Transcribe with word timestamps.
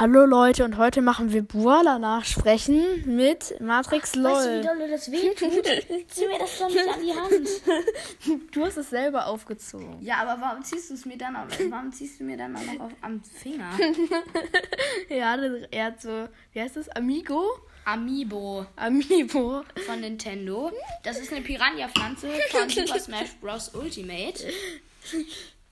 Hallo 0.00 0.26
Leute 0.26 0.64
und 0.64 0.76
heute 0.76 1.02
machen 1.02 1.32
wir 1.32 1.42
Buala 1.42 1.98
nachsprechen 1.98 3.02
mit 3.16 3.60
Matrix 3.60 4.14
LOL. 4.14 4.32
Weißt 4.32 4.46
du, 4.46 4.60
wie 4.60 4.66
doll 4.78 4.88
das 4.90 5.10
wehtut? 5.10 5.64
Zieh 6.08 6.26
mir 6.28 6.38
das 6.38 6.56
doch 6.58 6.68
nicht 6.68 6.88
an 6.88 7.00
die 7.02 7.12
Hand. 7.12 8.52
Du 8.52 8.64
hast 8.64 8.76
es 8.76 8.90
selber 8.90 9.26
aufgezogen. 9.26 9.96
Ja, 10.00 10.18
aber 10.18 10.40
warum 10.40 10.62
ziehst 10.62 10.90
du 10.90 10.94
es 10.94 11.04
mir 11.04 11.18
dann 11.18 11.34
auch, 11.34 11.46
warum 11.68 11.90
ziehst 11.92 12.20
du 12.20 12.24
mir 12.24 12.36
dann 12.36 12.54
auch 12.54 12.62
noch 12.64 12.80
auf, 12.86 12.92
am 13.00 13.20
Finger? 13.24 13.70
Ja, 15.08 15.36
das- 15.36 15.62
er 15.72 15.84
hat 15.86 16.00
so, 16.00 16.28
wie 16.52 16.60
heißt 16.60 16.76
das? 16.76 16.88
Amigo? 16.90 17.42
Amiibo 17.84 18.66
Amiibo. 18.76 19.64
von 19.86 20.00
Nintendo. 20.00 20.70
Das 21.02 21.18
ist 21.18 21.32
eine 21.32 21.40
Piranha-Pflanze 21.40 22.28
von 22.50 22.68
Super 22.68 23.00
Smash 23.00 23.32
Bros. 23.40 23.70
Ultimate. 23.74 24.44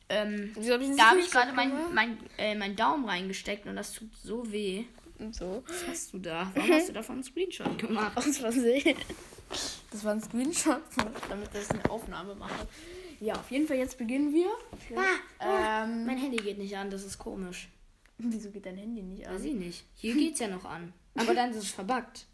Ähm, 0.08 0.52
Wieso 0.54 0.74
hab 0.74 0.80
ich 0.80 0.88
das 0.88 0.96
da 0.96 1.10
habe 1.10 1.20
ich 1.20 1.30
gerade 1.30 1.52
meinen 1.52 1.94
mein, 1.94 2.18
äh, 2.38 2.54
mein 2.54 2.76
Daumen 2.76 3.04
reingesteckt 3.08 3.66
und 3.66 3.76
das 3.76 3.92
tut 3.92 4.14
so 4.16 4.50
weh. 4.52 4.84
Und 5.18 5.34
so. 5.34 5.62
Was 5.66 5.86
hast 5.88 6.12
du 6.12 6.18
da? 6.18 6.50
Warum 6.54 6.70
hast 6.70 6.88
du 6.88 6.92
davon 6.92 7.16
einen 7.16 7.24
Screenshot 7.24 7.78
gemacht? 7.78 8.16
Aus 8.16 8.38
Versehen. 8.38 8.96
Das 9.90 10.04
war 10.04 10.12
ein 10.12 10.20
Screenshot, 10.20 10.82
damit 11.28 11.48
ich 11.54 11.70
eine 11.70 11.90
Aufnahme 11.90 12.34
mache. 12.34 12.66
Ja, 13.20 13.34
auf 13.34 13.50
jeden 13.50 13.66
Fall, 13.66 13.78
jetzt 13.78 13.96
beginnen 13.96 14.32
wir. 14.34 14.48
Ah, 15.40 15.84
Ähm, 15.84 16.04
Mein 16.04 16.18
Handy 16.18 16.36
geht 16.36 16.58
nicht 16.58 16.76
an, 16.76 16.90
das 16.90 17.02
ist 17.04 17.18
komisch. 17.18 17.68
wieso 18.18 18.50
geht 18.50 18.66
dein 18.66 18.76
Handy 18.76 19.00
nicht 19.02 19.26
Weiß 19.26 19.40
an? 19.40 19.46
ich 19.46 19.54
nicht. 19.54 19.84
Hier 19.94 20.14
geht's 20.14 20.38
ja 20.40 20.48
noch 20.48 20.64
an. 20.66 20.92
Aber 21.14 21.32
dann 21.34 21.50
ist 21.52 21.56
es 21.58 21.70
verbuggt. 21.70 22.26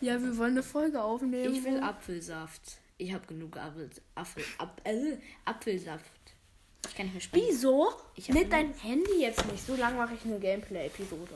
Ja, 0.00 0.20
wir 0.20 0.36
wollen 0.36 0.52
eine 0.52 0.62
Folge 0.64 1.00
aufnehmen. 1.02 1.54
Ich 1.54 1.62
will 1.64 1.78
Apfelsaft. 1.80 2.78
Ich 2.98 3.12
habe 3.12 3.26
genug 3.26 3.56
Apfel, 3.58 3.90
Apfel, 4.14 4.42
Ap, 4.58 4.80
äh, 4.84 5.18
Apfelsaft. 5.44 6.10
Ich 6.88 6.94
kann 6.94 7.06
nicht 7.06 7.14
mehr 7.14 7.20
sprechen. 7.22 7.46
Wieso? 7.48 7.92
Ich 8.14 8.28
Mit 8.28 8.52
deinem 8.52 8.74
Handy 8.74 9.20
jetzt 9.20 9.44
nicht. 9.50 9.66
So 9.66 9.74
lange 9.76 9.96
mache 9.96 10.14
ich 10.14 10.24
eine 10.24 10.38
Gameplay-Episode. 10.38 11.34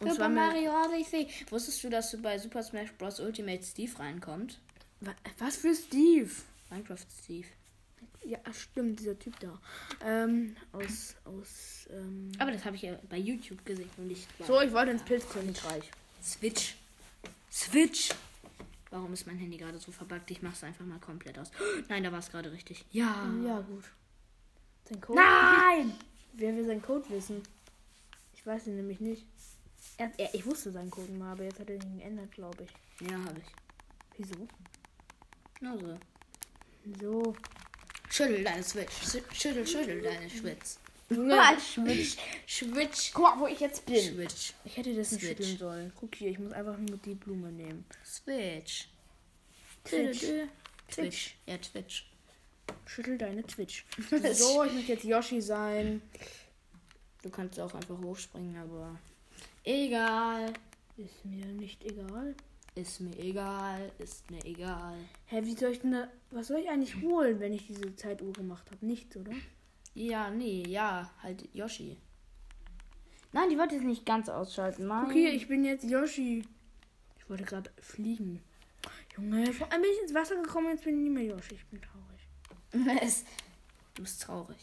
Und 0.00 0.10
Super 0.12 0.28
Mario 0.28 0.72
Odyssey. 0.84 1.28
Wusstest 1.50 1.84
du, 1.84 1.90
dass 1.90 2.10
du 2.10 2.18
bei 2.18 2.38
Super 2.38 2.62
Smash 2.62 2.92
Bros. 2.92 3.20
Ultimate 3.20 3.62
Steve 3.62 3.98
reinkommt? 3.98 4.58
Wa- 5.00 5.14
Was 5.38 5.56
für 5.56 5.74
Steve? 5.74 6.30
Minecraft 6.70 6.98
Steve. 7.22 7.46
Ja, 8.24 8.38
stimmt, 8.52 9.00
dieser 9.00 9.18
Typ 9.18 9.38
da. 9.40 9.58
Ähm, 10.04 10.54
aus, 10.72 11.14
aus, 11.24 11.86
ähm... 11.90 12.32
Aber 12.38 12.52
das 12.52 12.64
habe 12.64 12.76
ich 12.76 12.82
ja 12.82 12.98
bei 13.08 13.16
YouTube 13.16 13.64
gesehen 13.64 13.88
und 13.96 14.08
nicht 14.08 14.26
So, 14.46 14.60
ich 14.60 14.72
wollte 14.72 14.90
ins 14.92 15.02
Pilzkönigreich. 15.02 15.84
Switch. 16.22 16.76
Switch. 17.50 18.10
Warum 18.90 19.12
ist 19.14 19.26
mein 19.26 19.38
Handy 19.38 19.56
gerade 19.56 19.78
so 19.78 19.90
verbuggt? 19.90 20.30
Ich 20.30 20.42
mache 20.42 20.54
es 20.54 20.64
einfach 20.64 20.84
mal 20.84 20.98
komplett 20.98 21.38
aus. 21.38 21.50
Nein, 21.88 22.04
da 22.04 22.12
war 22.12 22.18
es 22.18 22.30
gerade 22.30 22.52
richtig. 22.52 22.84
Ja. 22.92 23.26
Ja, 23.44 23.60
gut. 23.60 23.84
Sein 24.90 25.00
Code? 25.00 25.20
Nein! 25.20 25.94
Wer 26.34 26.56
will 26.56 26.64
seinen 26.66 26.82
Code 26.82 27.08
wissen? 27.10 27.42
Ich 28.34 28.44
weiß 28.44 28.66
ihn 28.66 28.76
nämlich 28.76 29.00
nicht. 29.00 29.24
Er, 29.96 30.10
er, 30.18 30.34
ich 30.34 30.44
wusste 30.46 30.70
seinen 30.72 30.90
Code 30.90 31.12
mal, 31.12 31.32
aber 31.32 31.44
jetzt 31.44 31.58
hat 31.60 31.68
er 31.70 31.76
ihn 31.76 31.98
geändert, 31.98 32.32
glaube 32.32 32.64
ich. 32.64 33.08
Ja, 33.08 33.18
habe 33.18 33.38
ich. 33.38 34.18
Wieso? 34.18 34.48
Nur 35.60 35.78
so. 35.78 35.98
So. 37.00 37.36
Schüttel 38.10 38.42
deine 38.44 38.62
Switch. 38.62 38.92
Schü- 38.92 39.34
Schüttel, 39.34 39.66
schüttel 39.66 40.02
deine 40.02 40.28
Schwitz. 40.28 40.78
Junge, 41.10 41.40
Schwitch. 41.60 42.16
Schwitch. 42.46 43.12
guck 43.12 43.22
mal, 43.24 43.40
wo 43.40 43.46
ich 43.46 43.60
jetzt 43.60 43.84
bin. 43.86 44.00
Switch. 44.00 44.54
Ich 44.64 44.76
hätte 44.76 44.94
das 44.94 45.12
nicht 45.12 45.24
schütteln 45.24 45.58
sollen. 45.58 45.92
Guck 45.96 46.14
hier, 46.14 46.30
ich 46.30 46.38
muss 46.38 46.52
einfach 46.52 46.76
nur 46.78 46.96
die 46.98 47.14
Blume 47.14 47.52
nehmen. 47.52 47.84
Switch. 48.04 48.88
Twitch. 49.84 50.24
Twitch. 50.88 51.36
Ja, 51.46 51.58
Twitch. 51.58 52.09
Schüttel 52.86 53.18
deine 53.18 53.42
Twitch. 53.42 53.84
so, 54.32 54.64
ich 54.64 54.72
möchte 54.72 54.92
jetzt 54.92 55.04
Yoshi 55.04 55.40
sein. 55.40 56.02
Du 57.22 57.30
kannst 57.30 57.60
auch 57.60 57.74
einfach 57.74 57.98
hochspringen, 58.00 58.56
aber 58.56 58.96
egal. 59.64 60.52
Ist 60.96 61.24
mir 61.24 61.46
nicht 61.46 61.84
egal. 61.84 62.34
Ist 62.74 63.00
mir 63.00 63.18
egal. 63.18 63.90
Ist 63.98 64.30
mir 64.30 64.44
egal. 64.44 64.96
Hä, 65.26 65.40
wie 65.44 65.54
soll 65.54 65.72
ich 65.72 65.80
denn 65.80 65.92
da. 65.92 66.08
Was 66.30 66.48
soll 66.48 66.60
ich 66.60 66.68
eigentlich 66.68 67.00
holen, 67.02 67.40
wenn 67.40 67.52
ich 67.52 67.66
diese 67.66 67.94
Zeituhr 67.96 68.32
gemacht 68.32 68.70
habe? 68.70 68.84
Nichts, 68.84 69.16
oder? 69.16 69.32
Ja, 69.94 70.30
nee, 70.30 70.62
ja, 70.66 71.10
halt 71.22 71.48
Yoshi. 71.52 71.96
Nein, 73.32 73.48
die 73.50 73.58
wollte 73.58 73.74
jetzt 73.74 73.84
nicht 73.84 74.06
ganz 74.06 74.28
ausschalten. 74.28 74.86
Nein. 74.86 75.06
Okay, 75.06 75.28
ich 75.28 75.48
bin 75.48 75.64
jetzt 75.64 75.84
Yoshi. 75.84 76.42
Ich 77.18 77.30
wollte 77.30 77.44
gerade 77.44 77.70
fliegen. 77.80 78.40
Junge, 79.16 79.52
vor 79.52 79.70
allem 79.72 79.82
bin 79.82 79.90
ich 79.92 80.02
ins 80.02 80.14
Wasser 80.14 80.36
gekommen, 80.36 80.68
jetzt 80.70 80.84
bin 80.84 80.96
ich 80.96 81.02
nicht 81.02 81.12
mehr 81.12 81.24
Yoshi. 81.24 81.54
Ich 81.54 81.66
bin 81.66 81.80
traurig. 81.80 81.99
Du 83.94 84.02
bist 84.02 84.22
traurig. 84.22 84.56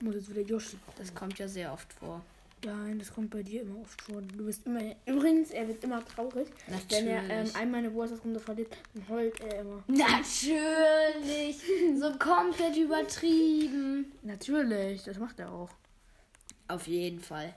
Muss 0.00 0.14
jetzt 0.14 0.30
wieder 0.30 0.42
Yoshi. 0.42 0.76
Das 0.96 1.14
kommt 1.14 1.38
ja 1.38 1.48
sehr 1.48 1.72
oft 1.72 1.92
vor. 1.94 2.22
Nein, 2.64 2.98
das 2.98 3.12
kommt 3.12 3.30
bei 3.30 3.42
dir 3.42 3.62
immer 3.62 3.80
oft 3.80 4.00
vor. 4.02 4.20
Du 4.20 4.44
bist 4.44 4.66
immer. 4.66 4.80
Übrigens, 5.06 5.50
er 5.50 5.66
wird 5.66 5.82
immer 5.82 6.04
traurig. 6.04 6.46
Wenn 6.90 7.06
er 7.08 7.22
ähm, 7.22 7.28
Natürlich. 7.28 7.56
einmal 7.56 7.78
eine 7.80 7.94
Wurzelrunde 7.94 8.38
verliert, 8.38 8.76
dann 8.92 9.08
heult 9.08 9.40
er 9.40 9.60
immer. 9.60 9.82
Natürlich. 9.86 11.56
So 11.98 12.12
komplett 12.18 12.76
übertrieben. 12.76 14.12
Natürlich, 14.22 15.04
das 15.04 15.18
macht 15.18 15.38
er 15.40 15.50
auch. 15.50 15.70
Auf 16.68 16.86
jeden 16.86 17.20
Fall. 17.20 17.54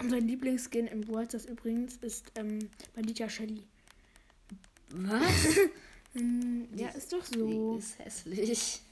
Und 0.00 0.10
sein 0.10 0.28
Lieblingsskin 0.28 0.86
im 0.88 1.00
Brawl 1.00 1.26
übrigens 1.48 1.96
ist 1.96 2.30
ähm, 2.34 2.70
Bandita 2.94 3.28
Shelly. 3.28 3.64
Was? 4.90 5.22
Hm, 6.14 6.68
ja, 6.74 6.88
ist 6.88 7.12
doch 7.12 7.24
so. 7.24 7.76
Ist 7.78 7.98
hässlich. 7.98 8.82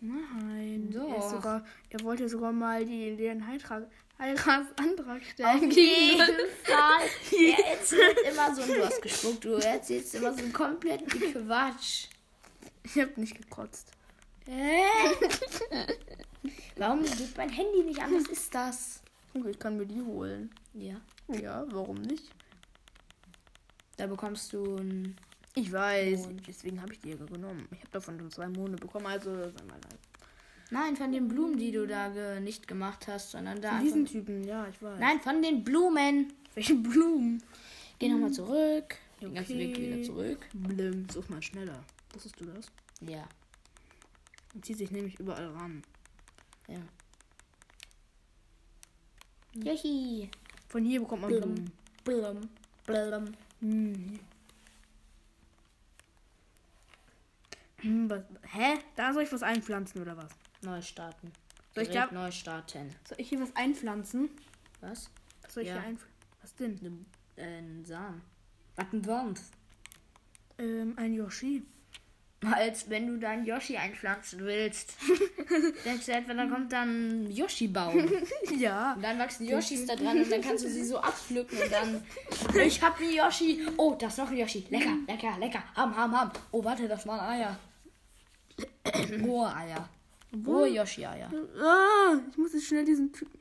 Nein, 0.00 0.90
Doch. 0.92 1.08
Er, 1.08 1.28
sogar, 1.28 1.64
er 1.90 2.02
wollte 2.04 2.28
sogar 2.28 2.52
mal 2.52 2.84
die, 2.84 3.16
den 3.16 3.44
Heirat, 3.46 3.90
Heiratsantrag 4.18 5.22
stellen. 5.24 5.70
Auf 5.70 5.76
jeden 5.76 6.18
Fall. 6.18 7.08
Er 7.32 7.66
erzählt 7.72 8.18
immer 8.30 8.54
so, 8.54 8.62
du 8.62 8.84
hast 8.84 9.02
gespuckt, 9.02 9.44
du 9.44 9.54
erzählst 9.54 10.14
immer 10.14 10.32
so 10.32 10.40
einen 10.40 10.52
kompletten 10.52 11.08
Quatsch. 11.08 12.06
Ich 12.84 12.96
hab 12.98 13.16
nicht 13.16 13.36
gekotzt. 13.36 13.90
Warum 16.76 17.02
geht 17.02 17.36
mein 17.36 17.50
Handy 17.50 17.82
nicht 17.84 18.00
an? 18.00 18.14
Was 18.14 18.28
ist 18.30 18.54
das? 18.54 19.02
Okay, 19.34 19.50
ich 19.50 19.58
kann 19.58 19.76
mir 19.76 19.84
die 19.84 20.00
holen. 20.00 20.50
Ja. 20.72 20.94
Ja, 21.28 21.66
warum 21.70 22.00
nicht? 22.00 22.30
Da 23.96 24.06
bekommst 24.06 24.52
du 24.52 24.76
ein. 24.76 25.16
Ich 25.60 25.72
weiß, 25.72 26.28
deswegen 26.46 26.80
habe 26.80 26.92
ich 26.92 27.00
die 27.00 27.10
ja 27.10 27.16
genommen. 27.16 27.66
Ich 27.72 27.80
habe 27.80 27.90
davon 27.90 28.16
schon 28.16 28.30
zwei 28.30 28.48
Monate 28.48 28.80
bekommen, 28.80 29.06
also 29.06 29.34
sag 29.34 29.66
mal, 29.66 29.78
Nein, 30.70 30.96
von 30.96 31.10
den 31.10 31.26
Blumen, 31.26 31.58
die 31.58 31.72
du 31.72 31.86
da 31.86 32.10
ge 32.10 32.40
nicht 32.40 32.68
gemacht 32.68 33.08
hast, 33.08 33.32
sondern 33.32 33.60
da. 33.60 33.80
diesen 33.80 34.00
Einfach... 34.02 34.12
Typen, 34.12 34.44
ja, 34.44 34.68
ich 34.68 34.80
weiß. 34.80 35.00
Nein, 35.00 35.20
von 35.20 35.42
den 35.42 35.64
Blumen. 35.64 36.32
welche 36.54 36.76
Blumen? 36.76 37.42
Geh 37.98 38.08
nochmal 38.08 38.30
zurück. 38.30 38.96
Den 39.20 39.34
ganzen 39.34 39.56
Okay. 39.56 39.68
Weg 39.68 39.78
wieder 39.78 40.02
zurück. 40.04 40.46
Blim, 40.52 41.08
such 41.08 41.28
mal 41.28 41.42
schneller. 41.42 41.84
Wusstest 42.12 42.40
du 42.40 42.44
das? 42.44 42.66
Ja. 43.00 43.26
Und 44.54 44.64
zieht 44.64 44.78
sich 44.78 44.92
nämlich 44.92 45.18
überall 45.18 45.48
ran. 45.48 45.82
Ja. 46.68 46.80
Jochi. 49.54 50.30
Von 50.68 50.84
hier 50.84 51.00
bekommt 51.00 51.22
man 51.22 51.30
Blumen. 51.30 51.72
Blum. 52.04 52.48
Blum. 52.86 53.24
Hm. 53.60 54.20
Hm, 57.80 58.10
was, 58.10 58.22
hä? 58.52 58.78
Da 58.96 59.12
soll 59.12 59.22
ich 59.24 59.32
was 59.32 59.42
einpflanzen 59.42 60.00
oder 60.02 60.16
was? 60.16 60.30
Neu 60.62 60.80
starten. 60.82 61.32
Soll 61.74 61.84
ich 61.84 61.90
da- 61.90 62.08
neu 62.10 62.30
starten. 62.30 62.90
Soll 63.08 63.20
ich 63.20 63.28
hier 63.28 63.40
was 63.40 63.54
einpflanzen? 63.54 64.30
Was? 64.80 65.10
Was 65.42 65.54
soll 65.54 65.62
ich 65.62 65.68
Ja. 65.68 65.74
hier 65.76 65.82
einpflanzen? 65.84 66.18
Was 66.42 66.54
denn? 66.56 67.06
Ein 67.36 67.82
äh, 67.82 67.86
Samen. 67.86 68.22
Was 68.76 68.86
ein 68.92 69.06
Wurm. 69.06 69.34
Ähm, 70.58 70.94
ein 70.96 71.14
Yoshi. 71.14 71.62
Als 72.52 72.88
wenn 72.88 73.08
du 73.08 73.18
deinen 73.18 73.44
Yoshi 73.44 73.76
einpflanzen 73.76 74.38
willst. 74.44 74.94
Denkst 75.84 76.06
du 76.06 76.12
etwa, 76.12 76.34
dann 76.34 76.48
kommt 76.50 76.72
dann 76.72 77.24
ein 77.24 77.30
Yoshi-Baum. 77.32 78.08
Ja. 78.58 78.92
Und 78.94 79.02
dann 79.02 79.18
wachsen 79.18 79.46
Yoshis 79.46 79.86
da 79.86 79.96
dran 79.96 80.18
und 80.18 80.30
dann 80.30 80.40
kannst 80.40 80.64
du 80.64 80.68
sie 80.70 80.84
so 80.84 80.98
abpflücken 81.00 81.58
und 81.60 81.72
dann. 81.72 82.04
Ich 82.64 82.80
hab 82.80 82.98
einen 83.00 83.12
Yoshi. 83.12 83.66
Oh, 83.76 83.96
das 83.98 84.12
ist 84.12 84.18
noch 84.18 84.30
ein 84.30 84.36
Yoshi. 84.36 84.64
Lecker, 84.70 84.96
lecker, 85.08 85.36
lecker. 85.40 85.62
Ham, 85.74 85.96
ham, 85.96 86.16
ham. 86.16 86.30
Oh, 86.52 86.62
warte, 86.62 86.86
das 86.86 87.04
waren 87.08 87.20
Eier. 87.20 87.58
Rohe 89.24 89.54
Eier. 89.54 89.88
Rohe 90.46 90.68
Yoshi-Eier. 90.68 91.30
Ah, 91.60 92.18
ich 92.30 92.36
muss 92.36 92.52
jetzt 92.52 92.66
schnell 92.66 92.84
diesen 92.84 93.12
Typen. 93.12 93.38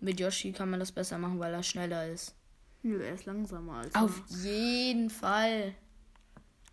Mit 0.00 0.18
Yoshi 0.18 0.52
kann 0.52 0.70
man 0.70 0.80
das 0.80 0.90
besser 0.92 1.18
machen, 1.18 1.38
weil 1.38 1.52
er 1.54 1.62
schneller 1.62 2.08
ist. 2.08 2.34
Nö, 2.82 3.02
er 3.02 3.14
ist 3.14 3.26
langsamer 3.26 3.78
als 3.78 3.94
Auf 3.94 4.22
er. 4.30 4.36
jeden 4.50 5.10
Fall. 5.10 5.74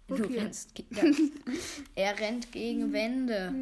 Du 0.08 0.16
Okay. 0.16 0.40
rennst 0.40 0.74
ge- 0.76 0.86
ja. 0.92 1.04
er 1.96 2.20
rennt 2.20 2.52
gegen 2.52 2.94
Wände. 2.94 3.54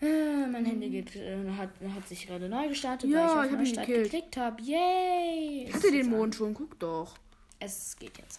Äh, 0.00 0.46
mein 0.46 0.64
Handy 0.64 0.90
geht, 0.90 1.16
äh, 1.16 1.36
hat, 1.56 1.70
hat 1.92 2.08
sich 2.08 2.24
gerade 2.26 2.48
neu 2.48 2.68
gestartet, 2.68 3.10
Ja, 3.10 3.36
weil 3.36 3.46
ich 3.46 3.50
ich 3.52 3.52
auf 3.52 3.52
ihn 3.52 3.58
Neustart 3.58 3.86
gekillt. 3.88 4.04
geklickt 4.04 4.36
habe. 4.36 4.62
Yay! 4.62 5.64
Ich 5.68 5.74
hatte 5.74 5.90
den 5.90 6.08
Mond 6.10 6.36
schon, 6.36 6.54
guck 6.54 6.78
doch. 6.78 7.16
Es 7.58 7.96
geht 7.96 8.16
jetzt. 8.18 8.38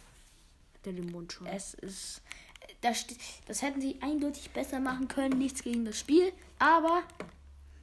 Hat 0.75 0.87
er 0.87 0.93
den 0.93 1.11
Mond 1.11 1.33
schon. 1.33 1.47
Es 1.47 1.73
ist. 1.73 2.21
Das, 2.81 3.05
das 3.45 3.61
hätten 3.61 3.81
sie 3.81 3.97
eindeutig 4.01 4.51
besser 4.51 4.79
machen 4.79 5.07
können. 5.07 5.37
Nichts 5.37 5.63
gegen 5.63 5.83
das 5.85 5.99
Spiel. 5.99 6.31
Aber 6.59 7.03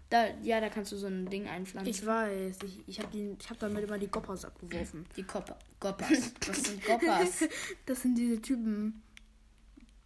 Da, 0.08 0.28
ja, 0.42 0.60
da 0.60 0.68
kannst 0.68 0.92
du 0.92 0.96
so 0.96 1.06
ein 1.06 1.26
Ding 1.28 1.46
einpflanzen. 1.48 1.92
Ich 1.92 2.04
weiß. 2.06 2.58
Ich, 2.64 2.88
ich 2.88 3.00
habe 3.00 3.36
hab 3.50 3.58
damit 3.58 3.84
immer 3.84 3.98
die 3.98 4.06
Goppers 4.08 4.44
abgeworfen. 4.44 5.04
Die 5.16 5.22
Kopper, 5.24 5.58
Goppers. 5.80 6.32
Was 6.46 6.62
sind 6.64 6.84
Goppers? 6.84 7.44
Das 7.86 8.02
sind 8.02 8.16
diese 8.16 8.40
Typen. 8.40 9.02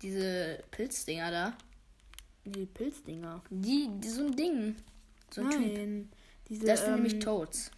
Diese 0.03 0.63
Pilzdinger 0.71 1.31
da. 1.31 1.57
Die 2.47 2.67
Pilzdinger. 2.67 3.43
Die, 3.51 3.89
die 3.93 4.09
so 4.09 4.23
ein 4.23 4.35
Ding. 4.35 4.77
So 5.31 5.43
ein 5.43 5.51
Typ. 5.51 5.61
Nein. 5.61 6.09
Diese, 6.49 6.65
Das 6.65 6.81
sind 6.81 6.89
ähm, 6.89 6.95
nämlich 7.03 7.19
Toads. 7.19 7.71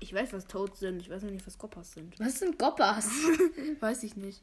Ich 0.00 0.12
weiß, 0.12 0.32
was 0.34 0.46
Toads 0.46 0.78
sind. 0.80 1.00
Ich 1.00 1.08
weiß 1.10 1.22
noch 1.22 1.30
nicht, 1.30 1.46
was 1.46 1.56
Goppers 1.58 1.92
sind. 1.92 2.18
Was 2.20 2.38
sind 2.38 2.58
Goppers? 2.58 3.08
Weiß 3.80 4.02
ich 4.02 4.14
nicht. 4.16 4.42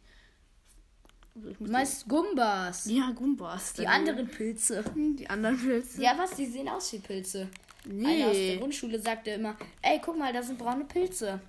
Also 1.36 1.52
Du 1.60 1.72
meinst 1.72 2.08
Gumbas. 2.08 2.86
ja, 2.86 3.12
Gumbas. 3.12 3.74
Die 3.74 3.86
anderen 3.88 4.28
Pilze. 4.28 4.84
Die 4.96 5.30
anderen 5.30 5.58
Pilze. 5.60 6.02
Ja, 6.02 6.18
was? 6.18 6.32
Die 6.36 6.46
sehen 6.46 6.70
aus 6.70 6.92
wie 6.94 7.00
Pilze. 7.00 7.50
Nee. 7.86 8.06
Einer 8.24 8.28
aus 8.32 8.36
der 8.38 8.58
Grundschule 8.58 9.00
sagte 9.00 9.32
immer, 9.32 9.56
ey, 9.82 10.00
guck 10.04 10.18
mal, 10.18 10.32
da 10.34 10.42
sind 10.42 10.58
braune 10.58 10.86
Pilze. 10.86 11.40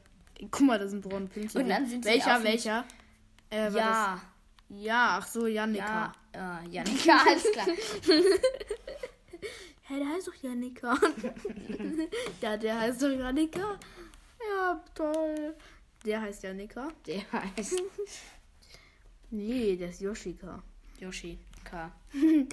Guck 0.50 0.60
mal, 0.62 0.78
das 0.78 0.90
sind 0.90 1.02
braune 1.02 1.26
Pilze. 1.26 1.58
Und 1.58 1.68
dann 1.68 1.86
sind 1.86 2.04
sie 2.04 2.10
welcher, 2.10 2.42
welcher? 2.44 2.84
Äh, 3.50 3.70
Ja? 3.72 4.20
Ja, 4.68 5.18
ach 5.20 5.26
so, 5.28 5.46
Janika. 5.46 6.12
ja, 6.34 6.60
äh, 6.64 6.68
Janika, 6.68 7.18
alles 7.28 7.52
klar. 7.52 7.66
Hey, 9.88 10.00
der 10.00 10.08
heißt 10.08 10.26
doch 10.26 10.34
Janika. 10.42 10.98
ja, 12.42 12.56
der 12.56 12.80
heißt 12.80 13.00
doch 13.02 13.08
Janika. 13.08 13.78
Ja, 14.50 14.82
toll. 14.96 15.54
Der 16.04 16.20
heißt 16.22 16.42
Janika. 16.42 16.88
Der 17.06 17.22
heißt 17.32 17.80
Nee, 19.30 19.76
der 19.76 19.90
ist 19.90 20.00
Yoshika. 20.00 20.62
Yoshi 20.98 21.38
K. 21.64 21.92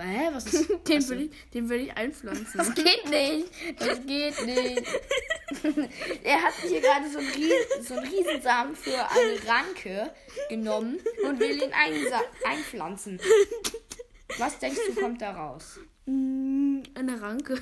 Hä, 0.00 0.30
was 0.32 0.46
ist 0.46 0.68
Den 0.88 1.08
will, 1.08 1.22
ich, 1.22 1.50
den 1.50 1.68
will 1.68 1.80
ich 1.82 1.96
einpflanzen. 1.96 2.52
Das 2.54 2.74
geht 2.74 3.08
nicht. 3.08 3.50
Das 3.78 4.00
geht 4.06 4.46
nicht. 4.46 4.86
er 6.24 6.42
hat 6.42 6.54
hier 6.66 6.80
gerade 6.80 7.10
so 7.10 7.18
einen, 7.18 7.28
Ries 7.28 7.86
so 7.88 7.94
einen 7.94 8.08
Riesensamen 8.08 8.74
für 8.74 8.98
eine 9.10 9.46
Ranke 9.46 10.12
genommen 10.48 10.98
und 11.24 11.38
will 11.38 11.62
ihn 11.62 11.72
einsa 11.72 12.20
einpflanzen. 12.44 13.20
Was 14.38 14.58
denkst 14.58 14.80
du, 14.88 15.00
kommt 15.00 15.20
da 15.20 15.32
raus? 15.32 15.78
Mm, 16.06 16.80
eine 16.94 17.20
Ranke. 17.20 17.60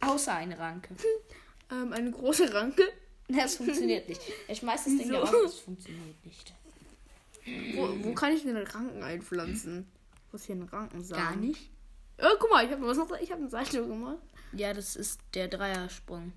Außer 0.00 0.34
eine 0.34 0.58
Ranke. 0.58 0.94
Ähm, 1.70 1.92
eine 1.92 2.10
große 2.10 2.52
Ranke. 2.54 2.82
Das 3.28 3.56
funktioniert 3.56 4.08
nicht. 4.08 4.22
Er 4.48 4.54
schmeißt 4.54 4.86
das 4.86 4.96
Ding 4.96 5.12
da 5.12 5.22
Wieso? 5.22 5.36
auf, 5.36 5.42
das 5.42 5.58
funktioniert 5.58 6.24
nicht. 6.24 6.54
Wo, 7.74 7.88
wo 8.04 8.12
kann 8.14 8.32
ich 8.32 8.42
denn 8.42 8.56
Ranken 8.56 9.02
einpflanzen? 9.02 9.86
Wo 10.30 10.36
ist 10.36 10.46
hier 10.46 10.56
ein 10.56 10.62
Rankensamen? 10.62 11.24
Gar 11.24 11.36
nicht? 11.36 11.70
Oh, 12.20 12.36
guck 12.38 12.50
mal, 12.50 12.64
ich 12.64 12.72
habe 12.72 12.86
was 12.86 12.96
noch. 12.96 13.10
Ich 13.20 13.30
habe 13.30 13.40
eine 13.42 13.50
Seite 13.50 13.86
gemacht. 13.86 14.18
Ja, 14.52 14.72
das 14.74 14.96
ist 14.96 15.20
der 15.34 15.48
Dreiersprung. 15.48 16.32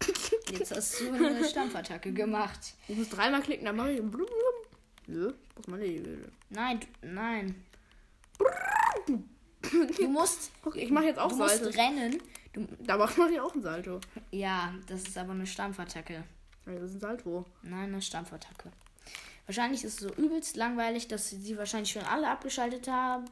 Jetzt 0.50 0.74
hast 0.74 1.00
du 1.00 1.12
eine 1.12 1.44
Stampfattacke 1.44 2.12
gemacht. 2.12 2.74
Ich 2.88 2.96
muss 2.96 3.08
dreimal 3.08 3.42
klicken, 3.42 3.64
dann 3.66 3.76
mache 3.76 3.92
ich. 3.92 3.98
Blum, 3.98 4.10
blum. 4.10 4.26
Nö, 5.08 5.32
was 5.54 5.66
meine 5.68 5.84
ich? 5.84 6.02
Nein, 6.50 6.80
du, 6.80 6.86
nein. 7.08 7.64
Du 9.98 10.08
musst, 10.08 10.52
Guck, 10.62 10.76
ich 10.76 10.90
mache 10.90 11.06
jetzt 11.06 11.18
auch 11.18 11.28
du 11.28 11.36
musst 11.36 11.58
Salto. 11.62 11.76
rennen. 11.78 12.22
Du, 12.52 12.66
Da 12.84 12.96
mache 12.96 13.28
ich 13.32 13.40
auch 13.40 13.54
ein 13.54 13.62
Salto. 13.62 14.00
ja, 14.30 14.72
das 14.86 15.02
ist 15.02 15.18
aber 15.18 15.32
eine 15.32 15.46
Stampfattacke. 15.46 16.24
Das 16.64 16.82
ist 16.82 16.94
ein 16.94 17.00
Salto. 17.00 17.44
Nein, 17.62 17.92
eine 17.92 18.02
Stampfattacke. 18.02 18.70
Wahrscheinlich 19.46 19.84
ist 19.84 20.00
es 20.02 20.08
so 20.08 20.14
übelst 20.14 20.56
langweilig, 20.56 21.08
dass 21.08 21.30
sie 21.30 21.56
wahrscheinlich 21.56 21.92
schon 21.92 22.02
alle 22.02 22.28
abgeschaltet 22.28 22.88
haben. 22.88 23.26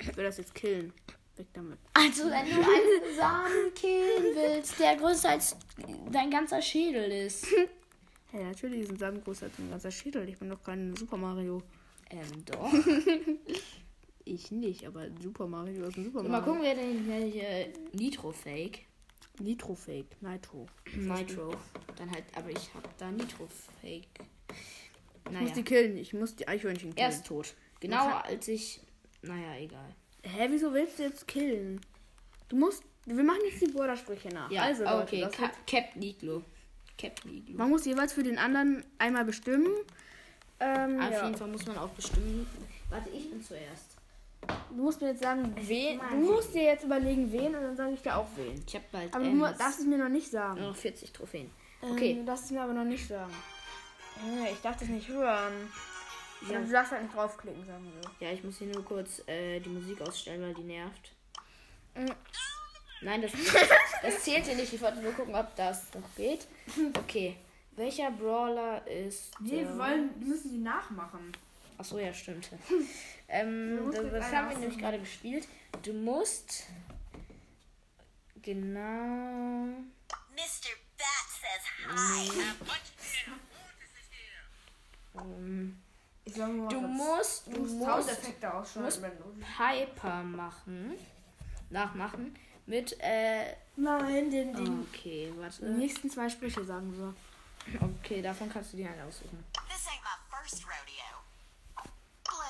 Ich 0.00 0.16
will 0.16 0.24
das 0.24 0.38
jetzt 0.38 0.54
killen. 0.54 0.92
Weg 1.36 1.48
damit. 1.52 1.78
Also, 1.94 2.24
wenn 2.24 2.46
du 2.48 2.56
einen 2.56 3.16
Samen 3.16 3.74
killen 3.74 4.34
willst, 4.34 4.78
der 4.78 4.96
größer 4.96 5.30
als 5.30 5.56
dein 6.10 6.30
ganzer 6.30 6.62
Schädel 6.62 7.10
ist. 7.26 7.46
Ja, 8.32 8.44
natürlich 8.44 8.82
ist 8.82 8.90
ein 8.92 8.96
Samen 8.96 9.24
größer 9.24 9.46
als 9.46 9.58
mein 9.58 9.70
ganzer 9.70 9.90
Schädel. 9.90 10.28
Ich 10.28 10.38
bin 10.38 10.48
doch 10.50 10.62
kein 10.62 10.94
Super 10.94 11.16
Mario. 11.16 11.60
Ähm, 12.10 12.44
doch. 12.44 12.72
Ich 14.24 14.52
nicht, 14.52 14.86
aber 14.86 15.06
Super 15.20 15.48
Mario 15.48 15.86
ist 15.86 15.96
ein 15.96 16.04
Super 16.04 16.22
Mal 16.22 16.28
Mario. 16.28 16.44
gucken, 16.44 16.62
wer 16.62 16.74
denn 16.76 17.08
welche 17.08 17.72
Nitro-Fake. 17.92 18.82
Nitro 19.40 19.74
Fake, 19.74 20.20
Nitro. 20.20 20.66
Nitro. 20.94 21.54
Dann 21.96 22.10
halt, 22.10 22.24
aber 22.34 22.50
ich 22.50 22.72
hab 22.74 22.96
da 22.98 23.10
Nitro-Fake. 23.10 24.08
Ich 25.24 25.24
muss 25.24 25.32
Naja. 25.32 25.54
die 25.54 25.62
killen. 25.62 25.96
Ich 25.96 26.12
muss 26.12 26.36
die 26.36 26.46
Eichhörnchen 26.48 26.94
killen. 26.94 27.08
Er 27.08 27.08
ist 27.08 27.26
tot. 27.26 27.54
Genau 27.80 28.08
als 28.18 28.48
ich. 28.48 28.80
Naja, 29.22 29.56
egal. 29.58 29.94
Hä, 30.22 30.48
wieso 30.50 30.72
willst 30.72 30.98
du 30.98 31.04
jetzt 31.04 31.26
killen? 31.26 31.80
Du 32.48 32.56
musst. 32.56 32.82
Wir 33.06 33.22
machen 33.24 33.40
jetzt 33.48 33.60
die 33.62 33.70
Bordersprüche 33.72 34.28
nach. 34.28 34.50
Ja, 34.50 34.62
also, 34.64 34.84
Leute, 34.84 35.02
okay. 35.02 35.20
das 35.22 35.32
Ka 35.32 35.42
wird, 35.42 35.66
Captain 35.66 36.02
Iglo. 36.02 36.42
Captain 36.98 37.32
Iglo. 37.34 37.56
man 37.56 37.70
muss 37.70 37.86
jeweils 37.86 38.12
für 38.12 38.22
den 38.22 38.38
anderen 38.38 38.84
einmal 38.98 39.24
bestimmen. 39.24 39.68
Ähm, 40.60 41.00
Auf 41.00 41.10
ja. 41.10 41.24
jeden 41.24 41.36
Fall 41.38 41.48
muss 41.48 41.66
man 41.66 41.78
auch 41.78 41.88
bestimmen. 41.90 42.46
Warte, 42.90 43.08
ich 43.10 43.30
bin 43.30 43.42
zuerst. 43.42 43.89
Du 44.70 44.76
musst 44.82 45.00
mir 45.00 45.08
jetzt 45.08 45.22
sagen, 45.22 45.54
wen. 45.56 46.00
Du 46.10 46.16
musst 46.32 46.54
dir 46.54 46.62
jetzt 46.62 46.84
überlegen, 46.84 47.30
wen 47.32 47.54
und 47.54 47.62
dann 47.62 47.76
sage 47.76 47.92
ich 47.92 48.02
dir 48.02 48.16
auch 48.16 48.26
wen. 48.36 48.62
Ich 48.66 48.74
hab 48.74 48.90
bald 48.90 49.14
Aber 49.14 49.24
du 49.24 49.30
ähm, 49.30 49.40
darfst 49.40 49.80
es 49.80 49.86
mir 49.86 49.98
noch 49.98 50.08
nicht 50.08 50.30
sagen. 50.30 50.60
noch 50.60 50.76
40 50.76 51.12
Trophäen. 51.12 51.50
Ähm, 51.82 51.92
Okay. 51.92 52.14
du 52.14 52.24
darfst 52.24 52.44
es 52.46 52.50
mir 52.50 52.62
aber 52.62 52.72
noch 52.72 52.84
nicht 52.84 53.06
sagen. 53.06 53.32
Ich 54.52 54.60
darf 54.60 54.76
das 54.76 54.88
nicht 54.88 55.08
hören. 55.08 55.52
Ja. 56.50 56.58
Du 56.60 56.70
darfst 56.70 56.92
halt 56.92 57.02
nicht 57.02 57.14
draufklicken, 57.14 57.64
sagen 57.66 57.92
wir. 58.18 58.26
Ja, 58.28 58.32
ich 58.34 58.42
muss 58.44 58.58
hier 58.58 58.68
nur 58.68 58.84
kurz 58.84 59.22
äh, 59.26 59.60
die 59.60 59.68
Musik 59.68 60.00
ausstellen, 60.02 60.42
weil 60.42 60.54
die 60.54 60.62
nervt. 60.62 61.12
Mhm. 61.94 62.12
Nein, 63.02 63.22
das, 63.22 63.32
das 64.02 64.22
zählt 64.24 64.44
hier 64.46 64.56
nicht. 64.56 64.72
Ich 64.72 64.80
wollte 64.80 65.00
nur 65.00 65.12
gucken, 65.12 65.34
ob 65.34 65.54
das 65.56 65.92
noch 65.94 66.14
geht. 66.16 66.46
Okay. 66.98 67.36
Welcher 67.76 68.10
Brawler 68.10 68.86
ist. 68.86 69.30
Nee, 69.40 69.60
wir 69.60 69.78
wollen, 69.78 70.10
wir 70.18 70.26
müssen 70.28 70.50
die 70.50 70.58
nachmachen. 70.58 71.32
Achso, 71.80 71.98
ja, 71.98 72.12
stimmt. 72.12 72.50
ähm, 73.28 73.90
das, 73.90 74.02
das 74.12 74.24
einen 74.26 74.36
haben 74.36 74.50
wir 74.50 74.58
nämlich 74.58 74.78
gerade 74.78 74.98
gespielt. 74.98 75.48
Du 75.82 75.94
musst. 75.94 76.64
Genau. 78.42 79.78
Mr. 80.36 80.72
Bat 80.98 81.26
says 81.40 81.64
hi. 81.88 82.28
Ähm, 85.16 85.80
Ich 86.24 86.34
sag 86.34 86.52
mal 86.52 86.68
du 86.68 86.82
musst. 86.82 87.46
Du 87.46 87.60
musst 87.60 88.76
musst 88.76 89.02
Piper 89.56 90.22
machen. 90.22 90.98
Nachmachen. 91.70 92.36
Mit, 92.66 92.94
äh. 93.00 93.56
Nein, 93.76 94.30
den, 94.30 94.52
den 94.52 94.82
Okay, 94.82 95.32
die 95.34 95.40
warte. 95.40 95.64
nächsten 95.64 96.10
zwei 96.10 96.28
Sprüche 96.28 96.62
sagen 96.62 96.92
wir. 96.98 97.14
Okay, 97.80 98.20
davon 98.20 98.50
kannst 98.50 98.74
du 98.74 98.76
dir 98.76 98.90
einen 98.90 99.00
aussuchen. 99.08 99.42
This 99.66 99.86
ain't 99.86 100.02
my 100.02 100.18
first 100.30 100.62
rodeo. 100.66 100.99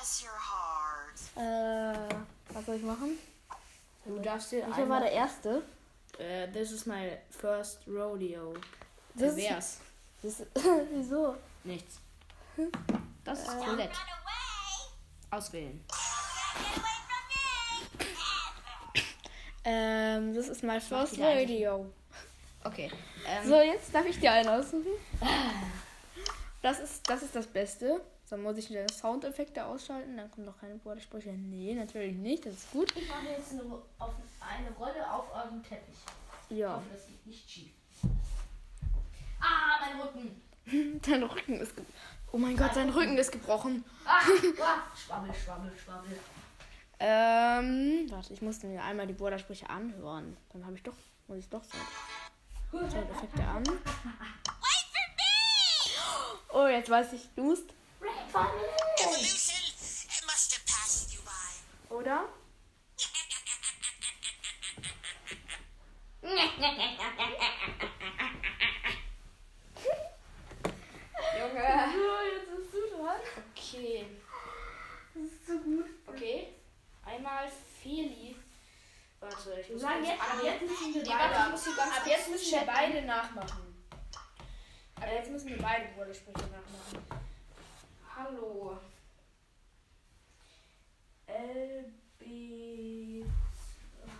Bless 0.01 0.23
your 0.23 0.31
heart. 0.33 1.19
Äh, 1.35 2.15
was 2.55 2.65
soll 2.65 2.75
ich 2.77 2.81
machen? 2.81 3.19
Du 4.03 4.17
darfst 4.19 4.51
dir 4.51 4.65
Welcher 4.65 4.89
war 4.89 4.99
der 4.99 5.11
erste? 5.11 5.61
äh, 6.17 6.47
This 6.51 6.71
is 6.71 6.87
my 6.87 7.17
first 7.29 7.81
rodeo. 7.87 8.55
Das 9.13 9.35
wär's. 9.35 9.77
Das, 10.23 10.41
wieso? 10.91 11.35
Nichts. 11.63 11.99
Das 13.23 13.41
ist 13.43 13.49
Äh. 13.49 13.63
Colette. 13.63 13.95
Auswählen. 15.29 15.85
Ähm, 19.63 20.33
das 20.33 20.47
ist 20.47 20.63
my 20.63 20.81
first 20.81 21.19
radio. 21.19 21.85
Okay. 22.63 22.91
Ähm, 23.27 23.47
So, 23.47 23.61
jetzt 23.61 23.93
darf 23.93 24.07
ich 24.07 24.19
dir 24.19 24.31
einen 24.31 24.49
aussuchen. 24.49 24.87
Das 26.63 26.79
ist, 26.79 27.07
das 27.07 27.21
ist 27.21 27.35
das 27.35 27.45
Beste. 27.45 28.01
Dann 28.31 28.43
muss 28.43 28.55
ich 28.57 28.69
wieder 28.69 28.87
Soundeffekte 28.87 29.65
ausschalten. 29.65 30.15
Dann 30.15 30.31
kommen 30.31 30.45
noch 30.45 30.57
keine 30.57 30.75
Bordersprüche. 30.75 31.31
Nee, 31.33 31.73
natürlich 31.73 32.15
nicht. 32.15 32.45
Das 32.45 32.53
ist 32.53 32.71
gut. 32.71 32.89
Ich 32.95 33.09
mache 33.09 33.25
jetzt 33.27 33.51
eine, 33.51 33.61
auf 33.99 34.13
eine 34.39 34.71
Rolle 34.79 35.11
auf 35.13 35.25
eurem 35.35 35.61
Teppich. 35.61 35.95
Ich 36.49 36.57
Ja. 36.57 36.75
hoffe, 36.77 36.85
das 36.93 37.09
liegt 37.09 37.27
nicht 37.27 37.49
schief. 37.49 37.71
Ah, 39.41 39.79
mein 39.85 39.99
Rücken. 39.99 40.41
Dein 41.05 41.23
Rücken 41.23 41.59
ist. 41.59 41.75
ge- 41.75 41.85
Oh 42.31 42.37
mein 42.37 42.55
Gott, 42.55 42.73
sein 42.73 42.89
Rücken 42.89 43.17
ist 43.17 43.33
gebrochen. 43.33 43.83
Ah, 44.05 44.21
ah, 44.61 44.77
schwabbel, 44.95 45.33
schwabbel, 45.33 45.73
schwabbel. 45.77 46.17
Ähm, 46.99 48.05
warte, 48.09 48.31
ich 48.33 48.41
musste 48.41 48.67
mir 48.67 48.81
einmal 48.81 49.07
die 49.07 49.13
Bordersprüche 49.13 49.69
anhören. 49.69 50.37
Dann 50.53 50.65
habe 50.65 50.75
ich 50.77 50.83
doch, 50.83 50.93
muss 51.27 51.39
ich 51.39 51.49
doch 51.49 51.63
Sound- 51.65 52.89
Soundeffekte 52.91 53.43
an. 53.43 53.65
Wait 53.67 53.81
for 54.93 55.07
me. 55.17 56.39
Oh, 56.53 56.67
jetzt 56.67 56.89
weiß 56.89 57.11
ich, 57.11 57.27
du 57.35 57.43
musst. 57.43 57.65
Evolution. 58.01 59.61
It 60.09 60.23
must 60.25 60.53
have 60.53 60.65
passed 60.65 61.13
you 61.13 61.19
by. 61.25 61.95
Oder? 61.95 62.25
Junge. 71.37 71.67
So, 71.93 72.07
jetzt 72.27 72.49
bist 72.55 72.73
du 72.73 72.81
dran. 72.97 73.21
Okay. 73.55 74.05
Das 75.13 75.23
ist 75.23 75.47
so 75.47 75.53
gut. 75.59 75.85
Okay. 76.07 76.53
Einmal 77.05 77.51
Wir 79.71 79.79
sagen 79.79 80.03
jetzt, 80.03 80.21
ab 80.21 80.43
jetzt 80.43 80.61
müssen 80.61 80.93
wir 80.93 81.03
beide, 81.03 81.33
warte, 81.33 81.55
ich 81.55 81.65
muss 81.65 81.79
ab 81.79 82.07
jetzt 82.07 82.29
müssen 82.29 82.51
wir 82.51 82.61
beide 82.61 83.01
nachmachen. 83.03 83.85
Ab 84.95 85.07
jetzt 85.13 85.31
müssen 85.31 85.47
wir 85.49 85.57
beide 85.57 85.85
Brudersprüche 85.95 86.47
nachmachen. 86.47 87.10
Hallo. 88.31 88.77
LB. 91.27 93.25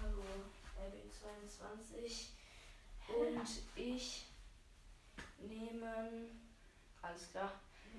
Hallo. 0.01 0.23
LB22. 0.75 2.27
Und 3.07 3.47
ich 3.75 4.25
nehmen. 5.39 6.49
Alles 7.01 7.31
klar. 7.31 7.53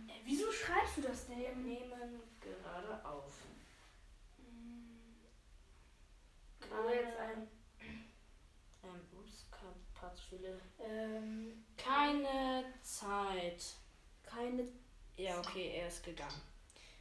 Äh, 0.06 0.20
wieso 0.24 0.52
schreibst 0.52 0.98
du 0.98 1.02
das 1.02 1.28
denn? 1.28 1.64
Nehmen 1.64 2.20
gerade 2.40 3.04
auf. 3.06 3.32
Oh, 6.70 6.90
jetzt 6.90 7.16
ein. 7.16 7.48
Ähm, 8.82 9.00
ups, 9.18 9.46
paar 9.94 10.14
zu 10.14 10.22
viele. 10.28 10.60
Ähm, 10.78 11.64
keine 11.78 12.64
Zeit. 12.82 13.76
Keine. 14.24 14.81
Ja, 15.22 15.38
okay, 15.38 15.70
er 15.76 15.86
ist 15.86 16.02
gegangen. 16.02 16.42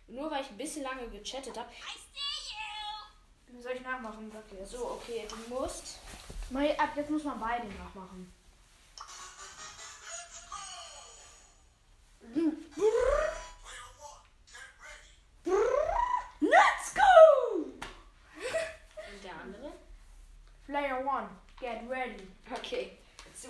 Nur 0.07 0.29
weil 0.29 0.43
ich 0.43 0.49
ein 0.49 0.57
bisschen 0.57 0.83
lange 0.83 1.09
gechattet 1.09 1.57
habe. 1.57 1.71
I 1.71 1.97
see 1.97 2.53
you. 2.53 3.57
Wie 3.57 3.59
soll 3.59 3.71
ich 3.71 3.81
nachmachen? 3.81 4.31
Jetzt. 4.51 4.69
So, 4.69 4.91
okay, 4.91 5.25
du 5.27 5.35
musst. 5.51 5.97
Mal, 6.51 6.75
ab 6.77 6.89
jetzt 6.95 7.09
muss 7.09 7.23
man 7.23 7.39
beide 7.39 7.65
nachmachen. 7.69 8.31
Let's 16.41 16.93
go! 16.93 17.55
Und 17.55 19.23
der 19.23 19.35
andere? 19.41 19.73
Player 20.67 21.03
one, 21.03 21.29
get 21.59 21.89
ready. 21.89 22.27
Okay, 22.53 22.99
so. 23.33 23.49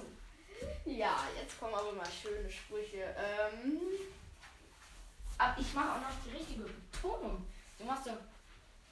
Ja, 0.86 1.28
jetzt 1.38 1.60
kommen 1.60 1.74
aber 1.74 1.92
mal 1.92 2.08
schöne 2.10 2.50
Sprüche. 2.50 3.13
Ähm. 3.18 3.82
Aber 5.41 5.60
ich 5.60 5.74
mache 5.74 5.91
auch 5.93 6.01
noch 6.01 6.12
die 6.24 6.38
richtige 6.38 6.62
Betonung. 6.63 7.48
Du 7.79 7.83
machst 7.86 8.05
so. 8.05 8.12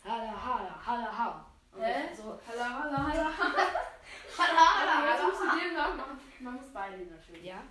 Hala, 0.04 0.32
hala, 0.46 0.74
hala, 0.84 1.18
hala. 1.18 1.46
Hä? 1.78 2.10
So. 2.16 2.40
Hallo, 2.48 2.64
hallo. 2.64 3.30
Hala, 4.38 4.66
hala, 4.80 4.94
Okay, 5.00 5.10
jetzt 5.12 5.22
hala. 5.22 5.28
musst 5.28 5.42
du 5.42 5.60
den 5.60 5.74
nachmachen. 5.76 6.20
Man 6.40 6.54
muss 6.56 6.74
beide 6.74 6.98
natürlich. 6.98 7.44
Ja. 7.44 7.62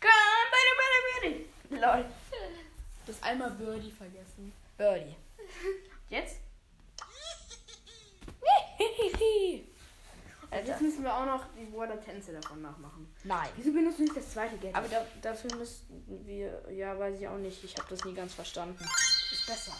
Komm, 0.00 0.44
bitte, 0.52 0.72
bitte, 0.80 1.46
bitte. 1.70 1.80
Lol. 1.80 2.04
Du 3.06 3.12
hast 3.12 3.22
einmal 3.24 3.50
Birdie 3.52 3.90
vergessen. 3.92 4.52
Birdie. 4.76 5.16
Jetzt? 6.10 6.40
Also 10.50 10.70
jetzt 10.70 10.80
müssen 10.80 11.02
wir 11.02 11.14
auch 11.14 11.26
noch 11.26 11.44
die 11.58 11.64
Border-Tänze 11.64 12.32
davon 12.32 12.62
nachmachen. 12.62 13.12
Nein. 13.24 13.48
Wieso 13.56 13.72
benutzt 13.72 13.98
du 13.98 14.04
nicht 14.04 14.16
das 14.16 14.30
zweite 14.32 14.56
Geld? 14.56 14.74
Aber 14.74 14.88
da, 14.88 15.04
dafür 15.20 15.54
müssten 15.56 16.26
wir. 16.26 16.62
Ja, 16.72 16.98
weiß 16.98 17.20
ich 17.20 17.28
auch 17.28 17.36
nicht. 17.36 17.62
Ich 17.62 17.76
habe 17.76 17.86
das 17.90 18.04
nie 18.04 18.14
ganz 18.14 18.34
verstanden. 18.34 18.82
ist 19.30 19.46
besser. 19.46 19.72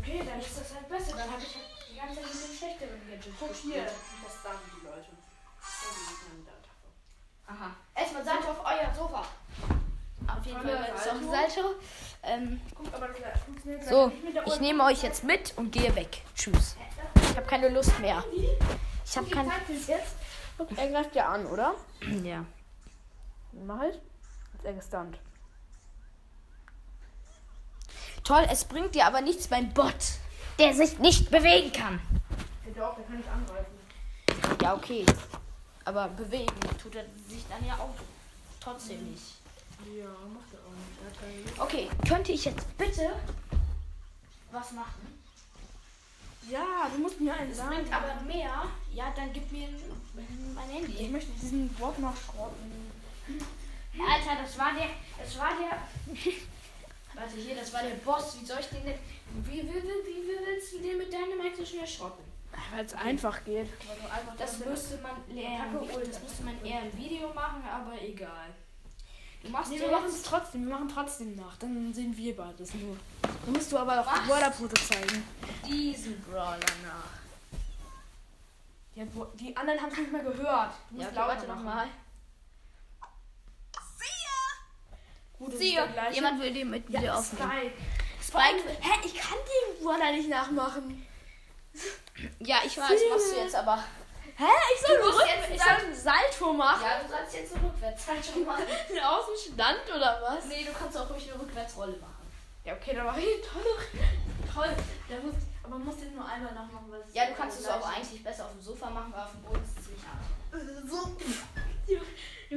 Okay, 0.00 0.22
dann 0.26 0.40
ist 0.40 0.58
das 0.58 0.74
halt 0.74 0.88
besser. 0.88 1.16
Dann 1.16 1.30
habe 1.30 1.42
ich 1.42 1.54
halt 1.54 1.66
die 1.90 1.96
ganze 1.96 2.14
Zeit 2.16 2.24
mit 2.34 2.50
dem 2.50 2.56
schlechteren 2.56 3.00
Gadget 3.10 3.32
Guck 3.38 3.48
gespielt. 3.48 3.74
hier, 3.74 3.84
das 3.84 4.42
sagen 4.42 4.58
die 4.76 4.86
Leute. 4.86 5.08
Aha. 7.46 7.70
Erstmal 7.94 8.24
Salto 8.24 8.50
auf 8.50 8.64
euer 8.64 8.94
Sofa. 8.94 9.24
Auf 10.26 10.46
jeden 10.46 10.60
Fall 10.60 10.88
jetzt 10.88 11.08
auch 11.08 11.30
Salto. 11.30 11.30
Salto. 11.30 11.74
Ähm, 12.22 12.60
Guck, 12.74 12.94
aber 12.94 13.08
das 13.08 13.40
funktioniert 13.42 13.84
so, 13.84 14.06
nicht 14.08 14.24
mit 14.24 14.36
der 14.36 14.46
ich 14.46 14.60
nehme 14.60 14.84
euch 14.84 15.02
jetzt 15.02 15.24
mit 15.24 15.52
und 15.56 15.70
gehe 15.70 15.94
weg. 15.94 16.22
Tschüss. 16.34 16.76
Ich 17.22 17.36
habe 17.36 17.46
keine 17.46 17.68
Lust 17.68 17.98
mehr. 18.00 18.24
Ich 19.04 19.16
habe 19.16 19.28
kein. 19.28 19.50
jetzt. 19.86 20.16
Er 20.76 20.88
greift 20.90 21.14
ja 21.14 21.28
an, 21.28 21.46
oder? 21.46 21.74
Ja. 22.22 22.44
Mach 23.66 23.82
ich. 23.82 23.94
Jetzt 24.54 24.64
er 24.64 24.72
gestunt. 24.72 25.18
Toll, 28.24 28.46
es 28.50 28.64
bringt 28.64 28.94
dir 28.94 29.06
aber 29.06 29.20
nichts 29.20 29.48
beim 29.48 29.72
Bot, 29.74 29.94
der 30.58 30.72
sich 30.74 30.98
nicht 30.98 31.30
bewegen 31.30 31.72
kann. 31.72 32.00
Ja, 32.66 32.72
doch, 32.86 32.96
der 32.96 33.04
kann 33.04 33.16
nicht 33.18 33.28
angreifen. 33.28 33.74
Ja, 34.62 34.74
okay. 34.74 35.04
Aber 35.84 36.08
bewegen 36.08 36.54
tut 36.82 36.94
er 36.94 37.04
sich 37.28 37.44
dann 37.48 37.64
ja 37.66 37.74
auch 37.74 37.94
trotzdem 38.60 39.10
nicht. 39.10 39.34
Ja, 39.96 40.06
macht 40.32 40.52
er 40.52 40.60
auch 40.60 40.72
nicht. 41.36 41.60
Okay, 41.60 41.90
könnte 42.08 42.32
ich 42.32 42.46
jetzt 42.46 42.76
bitte 42.78 43.12
was 44.50 44.72
machen? 44.72 45.13
Ja, 46.50 46.88
du 46.94 47.00
musst 47.00 47.20
mir 47.20 47.32
einen 47.34 47.52
sagen. 47.54 47.74
bringt 47.76 47.92
aber 47.92 48.20
mehr. 48.22 48.64
Ja, 48.92 49.12
dann 49.16 49.32
gib 49.32 49.50
mir 49.50 49.68
ein- 49.68 49.80
mein 50.54 50.70
Ich 50.70 50.98
Handy. 50.98 51.08
möchte 51.08 51.32
diesen 51.32 51.68
Bot 51.74 51.98
noch 51.98 52.14
schrotten. 52.16 52.92
Alter, 53.98 54.42
das 54.42 54.58
war 54.58 54.72
der. 54.74 54.88
Das 55.18 55.38
war 55.38 55.50
der. 55.58 55.78
Warte 57.14 57.36
hier, 57.36 57.54
das 57.56 57.72
war 57.72 57.82
der 57.82 57.94
Boss. 57.96 58.36
Wie 58.40 58.44
soll 58.44 58.58
ich 58.60 58.66
den 58.66 58.84
denn. 58.84 58.98
Wie, 59.44 59.62
wie, 59.62 59.68
wie, 59.68 59.72
wie, 59.72 60.46
willst 60.46 60.72
du 60.74 60.78
den 60.78 60.98
mit 60.98 61.12
Dynamite 61.12 61.56
so 61.58 61.64
schnell 61.64 61.86
schrotten? 61.86 62.24
Weil 62.72 62.84
es 62.84 62.94
einfach 62.94 63.42
geht. 63.44 63.68
Das 64.38 64.58
müsste 64.64 64.98
man 64.98 65.12
Vi- 65.28 66.06
das 66.06 66.22
müsste 66.22 66.42
man 66.44 66.64
eher 66.64 66.82
im 66.82 66.96
Video 66.96 67.32
machen, 67.32 67.62
aber 67.68 68.00
egal. 68.02 68.48
Du 69.44 69.50
machst 69.50 69.70
Nee, 69.70 69.80
wir 69.80 69.90
machen 69.90 70.06
es 70.08 70.22
trotzdem. 70.22 70.66
Wir 70.66 70.74
machen 70.74 70.88
trotzdem 70.92 71.36
nach. 71.36 71.56
Dann 71.58 71.92
sehen 71.92 72.16
wir 72.16 72.34
beides 72.36 72.74
nur. 72.74 72.96
Dann 73.22 73.52
musst 73.52 73.70
du 73.70 73.78
aber 73.78 74.00
auch 74.00 74.12
die 74.12 74.20
Was? 74.20 74.26
Borderpose 74.26 74.74
zeigen. 74.74 75.22
diesen 75.66 76.20
Brawler 76.22 76.58
nach. 76.82 77.12
Die, 78.96 79.04
die 79.44 79.56
anderen 79.56 79.80
haben 79.80 79.90
es 79.92 79.98
nicht 79.98 80.12
mehr 80.12 80.22
gehört. 80.22 80.72
Du 80.90 80.96
Ja, 80.98 81.04
musst 81.04 81.08
okay, 81.08 81.16
warte 81.16 81.46
machen. 81.46 81.64
nochmal. 81.64 81.86
See. 83.98 85.38
Gut, 85.38 85.58
gleiche. 85.58 86.14
jemand 86.14 86.40
will 86.40 86.54
den 86.54 86.70
mit 86.70 86.88
ja, 86.88 87.00
dir 87.00 87.16
aufnehmen. 87.16 87.50
Spike. 87.50 87.74
Spike. 88.22 88.78
Hä, 88.80 89.00
ich 89.04 89.14
kann 89.14 89.36
den 89.38 89.84
Border 89.84 90.12
nicht 90.12 90.28
nachmachen. 90.30 91.06
Ja, 92.38 92.58
ich 92.64 92.78
weiß, 92.78 93.00
machst 93.10 93.32
du 93.32 93.40
jetzt 93.40 93.54
aber. 93.56 93.84
Hä? 94.36 94.44
Ich 94.74 94.80
soll 94.86 94.98
Du 94.98 95.04
musst 95.06 95.20
rück- 95.20 95.26
jetzt- 95.28 95.50
ich 95.54 95.62
soll 95.62 95.72
einen 95.72 95.94
Salto 95.94 96.52
machen? 96.52 96.82
Ja, 96.82 97.00
du 97.02 97.08
sollst 97.08 97.34
jetzt 97.34 97.52
so 97.52 97.58
rückwärts 97.58 98.06
halt 98.08 98.24
schon 98.24 98.44
machen. 98.46 98.64
Aus 99.04 99.26
dem 99.26 99.54
Stand 99.54 99.80
oder 99.94 100.20
was? 100.22 100.44
Nee, 100.46 100.64
du 100.64 100.72
kannst 100.72 100.96
auch 100.98 101.08
ruhig 101.10 101.30
eine 101.32 101.40
Rückwärtsrolle 101.40 101.96
machen. 101.98 102.14
Ja, 102.64 102.74
okay, 102.74 102.94
dann 102.94 103.06
mache 103.06 103.20
ich 103.20 103.42
toll. 103.46 103.62
Toll. 104.52 104.76
Der 105.08 105.20
muss, 105.20 105.34
aber 105.62 105.76
man 105.78 105.84
muss 105.84 105.96
den 105.98 106.14
nur 106.14 106.26
einmal 106.26 106.52
nachmachen. 106.54 106.86
Weil 106.90 107.00
es 107.06 107.14
Ja, 107.14 107.26
du 107.26 107.34
kannst 107.34 107.60
es 107.60 107.68
auch 107.68 107.86
eigentlich 107.86 108.24
besser 108.24 108.46
auf 108.46 108.52
dem 108.52 108.62
Sofa 108.62 108.90
machen, 108.90 109.12
weil 109.12 109.22
auf 109.22 109.30
dem 109.32 109.42
Boden 109.42 109.62
ist 109.62 109.78
es 109.78 109.84
ziemlich 109.84 110.02
hart. 110.04 110.88
So. 110.90 111.16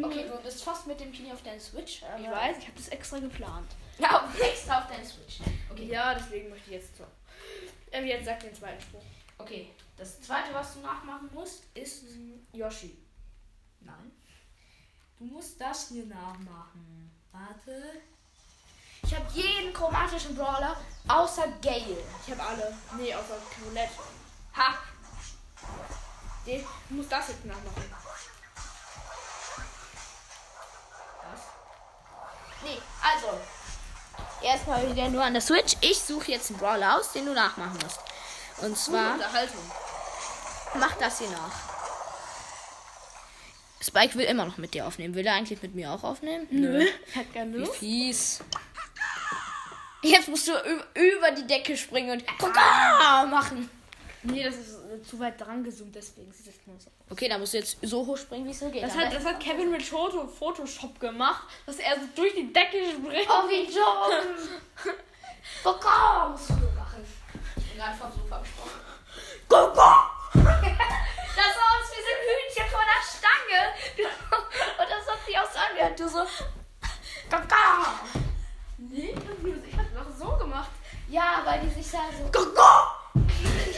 Okay, 0.03 0.25
du 0.29 0.37
bist 0.43 0.63
fast 0.63 0.85
mit 0.87 0.99
dem 0.99 1.11
Knie 1.11 1.31
auf 1.33 1.41
deinen 1.41 1.59
Switch. 1.59 2.03
aber- 2.03 2.19
Ich 2.21 2.29
weiß, 2.29 2.57
ich 2.59 2.65
habe 2.67 2.77
das 2.77 2.87
extra 2.89 3.17
geplant. 3.19 3.67
Ja, 3.97 4.29
extra 4.39 4.79
auf 4.79 4.87
deinen 4.87 5.03
Switch. 5.05 5.39
Okay. 5.71 5.87
Ja, 5.87 6.13
deswegen 6.13 6.49
möchte 6.49 6.67
ich 6.69 6.73
jetzt 6.81 6.95
so. 6.97 7.03
Ähm, 7.91 8.05
jetzt 8.05 8.25
sag 8.25 8.39
den 8.39 8.53
zweiten 8.53 8.79
Spruch. 8.79 9.01
Okay, 9.39 9.73
das 9.97 10.21
zweite, 10.21 10.53
was 10.53 10.73
du 10.75 10.79
nachmachen 10.81 11.29
musst, 11.33 11.63
ist. 11.73 12.03
Yoshi. 12.53 12.97
Nein. 13.79 14.11
Du 15.17 15.25
musst 15.25 15.59
das 15.59 15.89
hier 15.89 16.05
nachmachen. 16.05 17.11
Warte. 17.31 18.01
Ich 19.03 19.15
habe 19.15 19.25
jeden 19.33 19.73
chromatischen 19.73 20.35
Brawler 20.35 20.75
außer 21.07 21.47
Gale. 21.61 21.97
Ich 22.25 22.31
habe 22.31 22.43
alle. 22.43 22.77
Nee, 22.97 23.13
außer 23.13 23.37
Colette. 23.63 23.91
Ha! 24.55 24.73
Den, 26.45 26.63
du 26.89 26.95
musst 26.95 27.11
das 27.11 27.29
jetzt 27.29 27.45
nachmachen. 27.45 27.95
Was? 31.23 31.41
Nee, 32.63 32.81
also. 33.01 33.39
Erstmal 34.41 34.89
wieder 34.91 35.09
nur 35.09 35.23
an 35.23 35.33
der 35.33 35.41
Switch. 35.41 35.75
Ich 35.81 35.99
suche 35.99 36.31
jetzt 36.31 36.51
einen 36.51 36.59
Brawler 36.59 36.97
aus, 36.97 37.11
den 37.11 37.25
du 37.25 37.33
nachmachen 37.33 37.79
musst. 37.81 37.99
Und 38.61 38.77
zwar. 38.77 39.13
Unterhaltung. 39.13 39.71
Mach 40.75 40.95
das 40.97 41.19
hier 41.19 41.29
nach. 41.29 41.77
Spike 43.81 44.15
will 44.15 44.25
immer 44.25 44.45
noch 44.45 44.57
mit 44.57 44.73
dir 44.73 44.85
aufnehmen. 44.87 45.15
Will 45.15 45.25
er 45.25 45.35
eigentlich 45.35 45.61
mit 45.61 45.75
mir 45.75 45.91
auch 45.91 46.03
aufnehmen? 46.03 46.47
Nö. 46.49 46.85
Hat 47.15 47.25
Wie 47.33 47.57
Lust. 47.57 47.75
fies. 47.75 48.39
Jetzt 50.01 50.27
musst 50.27 50.47
du 50.47 50.51
über, 50.93 51.31
die 51.31 51.47
Decke 51.47 51.75
springen 51.75 52.11
und 52.11 52.27
Kaka 52.37 53.25
machen. 53.25 53.69
Nee, 54.23 54.43
das 54.43 54.55
ist 54.55 54.75
äh, 54.75 55.01
zu 55.03 55.19
weit 55.19 55.39
dran 55.39 55.63
gezoomt, 55.63 55.95
deswegen 55.95 56.31
sieht 56.33 56.47
das 56.47 56.55
nur 56.65 56.77
so. 56.79 56.89
Okay, 57.09 57.29
dann 57.29 57.39
musst 57.39 57.53
du 57.53 57.57
jetzt 57.59 57.77
so 57.81 58.05
hoch 58.05 58.17
springen, 58.17 58.45
wie 58.45 58.51
es 58.51 58.59
so 58.59 58.69
geht. 58.69 58.83
Das 58.83 58.95
hat, 58.95 59.13
das 59.13 59.23
hat 59.23 59.39
Kevin 59.39 59.71
mit 59.71 59.83
Foto 59.83 60.27
Photoshop 60.27 60.99
gemacht, 60.99 61.43
dass 61.65 61.77
er 61.77 61.95
so 61.95 62.07
durch 62.15 62.33
die 62.35 62.51
Decke 62.51 62.77
springt. 62.91 63.27
Oh, 63.29 63.47
wie 63.47 63.65
dumm. 63.65 64.93
Kaka 65.63 66.29
musst 66.29 66.49
du 66.49 66.53
machen. 66.53 67.05
Ich 67.55 67.63
bin 67.65 67.77
gerade 67.77 67.95
vom 67.97 68.11
Sofa 68.11 68.39
gesprochen. 68.39 68.81
Kaka! 69.47 70.06
Das 71.37 71.53
sah 71.53 71.67
aus 71.77 71.91
wie 71.91 72.01
so 72.01 72.11
ein 72.13 72.23
Hühnchen 72.27 72.67
vor 72.71 72.81
der 72.81 73.01
Stange. 73.05 73.61
Und 74.79 74.89
das 74.89 75.07
hat 75.07 75.25
sich 75.25 75.37
auch 75.37 75.51
so 75.51 75.59
angehört. 75.59 75.99
Du 75.99 76.07
so. 76.07 76.25
Kaka. 77.29 77.99
Nee, 78.77 79.13
ich 79.13 79.77
hab 79.77 80.05
das 80.05 80.17
so 80.17 80.37
gemacht. 80.37 80.71
Ja, 81.07 81.41
weil 81.45 81.59
die 81.61 81.69
sich 81.69 81.91
da 81.91 81.99
so. 82.17 82.29
Kaka! 82.31 82.93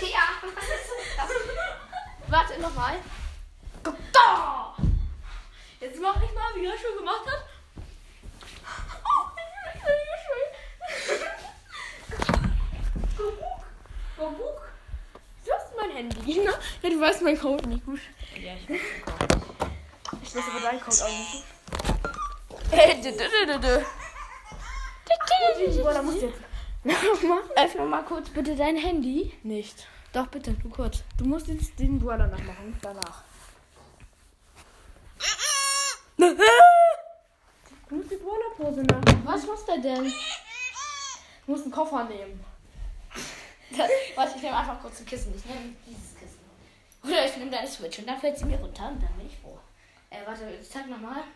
Ja, 0.01 0.27
das 0.55 0.89
Warte, 2.27 2.61
nochmal. 2.61 2.95
Da! 3.83 4.75
Jetzt 5.79 5.99
mach 6.01 6.15
ich 6.15 6.33
mal, 6.33 6.55
wie 6.55 6.65
er 6.65 6.77
schon 6.77 6.97
gemacht 6.97 7.25
hat. 7.25 7.43
Gobuk. 14.19 14.61
Du 15.45 15.53
hast 15.53 15.75
mein 15.77 15.88
Handy, 15.99 16.39
ne? 16.39 16.53
Ja, 16.81 16.89
du 16.89 17.01
weißt 17.01 17.21
meinen 17.23 17.37
Code 17.37 17.67
nicht 17.67 17.85
gut. 17.85 17.99
Ja, 18.41 18.53
ich 18.53 18.69
weiß. 18.69 18.79
Ich 20.23 20.35
weiß 20.35 20.43
aber 20.49 20.61
deinen 20.61 20.79
Code 20.79 20.97
auch 21.03 21.09
nicht. 21.09 21.43
Äh, 22.71 22.95
dü, 23.01 23.11
dü, 23.11 23.17
dü, 23.17 23.45
dü, 23.47 23.59
dü. 23.59 23.85
Boah, 25.83 25.93
da 25.93 26.01
musst 26.01 26.21
du 26.21 26.27
jetzt. 26.27 26.39
Nochmal? 26.83 27.39
Öffne 27.57 27.85
mal 27.85 28.03
kurz 28.03 28.29
bitte 28.29 28.55
dein 28.55 28.77
Handy. 28.77 29.33
Nicht. 29.43 29.87
Doch, 30.13 30.27
bitte, 30.27 30.55
nur 30.63 30.71
kurz. 30.71 31.03
Du 31.17 31.25
musst 31.25 31.47
jetzt 31.47 31.77
den 31.77 31.99
Brawler 31.99 32.27
nachmachen. 32.27 32.77
Danach. 32.81 33.23
Du 36.17 37.95
musst 37.95 38.11
die 38.11 38.15
Brawler-Pose 38.15 38.83
nachmachen. 38.83 39.21
Was 39.25 39.45
macht 39.45 39.67
er 39.67 39.79
denn? 39.79 40.13
Du 41.45 41.51
musst 41.51 41.63
einen 41.63 41.73
Koffer 41.73 42.05
nehmen. 42.05 42.39
Das, 43.71 43.89
warte, 44.15 44.35
ich 44.35 44.41
nehme 44.41 44.57
einfach 44.57 44.81
kurz 44.81 44.99
ein 44.99 45.05
Kissen. 45.05 45.33
Ich 45.35 45.45
nehme 45.45 45.75
dieses 45.85 46.15
Kissen. 46.17 46.39
Oder 47.03 47.25
ich 47.25 47.37
nehme 47.37 47.51
deine 47.51 47.67
Switch 47.67 47.99
und 47.99 48.07
dann 48.07 48.19
fällt 48.19 48.37
sie 48.37 48.45
mir 48.45 48.59
runter 48.59 48.89
und 48.89 49.01
dann 49.01 49.13
bin 49.13 49.27
ich 49.27 49.37
froh. 49.37 49.57
Äh, 50.09 50.25
warte, 50.25 50.61
zeig 50.69 50.87
nochmal. 50.87 51.23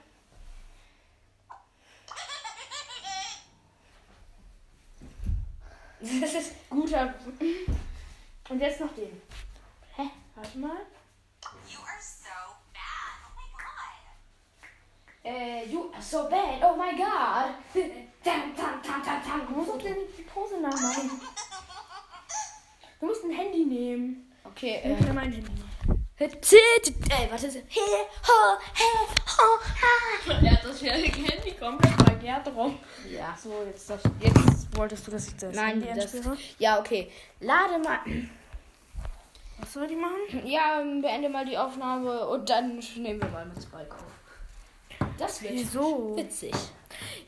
Das 6.21 6.33
ist 6.33 6.51
guter. 6.69 7.13
Und 8.49 8.59
jetzt 8.59 8.81
noch 8.81 8.93
den. 8.93 9.21
Hä? 9.95 10.09
Warte 10.35 10.57
mal. 10.57 10.75
You 11.69 11.79
are 11.79 12.01
so 12.01 12.27
bad. 12.73 13.23
Oh 13.23 13.31
my 13.37 13.47
god. 13.63 14.03
Äh, 15.23 15.65
you 15.71 15.89
are 15.93 16.01
so 16.01 16.27
bad. 16.29 16.61
Oh 16.61 16.75
my 16.75 16.91
god. 16.97 17.55
Tam, 18.21 18.53
tam, 18.53 18.81
tam, 18.83 19.01
tam, 19.01 19.23
tam. 19.23 19.47
Du 19.47 19.53
musst 19.53 19.71
auch 19.71 19.77
die 19.77 20.23
Pose 20.23 20.59
nachmachen. 20.59 21.21
Du 23.03 23.09
musst 23.09 23.25
ein 23.25 23.31
Handy 23.31 23.65
nehmen. 23.65 24.31
Okay, 24.45 24.79
Ich 24.81 24.85
äh. 24.85 24.95
nehme 24.95 25.11
mein 25.11 25.29
Handy. 25.33 25.51
Ey, 26.17 26.29
warte. 27.29 27.49
He, 27.67 27.81
ho, 27.81 28.57
he, 28.73 28.83
ho, 29.27 29.59
ha. 29.81 30.33
Er 30.41 30.51
hat 30.51 30.63
das 30.63 30.81
Handy 30.81 31.51
komplett 31.59 31.91
verkehrt 32.01 32.47
rum. 32.55 32.79
Ja. 33.11 33.37
So, 33.37 33.51
jetzt, 33.65 33.89
das, 33.89 33.99
jetzt 34.21 34.77
wolltest 34.77 35.05
du, 35.05 35.11
dass 35.11 35.27
ich 35.27 35.35
das 35.35 35.53
Nein, 35.53 35.81
Handy 35.81 35.99
das. 35.99 36.15
Ja, 36.59 36.79
okay. 36.79 37.11
Lade 37.41 37.77
mal. 37.79 37.99
Was 39.59 39.73
soll 39.73 39.87
die 39.87 39.97
machen? 39.97 40.45
Ja, 40.45 40.81
beende 41.01 41.27
mal 41.27 41.43
die 41.45 41.57
Aufnahme 41.57 42.25
und 42.25 42.49
dann 42.49 42.79
nehmen 42.95 43.21
wir 43.21 43.27
mal 43.27 43.45
mit 43.45 43.61
Spike 43.61 43.93
auf. 43.93 45.09
Das 45.17 45.41
wird 45.41 45.55
Wieso? 45.55 46.15
witzig. 46.15 46.53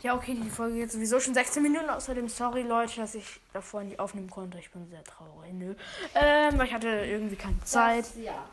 Ja, 0.01 0.15
okay, 0.15 0.36
die 0.41 0.50
Folge 0.50 0.75
geht 0.77 0.91
sowieso 0.91 1.19
schon 1.19 1.34
16 1.34 1.62
Minuten. 1.63 1.89
Außerdem, 1.89 2.27
sorry 2.29 2.62
Leute, 2.63 2.98
dass 3.01 3.15
ich 3.15 3.39
davor 3.53 3.84
nicht 3.84 4.00
aufnehmen 4.00 4.29
konnte. 4.29 4.57
Ich 4.60 4.72
bin 4.72 4.88
sehr 4.89 5.03
traurig. 5.03 5.51
Nö. 5.53 5.75
Ähm, 6.15 6.57
weil 6.57 6.67
ich 6.67 6.74
hatte 6.74 6.88
irgendwie 6.88 7.36
keine 7.36 7.60
Zeit. 7.63 8.05
Das, 8.05 8.17
ja. 8.17 8.43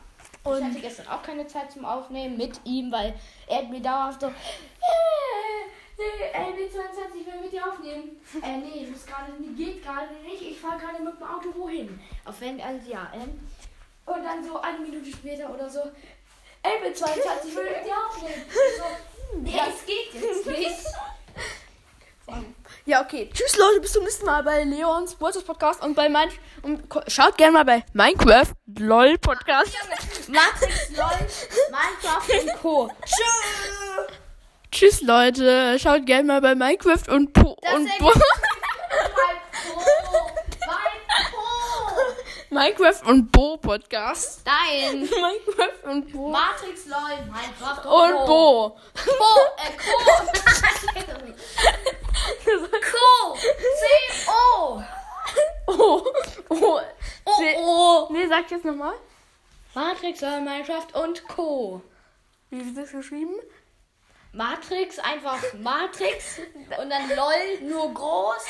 Und- 0.44 0.58
ich 0.58 0.64
hatte 0.64 0.80
gestern 0.80 1.06
auch 1.08 1.22
keine 1.22 1.46
Zeit 1.46 1.70
zum 1.72 1.84
Aufnehmen 1.84 2.36
mit 2.36 2.60
ihm, 2.64 2.90
weil 2.90 3.14
er 3.46 3.58
hat 3.58 3.70
mir 3.70 3.80
dauerhaft 3.80 4.20
so. 4.20 4.32
Ey, 6.34 6.52
B22, 6.52 7.20
ich 7.20 7.26
will 7.26 7.40
mit 7.42 7.52
dir 7.52 7.64
aufnehmen. 7.66 8.16
äh, 8.42 8.56
nee, 8.56 8.82
ich 8.84 8.90
muss 8.90 9.06
gerade, 9.06 9.32
geht 9.56 9.84
gerade 9.84 10.12
nicht. 10.24 10.42
Ich 10.42 10.58
fahre 10.58 10.78
gerade 10.80 11.00
mit 11.02 11.14
dem 11.16 11.22
Auto 11.22 11.48
wohin. 11.56 12.00
Auf 12.24 12.40
wenn, 12.40 12.60
also 12.60 12.90
ja, 12.90 13.12
ähm. 13.14 13.38
Und 14.04 14.24
dann 14.24 14.42
so 14.42 14.60
eine 14.60 14.78
Minute 14.80 15.10
später 15.10 15.48
oder 15.52 15.68
so. 15.70 15.80
Ey, 16.62 16.72
B22, 16.90 17.48
ich 17.48 17.54
will 17.56 17.64
mit 17.70 17.84
dir 17.86 17.94
aufnehmen. 18.08 18.42
So, 18.78 19.36
nee, 19.38 19.60
es 19.68 19.86
geht 19.86 20.14
jetzt 20.20 20.46
nicht. 20.46 20.86
Ja, 22.84 23.00
okay. 23.00 23.30
Tschüss 23.32 23.56
Leute, 23.56 23.80
bis 23.80 23.92
zum 23.92 24.02
nächsten 24.02 24.26
Mal 24.26 24.42
bei 24.42 24.64
Leons 24.64 25.20
Wurzel's 25.20 25.44
Podcast 25.44 25.82
und 25.84 25.94
bei 25.94 26.08
mein 26.08 26.28
und 26.62 26.82
schaut 27.06 27.36
gerne 27.36 27.52
mal 27.52 27.64
bei 27.64 27.84
Minecraft 27.92 28.52
LOL 28.78 29.18
Podcast. 29.18 29.72
Matrix, 30.28 30.90
LOL, 30.96 31.28
Minecraft 31.70 32.42
und 32.42 32.60
Co. 32.60 32.90
Tschüss 34.72 35.02
Leute, 35.02 35.78
schaut 35.78 36.06
gerne 36.06 36.24
mal 36.24 36.40
bei 36.40 36.54
Minecraft 36.54 37.08
und 37.08 37.32
Po 37.32 37.56
und 37.74 37.98
Bo 37.98 38.06
Mein 38.06 39.36
Pro, 39.60 40.30
mein 40.66 41.30
Pro. 41.30 41.46
Minecraft 42.52 43.06
und 43.06 43.32
Bo 43.32 43.56
Podcast. 43.56 44.42
Nein. 44.44 45.00
Minecraft 45.10 45.84
und 45.90 46.12
Bo 46.12 46.28
Matrix, 46.28 46.84
LOL, 46.84 47.16
Minecraft 47.24 47.86
und 47.86 48.26
Bo. 48.26 48.68
Bo, 48.68 49.32
äh, 49.56 49.72
Co. 49.78 49.96
Co. 52.92 53.36
C-O. 53.38 54.82
Oh, 55.66 56.02
oh. 56.50 56.80
Oh, 57.24 57.38
C- 57.38 57.56
oh. 57.56 58.08
Nee, 58.10 58.26
sag 58.26 58.50
jetzt 58.50 58.66
nochmal. 58.66 58.96
Matrix, 59.72 60.20
LOL, 60.20 60.42
Minecraft 60.42 60.88
und 61.02 61.26
Co. 61.28 61.80
Wie 62.50 62.60
ist 62.60 62.76
das 62.76 62.90
geschrieben? 62.92 63.34
Matrix, 64.34 64.98
einfach 64.98 65.38
Matrix. 65.54 66.38
Und 66.78 66.90
dann 66.90 67.08
LOL, 67.16 67.60
nur 67.62 67.94
groß. 67.94 68.44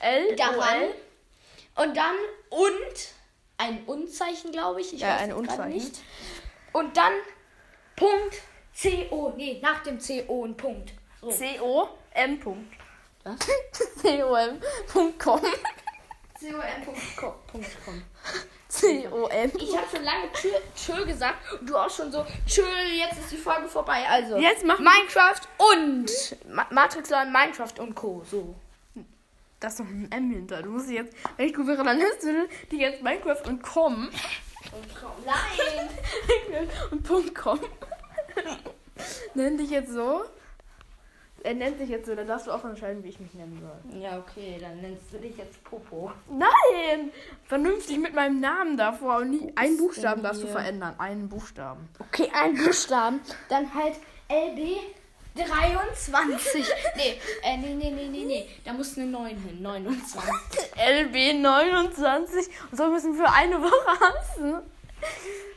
L 0.00 0.34
Daran. 0.34 0.94
Und 1.76 1.94
dann 1.94 2.14
und. 2.48 3.14
Ein 3.58 3.84
Unzeichen, 3.86 4.50
glaube 4.52 4.80
ich. 4.80 4.92
ich 4.92 5.00
Ja, 5.00 5.14
weiß 5.14 5.20
ein 5.22 5.32
Unzeichen. 5.32 5.68
Nicht. 5.68 6.00
Und 6.72 6.96
dann 6.96 7.12
Punkt 7.96 8.34
CO. 8.80 9.32
Nee, 9.36 9.60
nach 9.62 9.82
dem 9.84 9.98
CO 9.98 10.44
ein 10.44 10.56
Punkt. 10.56 10.92
So. 11.20 11.30
C 11.30 11.60
O 11.60 11.88
M 12.12 12.40
Punkt. 12.40 12.74
Was? 13.22 13.36
C 14.02 14.22
O 14.24 14.34
M 14.34 14.60
Punkt 14.92 15.18
com. 15.20 15.40
com. 15.40 15.50
C 18.68 19.06
O 19.08 19.28
M. 19.28 19.52
Ich 19.56 19.76
habe 19.76 19.86
schon 19.88 20.02
lange 20.04 20.32
tschö, 20.32 20.48
tschö 20.74 21.06
gesagt 21.06 21.36
und 21.60 21.70
du 21.70 21.76
auch 21.76 21.88
schon 21.88 22.10
so 22.10 22.26
tschö, 22.46 22.62
jetzt 22.92 23.20
ist 23.20 23.30
die 23.30 23.36
Folge 23.36 23.68
vorbei. 23.68 24.04
Also 24.08 24.36
Jetzt 24.36 24.64
machen- 24.64 24.84
Minecraft 24.84 25.40
und 25.72 26.10
Ma 26.52 26.66
Matrix 26.70 27.08
LOL, 27.10 27.26
Minecraft 27.26 27.78
und 27.78 27.94
Co. 27.94 28.24
So. 28.28 28.54
Da 29.64 29.68
ist 29.68 29.78
noch 29.78 29.86
ein 29.86 30.12
M 30.12 30.30
hinter. 30.30 30.62
Du 30.62 30.68
musst 30.68 30.90
jetzt, 30.90 31.16
wenn 31.38 31.46
ich 31.46 31.54
gut 31.54 31.66
wäre, 31.66 31.82
dann 31.82 31.96
lässt 31.96 32.22
du 32.22 32.46
die 32.70 32.76
jetzt 32.76 33.02
Minecraft 33.02 33.40
und 33.46 33.62
com. 33.62 34.10
Nein. 35.24 36.68
und 36.90 37.02
Punkt 37.02 37.34
com. 37.34 37.58
Nenn 39.32 39.56
dich 39.56 39.70
jetzt 39.70 39.90
so. 39.90 40.20
Er 41.42 41.54
nennt 41.54 41.78
sich 41.78 41.88
jetzt 41.88 42.04
so, 42.04 42.14
dann 42.14 42.26
darfst 42.26 42.46
du 42.46 42.50
auch 42.50 42.62
entscheiden, 42.62 43.02
wie 43.04 43.08
ich 43.08 43.18
mich 43.20 43.32
nennen 43.32 43.58
soll. 43.58 44.02
Ja, 44.02 44.18
okay, 44.18 44.58
dann 44.60 44.82
nennst 44.82 45.10
du 45.10 45.16
dich 45.16 45.34
jetzt 45.38 45.64
Popo. 45.64 46.12
Nein! 46.28 47.10
Vernünftig 47.44 47.96
mit 47.96 48.12
meinem 48.12 48.40
Namen 48.40 48.76
davor 48.76 49.20
und 49.20 49.30
nicht 49.30 49.56
einen 49.56 49.78
Buchstaben 49.78 50.22
darfst 50.22 50.42
du 50.42 50.46
verändern. 50.46 50.94
Einen 50.98 51.30
Buchstaben. 51.30 51.88
Okay, 52.00 52.30
ein 52.34 52.54
Buchstaben. 52.54 53.20
Dann 53.48 53.72
halt 53.72 53.94
LB 54.28 54.76
23. 55.36 56.64
nee, 56.96 57.20
äh, 57.42 57.56
nee, 57.56 57.74
nee, 57.74 57.90
nee, 57.90 58.08
nee, 58.08 58.24
nee. 58.24 58.48
Da 58.64 58.72
muss 58.72 58.96
eine 58.96 59.06
9 59.06 59.36
hin. 59.36 59.62
29. 59.62 60.20
LB 60.76 61.40
29. 61.42 62.48
Und 62.70 62.76
so 62.78 62.88
müssen 62.88 63.16
wir 63.18 63.26
für 63.26 63.32
eine 63.32 63.60
Woche 63.60 64.00
hassen. 64.00 64.62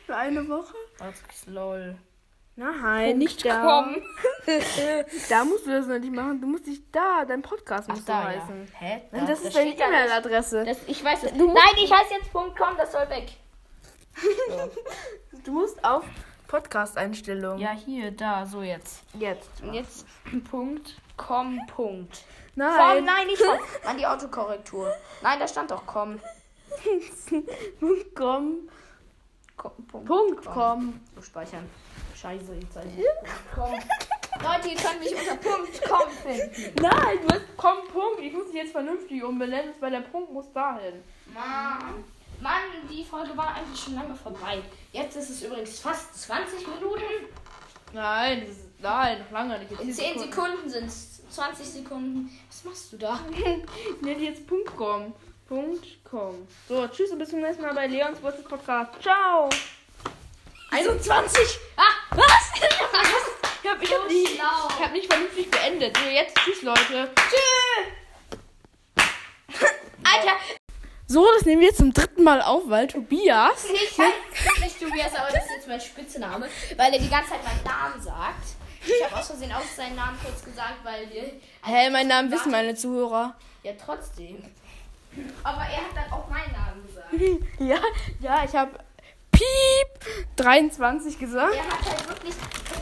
Für 0.05 0.15
eine 0.15 0.47
Woche? 0.47 0.73
Matrix 0.99 1.45
LOL. 1.47 1.95
Nein, 2.55 3.19
nicht 3.19 3.45
da. 3.45 3.61
Komm. 3.61 3.97
Da 5.29 5.45
musst 5.45 5.67
du 5.67 5.71
das 5.71 5.85
nicht 5.87 6.11
machen. 6.11 6.41
Du 6.41 6.47
musst 6.47 6.65
dich 6.65 6.81
da, 6.91 7.23
dein 7.25 7.41
Podcast 7.43 7.87
muss 7.87 7.99
so 7.99 8.05
da, 8.07 8.31
ja. 8.31 8.41
heißen. 8.41 8.67
Hä? 8.79 9.01
Nein, 9.11 9.27
das 9.27 9.41
ist 9.41 9.51
steht 9.51 9.79
deine 9.79 9.91
da. 9.91 9.99
E-Mail-Adresse. 10.05 10.65
Das, 10.65 10.77
ich 10.87 11.03
weiß 11.03 11.23
es. 11.23 11.33
Du 11.33 11.47
musst- 11.47 11.55
Nein, 11.55 11.83
ich 11.83 11.91
heiße 11.93 12.13
jetzt 12.15 12.33
.com, 12.33 12.49
das 12.77 12.91
soll 12.91 13.07
weg. 13.09 13.27
Du 15.43 15.51
musst 15.51 15.83
auf 15.85 16.03
Podcast-Einstellungen. 16.47 17.59
Ja, 17.59 17.71
hier, 17.71 18.11
da, 18.11 18.45
so 18.45 18.61
jetzt. 18.61 19.03
Jetzt. 19.13 19.61
Und 19.61 19.73
jetzt 19.73 20.05
Punkt, 20.49 20.95
com, 21.17 21.59
Punkt. 21.67 22.23
Nein. 22.55 22.97
Komm, 22.97 23.05
nein, 23.05 23.27
nicht 23.27 23.41
com. 23.41 23.89
An 23.89 23.97
die 23.97 24.07
Autokorrektur. 24.07 24.91
Nein, 25.21 25.39
da 25.39 25.47
stand 25.47 25.71
doch 25.71 25.85
com. 25.85 26.19
Punkt 27.79 28.15
com. 28.15 28.69
Com, 29.57 29.71
Punkt, 29.87 30.07
Punkt 30.07 30.45
com. 30.45 30.99
So 31.15 31.21
speichern. 31.21 31.69
Scheiße, 32.15 32.55
heißt 32.55 32.77
es 32.77 33.55
com. 33.55 33.73
Leute, 34.43 34.69
ihr 34.69 34.75
könnt 34.75 34.99
mich 34.99 35.15
unter 35.15 35.35
Punkt 35.35 35.81
com 35.87 36.09
finden. 36.11 36.81
Nein, 36.81 37.17
du 37.23 37.33
hast 37.33 37.57
com 37.57 37.77
Punkt. 37.91 38.21
Ich 38.21 38.33
muss 38.33 38.45
dich 38.47 38.55
jetzt 38.55 38.71
vernünftig 38.71 39.23
umbenennen, 39.23 39.73
weil 39.79 39.91
der 39.91 40.01
Punkt 40.01 40.31
muss 40.31 40.51
dahin. 40.53 41.03
Mann. 41.33 42.03
Mann, 42.41 42.61
die 42.89 43.03
Folge 43.03 43.35
war 43.35 43.55
eigentlich 43.55 43.79
schon 43.79 43.95
lange 43.95 44.15
vorbei. 44.15 44.61
Jetzt 44.91 45.15
ist 45.17 45.29
es 45.29 45.43
übrigens 45.43 45.79
fast 45.79 46.19
20 46.23 46.67
Minuten. 46.67 47.03
Nein, 47.93 48.41
das 48.41 48.49
ist, 48.57 48.65
nein, 48.79 49.19
noch 49.19 49.31
lange 49.31 49.59
nicht. 49.59 49.71
In 49.71 49.93
zehn 49.93 50.19
10 50.19 50.29
Sekunden 50.29 50.69
sind 50.69 50.85
es 50.87 51.21
20 51.29 51.65
Sekunden. 51.65 52.29
Was 52.49 52.63
machst 52.63 52.93
du 52.93 52.97
da? 52.97 53.19
Ich 53.29 54.01
nenne 54.01 54.23
jetzt 54.23 54.45
Punkt 54.47 54.75
com. 54.75 55.13
Punkt 55.47 56.03
com. 56.03 56.47
So, 56.67 56.87
tschüss 56.87 57.11
und 57.11 57.19
bis 57.19 57.29
zum 57.29 57.39
nächsten 57.41 57.63
Mal 57.63 57.73
bei 57.73 57.87
Leons 57.87 58.21
Wurzel 58.21 58.43
Podcast. 58.43 59.01
Ciao. 59.01 59.49
21. 60.71 61.41
Ah, 61.77 61.83
was? 62.15 62.51
Ich 63.63 63.69
hab, 63.69 63.81
ich 63.81 63.93
hab, 63.93 64.07
nicht, 64.07 64.33
ich 64.33 64.41
hab 64.41 64.91
nicht 64.93 65.07
vernünftig 65.11 65.49
beendet. 65.49 65.97
So, 65.97 66.09
jetzt 66.09 66.35
tschüss, 66.37 66.61
Leute. 66.61 67.09
Alter, 70.03 70.37
So, 71.09 71.25
das 71.35 71.45
nehmen 71.45 71.61
wir 71.61 71.69
jetzt 71.69 71.77
zum 71.77 71.93
dritten 71.93 72.23
Mal 72.23 72.41
auf, 72.41 72.63
weil 72.67 72.87
Tobias. 72.87 73.65
ich 73.73 73.97
heiße 73.97 74.59
nicht 74.61 74.79
Tobias, 74.79 75.15
aber 75.15 75.31
das 75.31 75.45
ist 75.45 75.51
jetzt 75.55 75.67
mein 75.67 75.79
Spitzname, 75.79 76.49
weil 76.75 76.93
er 76.93 76.99
die 76.99 77.09
ganze 77.09 77.29
Zeit 77.31 77.43
meinen 77.45 77.63
Namen 77.63 78.01
sagt. 78.01 78.43
Ich 78.85 79.03
habe 79.05 79.15
aus 79.15 79.27
Versehen 79.27 79.51
auch 79.53 79.63
seinen 79.63 79.95
Namen 79.95 80.17
kurz 80.23 80.43
gesagt, 80.43 80.83
weil 80.83 81.09
wir. 81.11 81.23
Hä, 81.63 81.89
meinen 81.89 82.09
Namen 82.09 82.31
wissen 82.31 82.51
meine 82.51 82.75
Zuhörer. 82.75 83.35
Ja, 83.63 83.71
trotzdem. 83.83 84.43
Aber 85.43 85.61
er 85.61 85.77
hat 85.77 85.95
dann 85.95 86.11
auch 86.11 86.29
meinen 86.29 86.51
Namen 86.51 86.85
gesagt. 86.85 87.07
Ja, 87.59 87.79
ja, 88.19 88.43
ich 88.45 88.55
habe 88.55 88.71
Piep 89.31 90.25
23 90.35 91.17
gesagt. 91.19 91.55
Er 91.55 91.63
hat 91.63 91.85
halt 91.85 92.09
wirklich. 92.09 92.35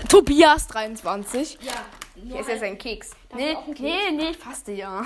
Tobias 0.10 0.68
23. 0.68 1.60
Ja, 1.62 1.74
nur 2.16 2.40
ist 2.40 2.48
halt, 2.48 2.62
jetzt 2.62 2.64
ein 2.64 2.78
Keks. 2.78 3.12
Nee, 3.36 3.52
ich 3.52 3.58
einen 3.58 3.74
nee, 3.80 4.12
nee, 4.12 4.34
fast 4.34 4.68
ja. 4.68 4.76
ja, 4.76 5.04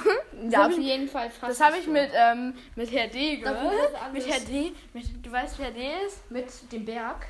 ja 0.49 0.67
auf 0.67 0.77
jeden 0.77 1.07
Fall 1.07 1.29
fast. 1.29 1.51
das 1.51 1.67
habe 1.67 1.77
ich 1.77 1.87
mit, 1.87 2.09
ähm, 2.13 2.53
mit 2.75 2.91
Herr 2.91 3.07
D 3.07 3.33
ich 3.33 3.41
gehört. 3.41 4.13
Mit? 4.13 4.27
Herr 4.27 4.39
D. 4.39 4.71
Mit, 4.93 5.25
du 5.25 5.31
weißt, 5.31 5.57
wer 5.57 5.65
Herr 5.65 5.73
D 5.73 6.05
ist? 6.05 6.29
Mit 6.29 6.71
dem 6.71 6.85
Berg. 6.85 7.25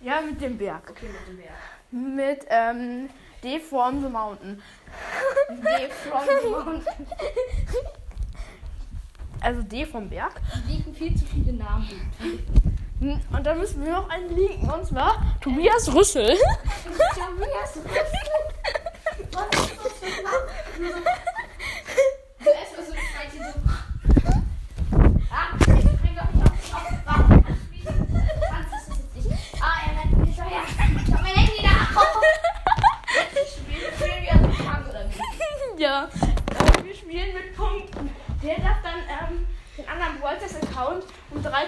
Ja, 0.00 0.20
mit 0.20 0.40
dem 0.40 0.58
Berg. 0.58 0.90
Okay, 0.90 1.06
mit 1.06 1.28
dem 1.28 1.36
Berg. 1.38 1.56
Mit, 1.90 2.46
ähm, 2.50 3.08
D 3.44 3.60
from 3.60 4.00
the 4.02 4.08
Mountain. 4.08 4.62
D 5.50 5.90
from 5.90 6.22
the 6.42 6.48
mountain. 6.48 6.82
Also 9.40 9.60
D 9.60 9.84
vom 9.84 10.08
Berg. 10.08 10.40
Die 10.66 10.72
liegen 10.72 10.94
viel 10.94 11.14
zu 11.14 11.26
viele 11.26 11.52
Namen. 11.52 12.10
Und 13.00 13.44
dann 13.44 13.58
müssen 13.58 13.84
wir 13.84 13.92
noch 13.92 14.08
einen 14.08 14.34
liegen. 14.34 14.70
Und 14.70 14.86
zwar 14.86 15.36
Tobias 15.42 15.92
Rüssel. 15.92 16.30
Tobias 17.14 17.76
ist 17.76 17.84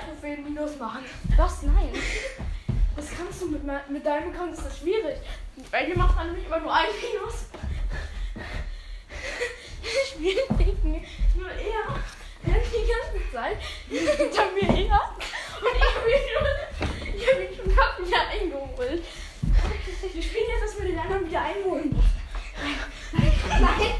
das 0.06 0.38
minus 0.44 0.78
machen. 0.78 1.04
Was? 1.36 1.62
Nein. 1.62 1.92
Das 2.94 3.06
kannst 3.16 3.42
du 3.42 3.48
mit, 3.48 3.62
mit 3.88 4.06
deinem 4.06 4.32
Account, 4.32 4.54
ist 4.54 4.64
das 4.64 4.78
schwierig. 4.78 5.18
Weil 5.70 5.86
hier 5.86 5.96
macht 5.96 6.16
man 6.16 6.26
nämlich 6.28 6.46
immer 6.46 6.60
nur 6.60 6.72
ein 6.74 6.86
Minus. 7.00 7.46
Spielen 10.08 10.58
gegen 10.58 11.06
nur 11.36 11.50
er. 11.50 12.00
Er 12.46 12.60
die 12.60 12.86
ganze 12.86 13.32
Zeit 13.32 13.58
hinter 13.88 14.50
mir 14.52 14.72
her. 14.72 15.00
Und 15.60 15.76
ich 15.76 15.84
habe 15.96 16.10
ihn, 16.10 17.56
schon- 17.56 17.76
hab 17.76 17.98
wieder 17.98 18.28
eingeholt. 18.28 19.04
Wir 20.12 20.22
spielen 20.22 20.48
jetzt, 20.48 20.62
dass 20.64 20.78
wir 20.78 20.86
den 20.86 20.98
anderen 20.98 21.26
wieder 21.28 21.42
einholen 21.42 21.90
müssen. 21.90 22.16
Nein. 23.60 23.94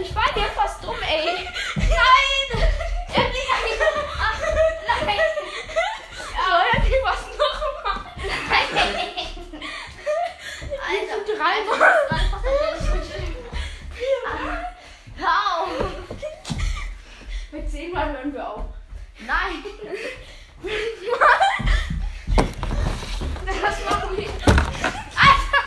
Ich 0.00 0.14
war 0.14 0.32
dir 0.34 0.48
fast 0.54 0.84
um, 0.84 0.96
ey. 1.02 1.46
Nein. 1.76 2.68
Er 3.14 3.24
liegt 3.24 3.52
an 3.52 3.62
Nein. 5.06 5.18
So, 6.16 6.52
er 6.72 6.80
die 6.80 7.00
was 7.04 7.20
noch 7.38 7.58
gemacht. 7.82 8.06
Nein. 8.48 9.31
Alter. 10.88 11.18
Dreimal. 11.36 11.96
Hau. 15.20 15.66
Mit 17.52 17.70
zehnmal 17.70 18.12
hören 18.12 18.32
wir 18.32 18.48
auf. 18.48 18.64
Nein. 19.20 19.64
Das 23.44 23.84
machen 23.84 24.16
wir. 24.16 24.28
Alter, 24.28 25.62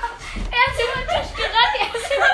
er 0.52 0.64
ist 0.72 0.80
über 0.82 0.98
den 1.00 1.08
Tisch 1.08 1.32
gerannt. 1.36 1.76
Er 1.80 1.88
ist 1.96 2.12
über 2.16 2.30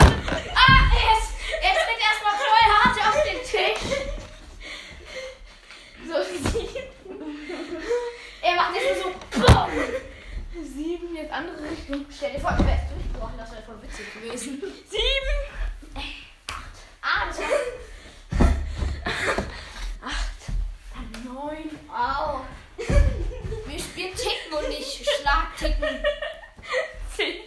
Ah, 0.55 0.81
er 0.95 1.17
ist. 1.17 1.31
Er 1.61 1.73
tritt 1.73 2.01
erstmal 2.01 2.35
voll 2.37 2.65
hart 2.73 2.97
auf 3.07 3.17
den 3.23 3.41
Tisch. 3.43 3.85
So 6.07 6.17
sieben. 6.49 6.85
Er 8.41 8.55
macht 8.55 8.73
jetzt 8.75 9.01
so. 9.03 9.07
Boom. 9.39 9.69
Sieben, 10.75 11.10
jetzt 11.21 11.33
andere 11.33 11.69
Richtung. 11.69 12.05
Stell 12.09 12.33
dir 12.33 12.39
vor, 12.39 12.51
du 12.57 12.65
wärst 12.65 12.91
durchgebrochen. 12.91 13.37
Das 13.37 13.51
wäre 13.51 13.61
voll 13.63 13.81
witzig 13.81 14.13
gewesen. 14.13 14.61
Sieben. 14.89 16.03
Ah, 17.01 17.27
das 17.27 17.39
war. 17.39 17.47
Neun. 21.23 21.69
Au. 21.89 22.41
Wir 22.77 23.79
spielen 23.79 24.13
Ticken 24.15 24.53
und 24.57 24.69
nicht 24.69 25.05
Schlagticken. 25.05 26.03
Zehn. 27.15 27.37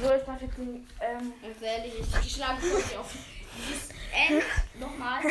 So, 0.00 0.14
ich 0.14 0.22
darf 0.24 0.42
jetzt 0.42 0.58
den, 0.58 0.86
ähm, 1.00 1.32
Ganz 1.42 1.62
ehrlich, 1.62 1.94
ich 2.24 2.32
schlage 2.32 2.60
auf 2.98 3.12
dieses 3.56 3.90
Ende 4.12 4.44
nochmal. 4.78 5.22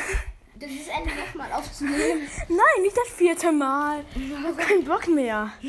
Dieses 0.62 0.88
Ende 0.90 1.10
nochmal 1.16 1.52
aufzunehmen. 1.54 2.30
Nein, 2.48 2.82
nicht 2.84 2.96
das 2.96 3.10
vierte 3.10 3.52
Mal. 3.52 4.06
Ich 4.16 4.32
habe 4.32 4.54
keinen 4.56 4.86
Bock 4.86 5.08
mehr. 5.08 5.52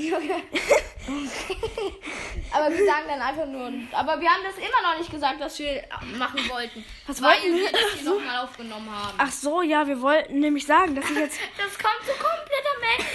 Aber 2.52 2.70
wir 2.70 2.84
sagen 2.84 3.06
dann 3.08 3.22
einfach 3.22 3.46
nur. 3.46 3.72
Aber 3.92 4.20
wir 4.20 4.28
haben 4.28 4.42
das 4.44 4.58
immer 4.58 4.82
noch 4.82 4.98
nicht 4.98 5.10
gesagt, 5.10 5.40
was 5.40 5.58
wir 5.58 5.82
machen 6.18 6.46
wollten. 6.50 6.84
Was 7.06 7.22
weil 7.22 7.30
wollten 7.40 7.56
wir? 7.56 7.62
wir 7.62 7.72
das 7.72 7.94
hier 7.94 8.10
nochmal 8.10 8.44
aufgenommen 8.44 8.90
haben. 8.90 9.14
Ach 9.16 9.32
so, 9.32 9.62
ja, 9.62 9.86
wir 9.86 9.98
wollten 10.02 10.40
nämlich 10.40 10.66
sagen, 10.66 10.94
dass 10.94 11.08
ich 11.10 11.16
jetzt. 11.16 11.40
Das 11.56 11.78
kommt 11.78 12.04
so 12.04 12.12
komplett 12.12 12.66
am 12.76 12.82
Ende. 12.98 13.08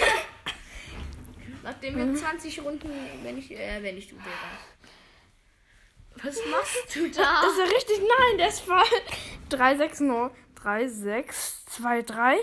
Nachdem 1.62 1.96
wir 1.96 2.14
20 2.14 2.64
Runden, 2.64 2.90
wenn 3.22 3.38
ich, 3.38 3.52
äh, 3.52 3.80
wenn 3.82 3.96
ich 3.96 4.08
du 4.08 4.16
wäre. 4.16 4.26
Was 6.24 6.38
machst 6.50 6.96
du 6.96 7.08
da? 7.08 7.42
Das 7.42 7.52
ist 7.52 7.58
ja 7.58 7.64
richtig. 7.66 7.98
Nein, 8.00 8.38
der 8.38 8.48
ist 8.48 8.60
voll. 8.60 8.82
3, 10.62 10.88
6, 10.88 10.88
0. 10.88 10.88
3, 10.88 10.88
6, 10.88 11.64
2, 11.66 12.02
3. 12.02 12.36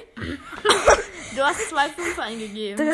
Du 1.35 1.41
hast 1.43 1.69
zwei 1.69 1.89
Fünfe 1.89 2.21
eingegeben. 2.21 2.93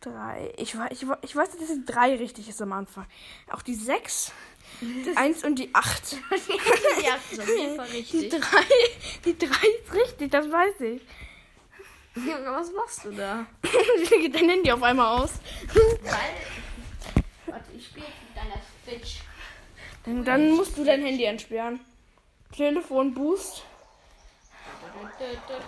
3. 0.00 0.54
Ich, 0.56 0.74
ich, 0.90 1.06
ich 1.22 1.36
weiß, 1.36 1.50
dass 1.56 1.68
die 1.68 1.84
3 1.84 2.16
richtig 2.16 2.48
ist 2.48 2.62
am 2.62 2.72
Anfang. 2.72 3.06
Auch 3.50 3.62
die 3.62 3.74
6, 3.74 4.32
die 4.80 5.16
1 5.16 5.44
und 5.44 5.58
die 5.58 5.74
8. 5.74 6.12
ja, 6.12 6.18
das 7.14 7.32
ist 7.32 7.40
auf 7.40 7.48
jeden 7.48 7.76
Fall 7.76 7.88
Die 7.88 7.96
richtig. 7.98 8.30
3, 8.30 8.64
die 9.24 9.38
3 9.38 9.46
ist 9.46 9.94
richtig, 9.94 10.30
das 10.30 10.50
weiß 10.50 10.80
ich. 10.80 11.02
Junge, 12.16 12.50
was 12.50 12.72
machst 12.72 13.04
du 13.04 13.12
da? 13.12 13.46
Wie 13.62 14.20
geht 14.22 14.34
dein 14.34 14.48
Handy 14.48 14.72
auf 14.72 14.82
einmal 14.82 15.20
aus? 15.20 15.30
Weil. 16.02 16.12
Warte, 17.46 17.72
ich 17.76 17.86
spiele 17.86 18.06
mit 18.06 18.36
deiner 18.36 18.60
Switch. 18.84 19.20
Dann, 20.04 20.24
dann 20.24 20.50
musst 20.52 20.76
du 20.76 20.84
dein 20.84 21.02
Handy 21.04 21.24
entsperren. 21.24 21.78
Telefon 22.56 23.14
Boost. 23.14 23.64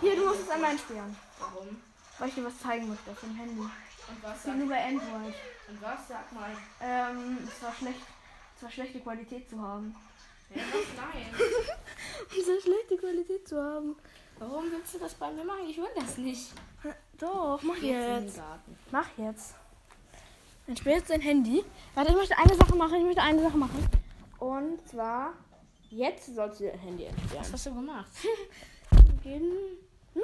Hier, 0.01 0.17
du 0.17 0.27
musst 0.27 0.41
es 0.43 0.51
einmal 0.51 0.73
entsperren. 0.73 1.17
Warum? 1.39 1.77
Weil 2.19 2.29
ich 2.29 2.35
dir 2.35 2.45
was 2.45 2.59
zeigen 2.61 2.89
möchte 2.89 3.11
auf 3.11 3.21
dem 3.21 3.35
Handy. 3.35 3.61
Und 3.61 4.23
was 4.23 4.45
Ich 4.45 4.53
nur 4.55 4.69
bei 4.69 4.85
Android. 4.85 5.35
und 5.69 5.83
was 5.83 6.09
sag 6.09 6.33
mal? 6.33 6.51
Ähm, 6.81 7.39
es 7.47 7.63
war 7.63 7.73
schlecht. 7.75 8.01
Es 8.57 8.63
war 8.63 8.71
schlechte 8.71 9.01
Qualität 9.01 9.49
zu 9.49 9.61
haben. 9.61 9.95
Ja, 10.55 10.63
was? 10.63 11.15
Nein. 11.15 11.35
Es 12.31 12.47
war 12.49 12.61
schlechte 12.61 12.97
Qualität 12.99 13.49
zu 13.49 13.61
haben. 13.63 13.97
Warum 14.39 14.71
willst 14.71 14.95
du 14.95 14.99
das 14.99 15.15
bei 15.15 15.31
mir 15.33 15.45
machen? 15.45 15.69
Ich 15.69 15.77
will 15.77 15.89
das 15.95 16.17
nicht. 16.19 16.53
Doch, 17.19 17.61
mach 17.63 17.77
jetzt. 17.77 18.41
Mach 18.91 19.09
jetzt. 19.17 19.55
Entsperr 20.67 20.97
jetzt 20.97 21.11
dein 21.11 21.21
Handy. 21.21 21.65
Warte, 21.95 22.11
ich 22.11 22.17
möchte 22.17 22.37
eine 22.39 22.55
Sache 22.55 22.75
machen. 22.77 22.95
Ich 22.97 23.05
möchte 23.05 23.23
eine 23.23 23.43
Sache 23.43 23.57
machen. 23.57 23.89
Und 24.39 24.89
zwar, 24.89 25.33
jetzt 25.91 26.35
sollst 26.35 26.61
du 26.61 26.65
dein 26.69 26.79
Handy 26.79 27.05
entsperren. 27.05 27.43
Was 27.43 27.53
hast 27.53 27.67
du 27.67 27.75
gemacht? 27.75 28.11
Gehen. 29.23 29.53
Nein. 30.15 30.23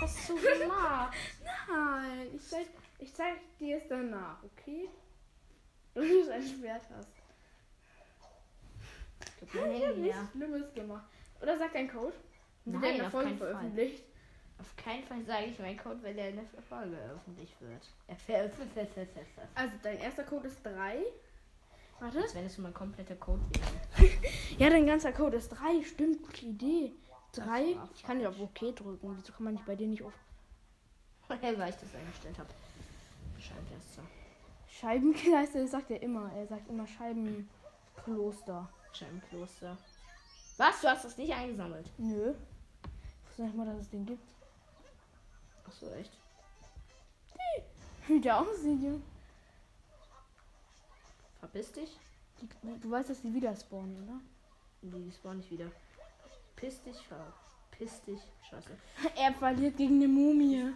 Was 0.00 0.02
hast 0.02 0.28
du 0.28 0.36
gemacht? 0.60 1.16
Nein. 1.68 2.28
Ich 2.34 2.48
zeig, 2.48 2.66
ich 2.98 3.14
zeig 3.14 3.34
dir 3.58 3.76
es 3.78 3.82
danach, 3.88 4.36
okay? 4.44 4.88
Wenn 5.94 6.08
du 6.08 6.20
es 6.20 6.28
entsperrt 6.28 6.82
hast. 6.96 7.08
Ich 9.40 9.54
hab 9.60 9.66
Handy 9.66 10.00
nichts. 10.00 10.18
Schlimmes 10.32 10.74
gemacht. 10.74 11.04
Oder 11.40 11.58
sag 11.58 11.72
dein 11.72 11.90
Code. 11.90 12.14
Wird 12.64 12.80
Nein, 12.80 12.96
der 12.96 13.06
auf 13.06 13.12
Folge 13.12 13.28
keinen 13.30 13.38
Fall. 13.38 13.48
veröffentlicht. 13.50 14.04
Auf 14.58 14.76
keinen 14.76 15.02
Fall 15.04 15.24
sage 15.24 15.46
ich 15.46 15.58
meinen 15.58 15.76
Code, 15.76 16.00
weil 16.02 16.14
der 16.14 16.28
in 16.30 16.36
der 16.36 16.44
Folge 16.68 16.96
veröffentlicht 16.96 17.60
wird. 17.60 17.82
Er 18.06 18.16
veröffentlicht. 18.16 18.92
Also 19.56 19.74
dein 19.82 19.98
erster 19.98 20.22
Code 20.22 20.46
ist 20.46 20.64
3. 20.64 21.02
Warte. 21.98 22.18
Als 22.22 22.34
wenn 22.34 22.46
es 22.46 22.58
mein 22.58 22.72
kompletter 22.72 23.16
Code 23.16 23.42
wäre. 23.50 24.10
Ja, 24.58 24.70
dein 24.70 24.86
ganzer 24.86 25.12
Code 25.12 25.38
ist 25.38 25.48
3. 25.48 25.82
Stimmt, 25.82 26.22
gute 26.22 26.46
Idee. 26.46 26.92
3. 27.32 27.76
war 27.76 27.88
Ich 27.94 28.02
kann 28.02 28.18
nicht 28.18 28.26
auf 28.26 28.38
OK 28.40 28.74
drücken. 28.74 29.16
Wieso 29.16 29.32
kann 29.32 29.44
man 29.44 29.54
nicht 29.54 29.66
bei 29.66 29.76
dir 29.76 29.86
nicht 29.86 30.02
auf. 30.02 30.12
Weil 31.28 31.38
ich 31.70 31.76
das 31.76 31.94
eingestellt 31.94 32.38
habe. 32.38 32.50
Scheibenkleister. 33.38 34.02
Scheibenkleister, 34.68 35.62
das 35.62 35.70
sagt 35.70 35.90
er 35.90 36.02
immer. 36.02 36.30
Er 36.32 36.46
sagt 36.46 36.68
immer 36.68 36.86
Scheibenkloster. 36.86 38.68
Scheibenkloster. 38.92 39.78
Was? 40.58 40.80
Du 40.80 40.88
hast 40.88 41.04
das 41.04 41.16
nicht 41.16 41.32
eingesammelt? 41.32 41.90
Nö. 41.98 42.34
Ich 42.34 43.28
wusste 43.28 43.42
nicht 43.44 43.56
mal, 43.56 43.66
dass 43.66 43.80
es 43.80 43.90
den 43.90 44.04
gibt. 44.04 44.28
Achso, 45.66 45.90
echt. 45.94 46.12
Wie 48.06 48.20
der 48.20 48.40
aussieht, 48.40 48.82
Junge. 48.82 49.00
Verpiss 51.38 51.72
dich. 51.72 51.98
Die, 52.40 52.48
du 52.80 52.90
weißt, 52.90 53.10
dass 53.10 53.22
die 53.22 53.32
wieder 53.32 53.54
spawnen, 53.54 53.96
oder? 54.02 54.20
Die 54.82 55.12
spawnen 55.12 55.38
nicht 55.38 55.50
wieder. 55.50 55.70
Piss 56.56 56.82
dich, 56.82 56.96
verpiss 56.96 58.02
dich. 58.02 58.20
Scheiße. 58.48 58.70
Er 59.16 59.32
verliert 59.32 59.76
gegen 59.76 59.96
eine 59.96 60.08
Mumie. 60.08 60.72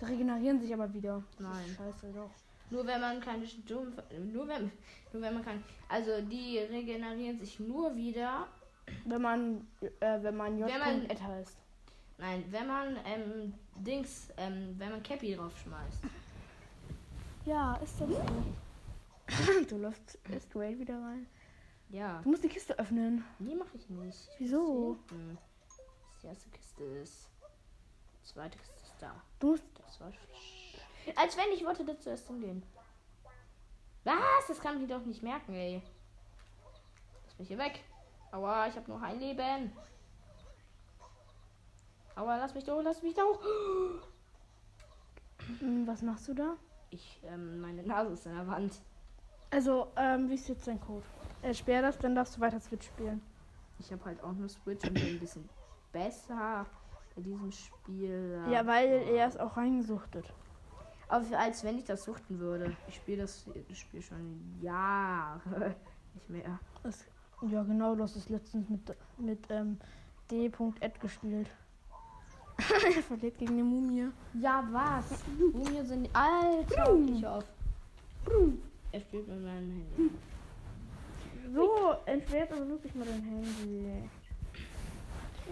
Die 0.00 0.04
regenerieren 0.04 0.60
sich 0.60 0.72
aber 0.72 0.92
wieder. 0.92 1.22
Nein. 1.38 1.76
Scheiße, 1.76 2.12
doch. 2.14 2.30
Nur 2.70 2.86
wenn 2.86 3.00
man 3.00 3.20
keine 3.20 3.46
Sturm. 3.46 3.92
Nur 4.32 4.48
wenn, 4.48 4.70
nur 5.12 5.22
wenn 5.22 5.34
man 5.34 5.44
kann. 5.44 5.62
Also 5.88 6.20
die 6.22 6.58
regenerieren 6.58 7.38
sich 7.38 7.58
nur 7.60 7.94
wieder. 7.94 8.46
Wenn 9.04 9.22
man, 9.22 9.66
äh, 10.00 10.22
wenn 10.22 10.36
man 10.36 10.58
J. 10.58 10.68
Wenn 10.68 10.78
man- 10.78 11.10
Ed 11.10 11.22
heißt. 11.22 11.56
Nein, 12.18 12.44
wenn 12.50 12.66
man 12.66 12.96
ähm, 13.06 13.54
Dings, 13.76 14.28
ähm, 14.36 14.74
wenn 14.78 14.90
man 14.90 15.02
Cappy 15.02 15.34
draufschmeißt. 15.34 16.02
Ja, 17.46 17.74
ist 17.76 17.98
das 18.00 18.08
so. 18.08 19.64
du 19.68 19.78
läufst 19.78 20.18
straight 20.48 20.78
wieder 20.78 20.94
rein. 20.94 21.26
Ja. 21.90 22.20
Du 22.22 22.30
musst 22.30 22.44
die 22.44 22.48
Kiste 22.48 22.78
öffnen. 22.78 23.24
Nee, 23.38 23.54
mache 23.54 23.76
ich 23.76 23.88
nicht. 23.90 24.28
Wieso? 24.38 24.96
Die 26.22 26.26
erste 26.26 26.48
Kiste 26.50 26.84
ist. 26.84 27.28
Die 28.22 28.32
zweite 28.32 28.58
Kiste 28.58 28.74
ist 28.82 28.94
da. 29.00 29.12
Du 29.40 29.48
musst. 29.48 29.64
Das 29.86 30.00
war. 30.00 30.12
Als 31.16 31.36
wenn 31.36 31.52
ich 31.52 31.64
wollte 31.64 31.84
da 31.84 31.98
zuerst 31.98 32.28
hingehen. 32.28 32.62
Was? 34.04 34.46
Das 34.48 34.60
kann 34.60 34.80
ich 34.82 34.88
doch 34.88 35.04
nicht 35.04 35.22
merken, 35.22 35.54
ey. 35.54 35.82
Lass 37.26 37.38
mich 37.38 37.48
hier 37.48 37.58
weg. 37.58 37.84
Aua, 38.32 38.68
ich 38.68 38.76
habe 38.76 38.90
noch 38.90 39.02
ein 39.02 39.18
Leben. 39.18 39.72
Aua, 42.14 42.36
lass 42.36 42.54
mich 42.54 42.64
doch, 42.64 42.80
lass 42.82 43.02
mich 43.02 43.14
doch. 43.14 43.40
Hm, 45.58 45.86
Was 45.86 46.02
machst 46.02 46.28
du 46.28 46.34
da? 46.34 46.56
Ich, 46.90 47.20
ähm, 47.24 47.60
meine 47.60 47.82
Nase 47.82 48.12
ist 48.12 48.26
an 48.26 48.36
der 48.36 48.46
Wand. 48.46 48.74
Also, 49.50 49.88
ähm, 49.96 50.28
wie 50.30 50.34
ist 50.34 50.48
jetzt 50.48 50.66
dein 50.68 50.80
Code? 50.80 51.04
Äh, 51.42 51.54
sperr 51.54 51.82
das, 51.82 51.98
dann 51.98 52.14
darfst 52.14 52.36
du 52.36 52.40
weiter 52.40 52.60
Switch 52.60 52.86
spielen. 52.86 53.22
Ich 53.78 53.90
habe 53.92 54.04
halt 54.04 54.22
auch 54.22 54.32
nur 54.32 54.48
Switch 54.48 54.86
und 54.86 54.94
bin 54.94 55.06
ein 55.06 55.20
bisschen 55.20 55.48
besser 55.92 56.66
bei 57.16 57.22
diesem 57.22 57.50
Spiel. 57.50 58.42
Ja, 58.50 58.66
weil 58.66 58.88
er 58.88 59.26
ist 59.26 59.40
auch 59.40 59.56
reingesuchtet. 59.56 60.32
Aber 61.08 61.38
als 61.38 61.64
wenn 61.64 61.78
ich 61.78 61.84
das 61.84 62.04
suchten 62.04 62.38
würde. 62.38 62.76
Ich 62.88 62.96
spiele 62.96 63.22
das, 63.22 63.44
das 63.68 63.78
Spiel 63.78 64.02
schon 64.02 64.58
Jahre 64.60 65.74
nicht 66.14 66.30
mehr. 66.30 66.60
Das, 66.82 67.04
ja, 67.42 67.62
genau, 67.62 67.94
du 67.94 68.02
hast 68.02 68.16
es 68.16 68.28
letztens 68.28 68.68
mit, 68.68 68.96
mit 69.18 69.44
ähm, 69.50 69.78
D.Ed 70.30 71.00
gespielt. 71.00 71.48
er 72.58 73.02
verliert 73.02 73.38
gegen 73.38 73.54
eine 73.54 73.64
Mumie. 73.64 74.08
Ja, 74.34 74.68
was? 74.70 75.24
Mumien 75.52 75.86
sind. 75.86 76.08
Alter, 76.12 76.94
ich 76.94 77.26
auf. 77.26 77.44
Er 78.92 79.00
spielt 79.00 79.26
mit 79.26 79.42
meinem 79.42 79.70
Handy. 79.70 80.10
So, 81.52 81.96
entwert 82.06 82.52
aber 82.52 82.68
wirklich 82.68 82.94
mal 82.94 83.06
dein 83.06 83.22
Handy. 83.22 84.08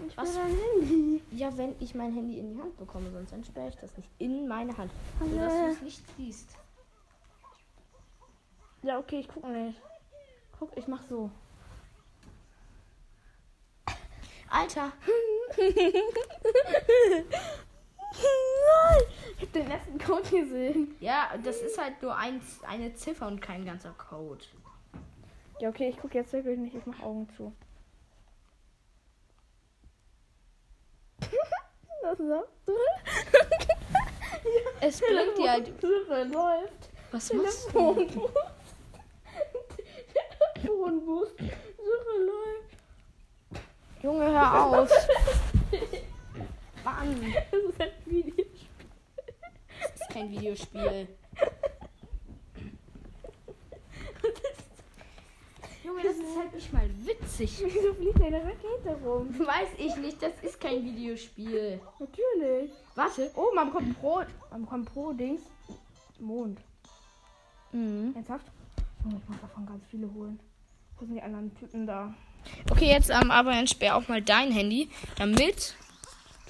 Ich 0.07 0.17
Was? 0.17 0.35
dein 0.35 0.55
Handy. 0.55 1.21
Ja, 1.31 1.55
wenn 1.57 1.75
ich 1.79 1.93
mein 1.93 2.13
Handy 2.13 2.39
in 2.39 2.53
die 2.53 2.61
Hand 2.61 2.77
bekomme, 2.77 3.11
sonst 3.11 3.33
entsperre 3.33 3.69
ich 3.69 3.75
das 3.75 3.95
nicht 3.97 4.09
in 4.17 4.47
meine 4.47 4.75
Hand. 4.77 4.91
Hallo. 5.19 5.31
Sodass 5.31 5.53
du 5.53 5.71
es 5.71 5.81
nicht 5.81 6.03
siehst. 6.17 6.49
Ja, 8.81 8.97
okay, 8.97 9.19
ich 9.19 9.27
guck 9.27 9.45
nicht. 9.47 9.81
Guck, 10.57 10.77
ich 10.77 10.87
mach 10.87 11.03
so. 11.03 11.29
Alter! 14.49 14.91
Nein! 15.57 15.73
Ich 19.37 19.43
hab 19.43 19.53
den 19.53 19.67
letzten 19.67 19.99
Code 19.99 20.29
gesehen. 20.29 20.95
Ja, 20.99 21.29
das 21.43 21.57
ist 21.61 21.77
halt 21.77 22.01
nur 22.01 22.15
eins, 22.15 22.63
eine 22.67 22.93
Ziffer 22.95 23.27
und 23.27 23.41
kein 23.41 23.65
ganzer 23.65 23.93
Code. 23.97 24.45
Ja, 25.59 25.69
okay, 25.69 25.89
ich 25.89 25.97
guck 25.97 26.13
jetzt 26.15 26.31
wirklich 26.33 26.57
nicht. 26.57 26.75
Ich 26.75 26.85
mach 26.85 26.99
Augen 27.01 27.27
zu. 27.35 27.53
Was 32.01 32.17
sagst 32.17 32.51
du? 32.65 32.73
Es 34.81 34.99
blinkt 35.01 35.37
dir 35.37 35.51
halt. 35.51 35.81
Suche 35.81 36.23
läuft. 36.23 36.89
Was 37.11 37.33
machst 37.33 37.73
du? 37.73 38.07
Telefonboost. 40.55 41.37
Suche 41.77 42.17
läuft. 42.25 43.63
Junge, 44.01 44.25
hör 44.31 44.65
auf. 44.65 44.89
Mann, 46.85 47.21
Das 47.51 47.59
ist 47.61 47.81
ein 47.81 47.91
Video. 48.05 48.45
das 49.81 50.01
ist 50.01 50.09
kein 50.09 50.29
Videospiel. 50.31 51.07
Junge, 55.83 56.03
das 56.03 56.17
ist 56.17 56.37
halt 56.37 56.53
nicht 56.53 56.73
mal 56.73 56.89
witzig. 57.05 57.61
Wieso 57.63 57.93
fliegt 57.93 58.21
eine 58.21 58.37
Rakete 58.37 58.97
rum? 59.03 59.37
Weiß 59.39 59.69
ich 59.77 59.95
nicht, 59.97 60.21
das 60.21 60.33
ist 60.41 60.59
kein 60.59 60.83
Videospiel. 60.83 61.79
Natürlich. 61.99 62.71
Warte. 62.95 63.31
Oh, 63.35 63.47
man 63.55 63.67
bekommt 63.67 63.99
Pro. 63.99 64.21
Man 64.51 64.61
bekommt 64.61 64.93
Pro 64.93 65.13
Dings. 65.13 65.41
Mond. 66.19 66.59
Mhm. 67.71 68.13
Ernsthaft? 68.15 68.45
Oh, 69.05 69.09
ich 69.09 69.29
muss 69.29 69.39
davon 69.41 69.65
ganz 69.65 69.83
viele 69.89 70.13
holen. 70.13 70.39
Wo 70.97 71.05
sind 71.05 71.15
die 71.15 71.21
anderen 71.21 71.55
Typen 71.55 71.87
da? 71.87 72.13
Okay, 72.69 72.87
jetzt 72.87 73.09
ähm, 73.09 73.31
aber 73.31 73.53
entsperr 73.53 73.95
auch 73.95 74.07
mal 74.07 74.21
dein 74.21 74.51
Handy, 74.51 74.89
damit. 75.17 75.75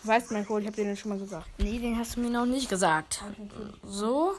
Du 0.01 0.07
weißt 0.07 0.31
mein 0.31 0.45
Code, 0.45 0.61
ich 0.61 0.67
hab 0.67 0.75
dir 0.75 0.85
den 0.85 0.97
schon 0.97 1.09
mal 1.09 1.19
gesagt. 1.19 1.47
Nee, 1.57 1.77
den 1.77 1.97
hast 1.97 2.15
du 2.15 2.21
mir 2.21 2.29
noch 2.29 2.45
nicht 2.45 2.69
gesagt. 2.69 3.23
So. 3.83 4.33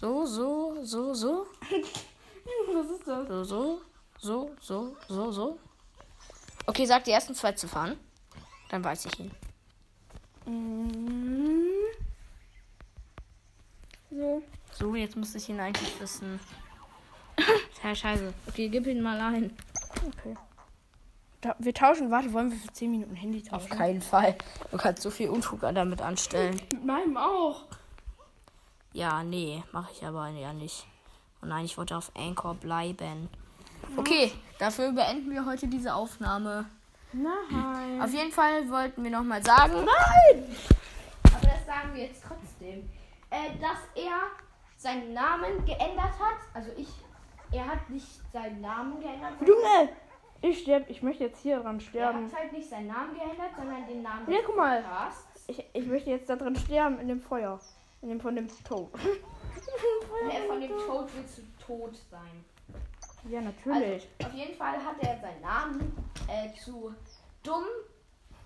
So, 0.00 0.24
so, 0.24 0.78
so, 0.82 1.14
so. 1.14 1.46
Was 2.74 2.90
ist 2.90 3.06
das? 3.06 3.28
So, 3.28 3.44
so. 3.44 3.80
So, 4.20 4.50
so, 4.60 4.96
so, 5.08 5.32
so. 5.32 5.58
Okay, 6.66 6.84
sag 6.84 7.04
die 7.04 7.10
ersten 7.10 7.34
zwei 7.34 7.52
Ziffern. 7.52 7.98
Dann 8.68 8.84
weiß 8.84 9.06
ich 9.06 9.18
ihn. 9.18 9.30
Mhm. 10.46 11.70
So. 14.10 14.42
So, 14.72 14.94
jetzt 14.94 15.16
müsste 15.16 15.38
ich 15.38 15.48
ihn 15.48 15.60
eigentlich 15.60 15.98
wissen. 16.00 16.38
Ja, 17.82 17.94
scheiße. 17.94 18.34
Okay, 18.46 18.68
gib 18.68 18.86
ihn 18.86 19.00
mal 19.00 19.18
ein. 19.18 19.56
Okay. 20.06 20.36
Da, 21.40 21.56
wir 21.58 21.72
tauschen, 21.72 22.10
warte, 22.10 22.30
wollen 22.34 22.50
wir 22.50 22.58
für 22.58 22.70
10 22.70 22.90
Minuten 22.90 23.16
Handy 23.16 23.42
Auf 23.50 23.62
tauschen? 23.64 23.78
keinen 23.78 24.02
Fall. 24.02 24.36
Du 24.70 24.76
kannst 24.76 25.00
so 25.02 25.08
viel 25.08 25.30
Unfug 25.30 25.60
damit 25.62 26.02
anstellen. 26.02 26.60
Mit 26.70 26.84
meinem 26.84 27.16
auch. 27.16 27.64
Ja, 28.92 29.22
nee, 29.24 29.64
mache 29.72 29.90
ich 29.94 30.04
aber 30.04 30.28
ja 30.28 30.52
nicht. 30.52 30.86
Oh 31.42 31.46
nein, 31.46 31.64
ich 31.64 31.78
wollte 31.78 31.96
auf 31.96 32.12
Anchor 32.14 32.54
bleiben. 32.56 33.30
Okay, 33.96 34.32
dafür 34.58 34.92
beenden 34.92 35.30
wir 35.30 35.44
heute 35.44 35.66
diese 35.68 35.94
Aufnahme. 35.94 36.66
Nein. 37.12 38.00
Auf 38.00 38.12
jeden 38.12 38.30
Fall 38.30 38.68
wollten 38.70 39.02
wir 39.02 39.10
nochmal 39.10 39.42
sagen. 39.42 39.72
Nein! 39.74 40.56
Aber 41.24 41.46
das 41.46 41.66
sagen 41.66 41.94
wir 41.94 42.04
jetzt 42.04 42.22
trotzdem. 42.26 42.88
Äh, 43.30 43.50
dass 43.60 43.78
er 43.94 44.22
seinen 44.76 45.12
Namen 45.12 45.64
geändert 45.64 46.12
hat. 46.18 46.38
Also 46.54 46.70
ich. 46.76 46.88
Er 47.52 47.66
hat 47.66 47.90
nicht 47.90 48.06
seinen 48.32 48.60
Namen 48.60 49.00
geändert. 49.00 49.32
Junge! 49.40 49.88
Ich 50.42 50.60
sterb, 50.60 50.88
ich 50.88 51.02
möchte 51.02 51.24
jetzt 51.24 51.40
hier 51.42 51.58
dran 51.60 51.76
Er 51.76 51.80
sterben. 51.80 52.26
hat 52.26 52.34
halt 52.40 52.52
nicht 52.52 52.68
seinen 52.70 52.86
Namen 52.86 53.12
geändert, 53.14 53.50
sondern 53.56 53.86
den 53.86 54.02
Namen 54.02 54.30
Ja, 54.30 54.38
des 54.38 54.46
guck 54.46 54.56
mal. 54.56 54.80
Podcasts. 54.82 55.44
Ich, 55.48 55.64
ich 55.72 55.86
möchte 55.86 56.10
jetzt 56.10 56.30
da 56.30 56.36
dran 56.36 56.54
sterben, 56.56 56.98
in 57.00 57.08
dem 57.08 57.20
Feuer. 57.20 57.60
In 58.02 58.08
dem 58.08 58.20
von 58.20 58.34
dem 58.36 58.48
Tod. 58.64 58.88
Von 60.48 60.60
dem 60.60 60.70
Tod 60.70 61.08
willst 61.14 61.38
du 61.38 61.42
tot 61.64 61.94
sein? 62.10 62.44
Ja, 63.28 63.40
natürlich. 63.40 64.08
Also, 64.18 64.30
auf 64.30 64.34
jeden 64.34 64.54
Fall 64.56 64.84
hat 64.84 64.96
er 65.02 65.18
seinen 65.18 65.40
Namen 65.40 65.96
äh, 66.28 66.52
zu 66.58 66.94
Dumm, 67.42 67.64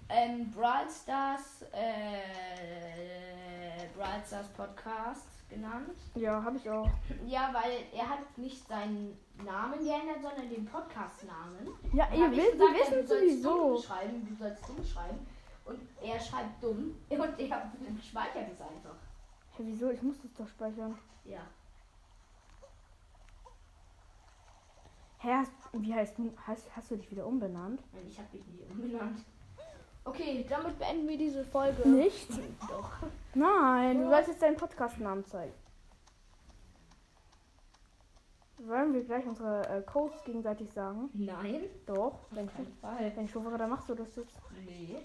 ähm, 0.08 0.50
Brawl 0.50 0.88
Stars, 0.90 1.62
äh, 1.72 3.86
Brawl 3.96 4.22
Stars 4.26 4.48
Podcast 4.48 5.48
genannt. 5.48 5.90
ja, 6.14 6.42
habe 6.42 6.56
ich 6.56 6.68
auch. 6.68 6.88
Ja, 7.26 7.50
weil 7.52 7.84
er 7.92 8.08
hat 8.08 8.36
nicht 8.36 8.66
seinen 8.66 9.16
Namen 9.44 9.78
geändert, 9.78 10.22
sondern 10.22 10.48
den 10.48 10.64
Podcast-Namen. 10.64 11.68
Ja, 11.92 12.08
ihr 12.14 12.30
wisst, 12.30 12.52
gesagt, 12.52 12.70
ja, 12.72 12.80
wissen 12.80 13.00
du 13.02 13.06
sollst 13.06 13.08
sowieso. 13.08 13.74
Dumm 13.74 13.82
schreiben, 13.82 14.26
du 14.28 14.34
sollst 14.34 14.68
dumm 14.68 14.84
schreiben. 14.84 15.26
Und 15.64 15.80
er 16.02 16.20
schreibt 16.20 16.62
dumm. 16.62 16.94
Und 17.08 17.20
er 17.20 18.02
speichert 18.02 18.50
es 18.52 18.60
einfach. 18.60 18.96
Ja, 19.58 19.58
wieso? 19.58 19.90
Ich 19.90 20.02
muss 20.02 20.20
das 20.22 20.32
doch 20.34 20.48
speichern. 20.48 20.98
Ja. 21.24 21.40
Hä, 25.24 25.32
hast, 25.32 25.52
wie 25.72 25.94
heißt 25.94 26.18
du? 26.18 26.30
Hast, 26.46 26.76
hast 26.76 26.90
du 26.90 26.96
dich 26.96 27.10
wieder 27.10 27.26
umbenannt? 27.26 27.80
Nein, 27.94 28.04
ich 28.06 28.18
habe 28.18 28.28
mich 28.36 28.46
nicht 28.46 28.70
umbenannt. 28.70 29.24
Okay, 30.04 30.44
damit 30.46 30.78
beenden 30.78 31.08
wir 31.08 31.16
diese 31.16 31.42
Folge. 31.44 31.88
Nicht? 31.88 32.28
Doch. 32.68 32.90
Nein, 33.32 34.02
du 34.02 34.10
sollst 34.10 34.28
jetzt 34.28 34.42
deinen 34.42 34.58
Podcast-Namen 34.58 35.24
zeigen. 35.24 35.54
Wollen 38.58 38.92
wir 38.92 39.02
gleich 39.02 39.24
unsere 39.24 39.66
äh, 39.66 39.80
Codes 39.80 40.22
gegenseitig 40.24 40.70
sagen? 40.70 41.08
Nein, 41.14 41.70
Doch. 41.86 42.26
Wenn 42.30 42.44
ich, 42.44 43.16
wenn 43.16 43.24
ich 43.24 43.34
hoffe, 43.34 43.56
dann 43.56 43.70
machst 43.70 43.88
du 43.88 43.94
das 43.94 44.14
jetzt. 44.16 44.38
Nee. 44.66 44.98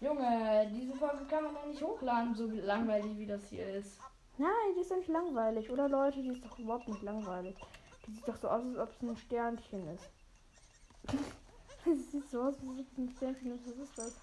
Junge, 0.00 0.66
diese 0.72 0.94
Folge 0.94 1.26
kann 1.28 1.44
man 1.44 1.54
doch 1.54 1.66
nicht 1.66 1.82
hochladen, 1.82 2.34
so 2.34 2.46
langweilig 2.46 3.18
wie 3.18 3.26
das 3.26 3.50
hier 3.50 3.68
ist. 3.68 4.00
Nein, 4.38 4.48
die 4.76 4.80
ist 4.80 4.96
nicht 4.96 5.08
langweilig. 5.08 5.70
Oder 5.70 5.90
Leute, 5.90 6.22
die 6.22 6.30
ist 6.30 6.42
doch 6.42 6.58
überhaupt 6.58 6.88
nicht 6.88 7.02
langweilig. 7.02 7.54
Sieht 8.10 8.26
doch 8.26 8.36
so 8.36 8.48
aus, 8.48 8.64
als 8.64 8.78
ob 8.78 8.90
es 8.90 9.02
ein 9.02 9.16
Sternchen 9.16 9.88
ist. 9.94 10.08
Sie 11.84 11.94
sieht 11.94 12.30
so 12.30 12.42
aus, 12.42 12.54
als 12.54 12.62
ob 12.64 12.78
es 12.78 12.98
ein 12.98 13.10
Sternchen 13.10 13.52
ist. 13.54 13.66
Was 13.66 13.88
ist 13.88 13.98
das? 13.98 14.20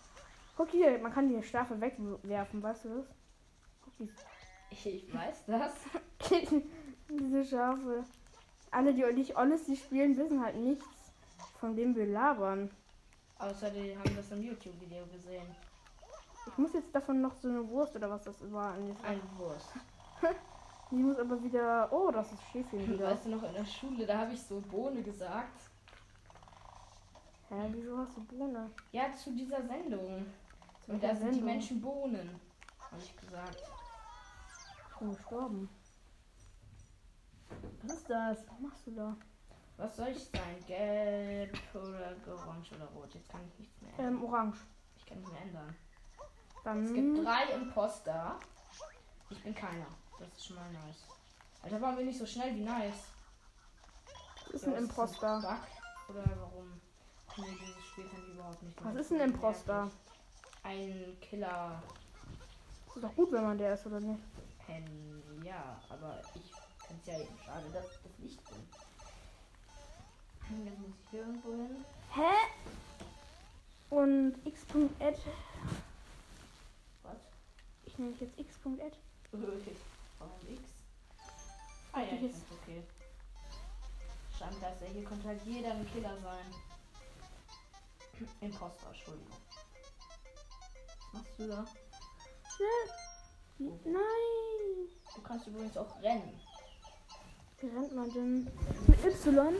Guck 0.58 0.70
hier, 0.70 0.98
man 1.00 1.14
kann 1.14 1.30
die 1.30 1.44
Staffel 1.44 1.80
wegwerfen, 1.80 2.64
weißt 2.64 2.86
du 2.86 2.90
das? 2.98 3.06
Guck, 3.84 4.10
Ich, 4.72 5.14
weiß 5.14 5.46
das. 5.48 5.74
Diese 7.10 7.46
Schafe. 7.46 8.04
Alle, 8.72 8.94
die 8.94 9.04
nicht 9.14 9.38
alles 9.38 9.66
die 9.66 9.76
spielen, 9.76 10.18
wissen 10.18 10.44
halt 10.44 10.56
nichts, 10.56 10.86
von 11.60 11.76
dem 11.76 11.96
wir 11.96 12.08
labern. 12.08 12.70
Außer 13.38 13.70
die 13.70 13.98
haben 13.98 14.16
das 14.16 14.32
im 14.32 14.42
YouTube-Video 14.42 15.06
gesehen. 15.08 15.46
Ich 16.48 16.58
muss 16.58 16.74
jetzt 16.74 16.94
davon 16.94 17.22
noch 17.22 17.36
so 17.36 17.48
eine 17.48 17.68
Wurst 17.70 17.96
oder 17.96 18.10
was 18.10 18.24
das 18.24 18.52
war. 18.52 18.74
Ein 18.74 19.22
Wurst. 19.38 19.74
Die 20.92 20.96
muss 20.96 21.18
aber 21.18 21.42
wieder. 21.44 21.92
Oh, 21.92 22.12
das 22.12 22.32
ist 22.32 22.44
Schäfchen 22.52 22.88
wieder. 22.88 23.08
Weißt 23.08 23.26
du 23.26 23.30
noch 23.30 23.44
in 23.44 23.54
der 23.54 23.66
Schule, 23.66 24.06
da 24.06 24.20
habe 24.20 24.34
ich 24.34 24.42
so 24.42 24.62
Bohne 24.62 25.02
gesagt. 25.02 25.60
Hä, 27.50 27.70
wieso 27.72 27.98
hast 27.98 28.18
du 28.18 28.24
Bohne? 28.26 28.70
Ja, 28.92 29.12
zu 29.12 29.32
dieser 29.36 29.62
Sendung. 29.66 30.26
Und 30.88 31.02
welcher 31.02 31.08
da 31.08 31.16
sind 31.16 31.28
die 31.28 31.34
Sendung? 31.34 31.46
Menschen 31.46 31.82
Bohnen. 31.82 32.40
Habe 32.80 33.02
ich 33.02 33.16
gesagt. 33.18 33.64
Schon 34.98 35.10
gestorben. 35.10 35.70
Was 37.84 37.94
ist 37.94 38.10
das? 38.10 38.48
Was 38.48 38.60
machst 38.60 38.88
du 38.88 38.92
da? 38.92 39.16
Was 39.78 39.96
soll 39.98 40.08
ich 40.08 40.24
sein? 40.24 40.64
Gelb 40.68 41.58
oder 41.74 42.16
orange 42.28 42.72
oder 42.76 42.86
rot? 42.96 43.14
Jetzt 43.14 43.30
kann 43.30 43.42
ich 43.48 43.60
nichts 43.60 43.82
mehr 43.82 43.92
ändern. 43.92 44.16
Ähm, 44.16 44.24
orange. 44.24 44.58
Ich 44.98 45.06
kann 45.06 45.20
nicht 45.20 45.32
mehr 45.32 45.42
ändern. 45.42 45.76
Dann. 46.64 46.84
Es 46.84 46.94
gibt 46.94 47.18
drei 47.26 47.44
Imposter. 47.54 48.40
Ich 49.30 49.44
bin 49.44 49.54
keiner. 49.54 49.88
Das 50.20 50.30
ist 50.30 50.46
schon 50.46 50.56
mal 50.56 50.72
nice. 50.72 51.04
Alter, 51.62 51.82
waren 51.82 51.98
wir 51.98 52.06
nicht 52.06 52.20
so 52.20 52.26
schnell 52.26 52.56
wie 52.56 52.62
nice? 52.62 53.10
Was 54.46 54.54
ist 54.54 54.68
ein 54.68 54.76
Imposter? 54.76 55.42
Bug? 55.42 56.16
Oder 56.16 56.24
warum? 56.40 56.82
Nee, 57.38 57.58
dieses 57.60 57.84
Spiel 57.86 58.08
kann 58.08 58.22
ich 58.26 58.34
überhaupt 58.34 58.64
nicht. 58.64 58.86
Was 58.86 58.96
ist 58.96 59.12
ein 59.12 59.20
Imposter? 59.20 59.92
Ein 60.64 61.18
Killer. 61.20 61.84
Ist 62.96 63.04
doch 63.04 63.16
gut, 63.16 63.32
wenn 63.32 63.44
man 63.44 63.58
der 63.58 63.74
ist, 63.74 63.86
oder 63.86 64.00
nicht? 64.00 64.24
Pen, 64.66 65.44
ja, 65.44 65.82
aber 65.90 66.22
ich 66.34 66.52
finde 66.88 67.02
es 67.02 67.08
ja 67.08 67.20
eben 67.20 67.38
schade, 67.40 67.70
dass 67.72 67.86
ich 67.92 67.98
das 68.04 68.20
nicht 68.20 68.50
bin. 68.50 68.68
Jetzt 70.66 70.80
muss 70.80 70.90
ich 71.02 71.10
hier 71.10 71.20
irgendwo 71.22 71.52
hin. 71.52 71.86
Hä? 72.12 72.32
Und 73.90 74.36
x.ed. 74.46 75.20
Was? 77.04 77.18
Ich 77.86 77.98
nenne 77.98 78.16
jetzt 78.20 78.40
x.ed. 78.40 78.98
Warum 80.20 80.40
X? 80.48 80.62
Ah 81.92 82.02
ja, 82.02 82.14
Ich 82.14 82.20
find's 82.20 82.38
okay. 82.52 82.84
Standleister, 84.36 84.86
hier 84.88 85.04
könnte 85.04 85.28
halt 85.28 85.42
jeder 85.46 85.72
ein 85.72 85.88
Killer 85.92 86.18
sein. 86.22 86.46
Imposter, 88.42 88.88
Entschuldigung. 88.88 89.38
Was 91.00 91.14
machst 91.14 91.40
du 91.40 91.48
da? 91.48 91.66
Nein! 93.58 94.90
Du 95.16 95.22
kannst 95.22 95.48
übrigens 95.48 95.78
auch 95.78 96.02
rennen. 96.02 96.40
Wie 97.60 97.68
rennt 97.68 97.96
man 97.96 98.12
denn? 98.12 98.44
Mit 98.88 99.06
Y? 99.06 99.56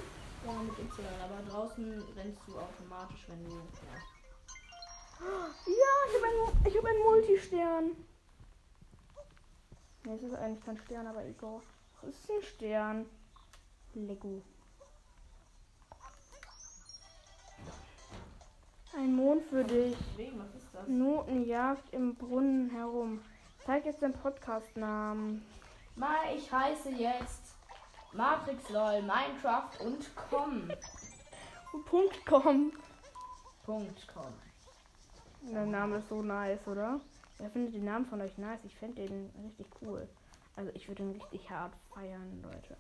Ja, 0.46 0.52
mit 0.62 0.78
Y, 0.80 1.06
aber 1.24 1.50
draußen 1.50 2.02
rennst 2.16 2.42
du 2.48 2.60
automatisch, 2.60 3.26
wenn 3.28 3.44
du. 3.46 3.52
Ja. 3.52 3.62
Ja, 5.66 5.94
ich 6.08 6.16
habe 6.16 6.28
einen, 6.28 6.76
hab 6.76 6.86
einen 6.86 7.04
Multistern. 7.04 8.06
Ne, 10.06 10.14
es 10.14 10.24
ist 10.24 10.36
eigentlich 10.36 10.64
kein 10.64 10.78
Stern, 10.78 11.08
aber 11.08 11.26
egal. 11.26 11.62
Es 12.04 12.10
ist 12.16 12.30
ein 12.30 12.42
Stern. 12.44 13.06
Lego. 13.96 14.42
Ein 18.96 19.16
Mond 19.16 19.44
für 19.46 19.64
dich. 19.64 19.98
Wegen, 20.16 20.40
was 20.40 20.54
ist 20.54 20.68
das? 20.74 20.88
Notenjagd 20.88 21.92
im 21.94 22.16
Brunnen 22.16 22.70
herum. 22.70 23.22
Zeig 23.66 23.86
jetzt 23.86 24.02
den 24.02 24.14
Podcast-Namen. 24.14 25.44
Mal, 25.96 26.36
ich 26.36 26.52
heiße 26.52 26.92
jetzt 26.92 27.56
Matrix 28.14 28.70
LOL, 28.70 29.02
Minecraft 29.02 29.72
und 29.86 30.16
com. 30.16 30.70
Punkt 31.86 32.26
com. 32.26 32.72
Punkt 33.66 34.08
com. 34.14 34.34
Der 35.42 35.66
Name 35.66 35.98
ist 35.98 36.10
so 36.10 36.22
nice, 36.22 36.66
oder? 36.68 37.00
Wer 37.38 37.50
findet 37.50 37.76
den 37.76 37.86
Namen 37.86 38.06
von 38.06 38.22
euch 38.22 38.38
nice? 38.38 38.64
Ich 38.64 38.76
fände 38.76 39.06
den 39.06 39.30
richtig 39.44 39.68
cool. 39.82 40.08
Also 40.56 40.72
ich 40.74 40.88
würde 40.88 41.04
ihn 41.04 41.12
richtig 41.12 41.50
hart 41.50 41.74
feiern, 41.94 42.42
Leute. 42.42 42.78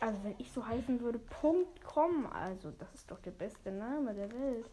Also 0.00 0.24
wenn 0.24 0.34
ich 0.38 0.50
so 0.50 0.66
heißen 0.66 1.00
würde, 1.00 1.18
Punkt 1.18 1.84
com. 1.84 2.26
Also 2.32 2.70
das 2.78 2.92
ist 2.94 3.10
doch 3.10 3.20
der 3.20 3.32
beste 3.32 3.70
Name 3.70 4.14
der 4.14 4.32
Welt. 4.32 4.70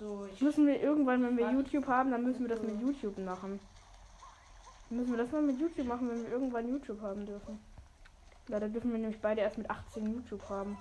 So, 0.00 0.26
ich 0.32 0.40
Müssen 0.40 0.66
wir 0.66 0.80
irgendwann, 0.80 1.22
wenn 1.22 1.36
wir. 1.36 1.50
YouTube 1.50 1.86
haben, 1.86 2.10
dann 2.10 2.24
müssen 2.24 2.42
wir 2.42 2.48
das 2.48 2.62
mit 2.62 2.80
YouTube 2.80 3.18
machen. 3.18 3.60
Müssen 4.90 5.10
wir 5.10 5.18
das 5.18 5.30
mal 5.32 5.42
mit 5.42 5.60
YouTube 5.60 5.86
machen, 5.86 6.08
wenn 6.08 6.22
wir 6.22 6.30
irgendwann 6.30 6.68
YouTube 6.68 7.00
haben 7.02 7.26
dürfen. 7.26 7.60
Ja, 8.48 8.58
da 8.58 8.68
dürfen 8.68 8.90
wir 8.90 8.98
nämlich 8.98 9.20
beide 9.20 9.42
erst 9.42 9.58
mit 9.58 9.68
18 9.68 10.14
YouTube 10.14 10.48
haben. 10.48 10.78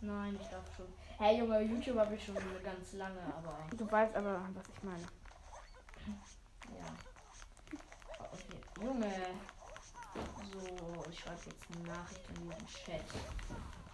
Nein, 0.00 0.36
ich 0.40 0.48
glaube 0.48 0.64
schon. 0.76 0.86
Hey 1.22 1.38
Junge, 1.38 1.60
YouTube 1.62 1.98
habe 1.98 2.16
ich 2.16 2.24
schon 2.24 2.34
ganz 2.64 2.94
lange, 2.94 3.20
aber 3.20 3.56
Du 3.76 3.88
weißt 3.88 4.16
aber, 4.16 4.40
was 4.54 4.68
ich 4.68 4.82
meine. 4.82 5.02
ja. 6.76 6.84
Okay. 8.18 8.84
Junge. 8.84 9.12
So, 10.52 11.04
ich 11.08 11.20
schreibe 11.20 11.38
jetzt 11.46 11.64
eine 11.76 11.86
Nachricht 11.86 12.28
in 12.28 12.50
diesen 12.50 12.66
Chat. 12.66 13.04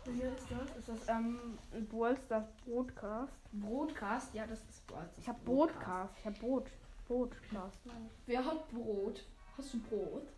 Hier 0.07 0.33
ist 0.33 0.47
das. 0.51 0.77
Ist 0.79 0.89
das 0.89 1.09
ähm, 1.15 1.59
Ballstars 1.93 2.47
Broadcast? 2.65 3.35
Broadcast, 3.53 4.33
ja, 4.33 4.47
das 4.47 4.61
ist 4.61 4.87
Broad. 4.87 5.11
Ich 5.19 5.29
hab 5.29 5.45
Broadcast. 5.45 6.15
Ich 6.21 6.25
hab 6.25 6.41
Boot. 6.41 6.71
Broadcast. 7.07 7.85
meine 7.85 8.07
ich. 8.07 8.13
Wer 8.25 8.43
hat 8.43 8.71
Brot? 8.71 9.23
Hast 9.59 9.75
du 9.75 9.81
Brot? 9.81 10.29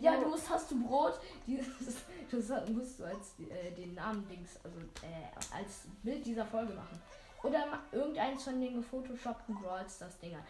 Ja, 0.00 0.18
du 0.20 0.28
musst, 0.28 0.48
hast 0.50 0.70
du 0.70 0.82
Brot? 0.86 1.18
Dieses, 1.46 1.96
das 2.30 2.68
musst 2.70 2.98
du 3.00 3.04
als 3.04 3.34
äh, 3.40 3.70
den 3.72 3.94
Namen 3.94 4.26
Dings, 4.28 4.58
also 4.64 4.78
äh, 4.80 5.54
als 5.56 5.86
Bild 6.02 6.24
dieser 6.26 6.44
Folge 6.44 6.74
machen. 6.74 7.00
Oder 7.42 7.66
ma- 7.66 7.82
irgendeins 7.92 8.42
von 8.44 8.60
den 8.60 8.74
gefotoshoppten 8.76 9.54
Brawl 9.56 9.88
Stars 9.88 10.18
Dinger. 10.18 10.40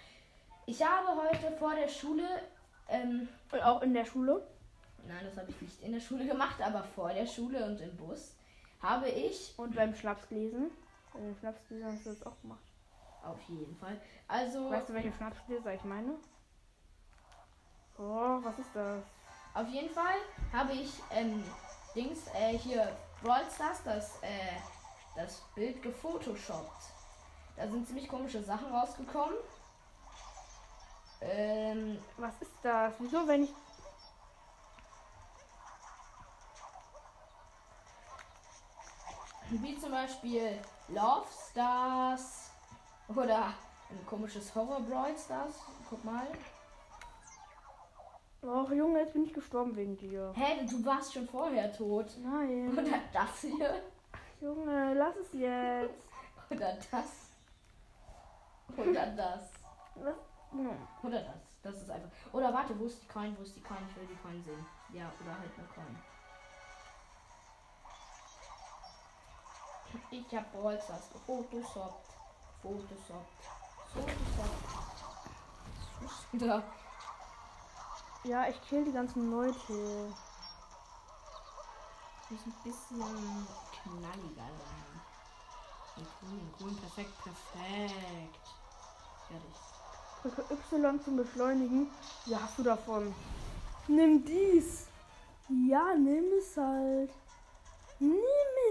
Ich 0.65 0.83
habe 0.83 1.09
heute 1.21 1.53
vor 1.59 1.75
der 1.75 1.89
Schule, 1.89 2.27
ähm, 2.89 3.29
Und 3.53 3.61
auch 3.63 3.83
in 3.83 3.93
der 3.95 4.05
Schule. 4.05 4.47
nein, 5.07 5.25
das 5.25 5.37
habe 5.37 5.51
ich 5.51 5.61
nicht 5.61 5.83
in 5.83 5.93
der 5.93 6.01
Schule 6.01 6.27
gemacht, 6.27 6.61
aber 6.63 6.83
vor 6.83 7.13
der 7.13 7.27
Schule 7.27 7.65
und 7.67 7.81
im 7.81 7.97
Bus 7.97 8.35
habe 8.81 9.09
ich 9.09 9.55
Und 9.57 9.75
beim 9.77 9.95
Schnapsgläsen. 9.95 10.71
Bei 11.13 11.21
den 11.21 11.37
Schnapsgläsern 11.37 11.93
hast 11.93 12.07
du 12.07 12.11
das 12.11 12.27
auch 12.27 12.41
gemacht. 12.41 12.61
auf 13.23 13.39
jeden 13.49 13.77
Fall. 13.77 14.01
Also 14.29 14.71
Weißt 14.71 14.89
du, 14.89 14.95
welche 14.95 15.13
Schnapsgläser 15.13 15.75
ich 15.75 15.85
meine? 15.85 16.15
Oh, 17.99 18.39
was 18.43 18.59
ist 18.59 18.71
das? 18.75 19.03
Auf 19.57 19.69
jeden 19.69 19.89
Fall 19.89 20.17
habe 20.53 20.75
ich 20.75 20.93
ähm, 21.11 21.43
Dings 21.95 22.27
äh, 22.35 22.59
hier 22.59 22.95
Brawl 23.23 23.41
Stars 23.51 23.83
das 23.85 24.23
äh, 24.23 24.61
das 25.15 25.41
Bild 25.55 25.83
gefotoshoppt. 25.83 26.83
Da 27.57 27.67
sind 27.67 27.87
ziemlich 27.87 28.07
komische 28.07 28.43
Sachen 28.43 28.67
rausgekommen. 28.67 29.39
Ähm, 31.23 31.99
Was 32.19 32.35
ist 32.43 32.53
das? 32.63 32.93
Wieso, 32.99 33.27
wenn 33.27 33.45
ich. 33.45 33.55
wie 39.49 39.79
zum 39.79 39.93
Beispiel 39.93 40.59
Love 40.89 41.29
Stars 41.51 42.51
oder 43.09 43.55
ein 43.89 44.05
komisches 44.05 44.55
Horror 44.55 44.81
Brawl 44.81 45.17
Stars. 45.17 45.55
Guck 45.89 46.05
mal. 46.05 46.27
Och, 48.47 48.71
Junge, 48.71 49.01
jetzt 49.01 49.13
bin 49.13 49.25
ich 49.25 49.35
gestorben 49.35 49.75
wegen 49.75 49.97
dir. 49.97 50.33
Hä, 50.37 50.65
du 50.71 50.85
warst 50.85 51.13
schon 51.13 51.27
vorher 51.27 51.73
tot. 51.73 52.07
Nein. 52.23 52.71
Oder 52.73 53.01
das 53.13 53.41
hier. 53.41 53.83
Junge, 54.41 54.95
lass 54.95 55.17
es 55.17 55.33
jetzt. 55.33 56.07
Oder 56.49 56.79
das. 56.91 57.33
Oder 58.77 59.07
das. 59.07 59.51
Was? 59.97 60.15
Oder 61.03 61.23
das. 61.23 61.43
Das 61.63 61.83
ist 61.83 61.91
einfach. 61.91 62.09
Oder 62.33 62.55
warte, 62.55 62.79
wo 62.79 62.85
ist 62.85 63.03
die 63.03 63.09
Coin? 63.09 63.37
Wo 63.37 63.43
ist 63.43 63.57
die 63.57 63.63
Coin? 63.63 63.79
Ich 63.91 63.97
will 63.97 64.07
die 64.07 64.17
Coin 64.23 64.41
sehen. 64.45 64.65
Ja, 64.93 65.11
oder 65.21 65.37
halt 65.37 65.51
eine 65.59 65.67
Coin. 65.67 65.99
Ich 70.11 70.37
hab. 70.37 70.53
Photoshoppt. 71.27 72.07
Photoshoppt. 72.63 73.43
Was 76.01 76.13
ist 76.33 76.43
da? 76.43 76.63
Ja, 78.27 78.49
ich 78.49 78.61
kill 78.69 78.85
die 78.85 78.93
ganzen 78.93 79.31
Leute. 79.31 80.13
Muss 82.29 82.41
ein 82.45 82.55
bisschen 82.65 83.47
knalliger 83.83 84.51
sein. 84.59 85.01
In 85.97 86.07
grün, 86.19 86.41
in 86.41 86.53
grün, 86.59 86.77
perfekt, 86.77 87.13
perfekt. 87.23 88.49
Fertig. 89.29 89.55
Drücke 90.23 90.43
Y 90.53 91.05
zum 91.05 91.17
Beschleunigen. 91.17 91.89
Ja, 92.25 92.41
hast 92.43 92.59
du 92.59 92.65
davon. 92.65 93.15
Nimm 93.87 94.25
dies. 94.25 94.89
Ja, 95.49 95.95
nimm 95.95 96.25
es 96.37 96.57
halt. 96.57 97.13
Nimm 98.01 98.17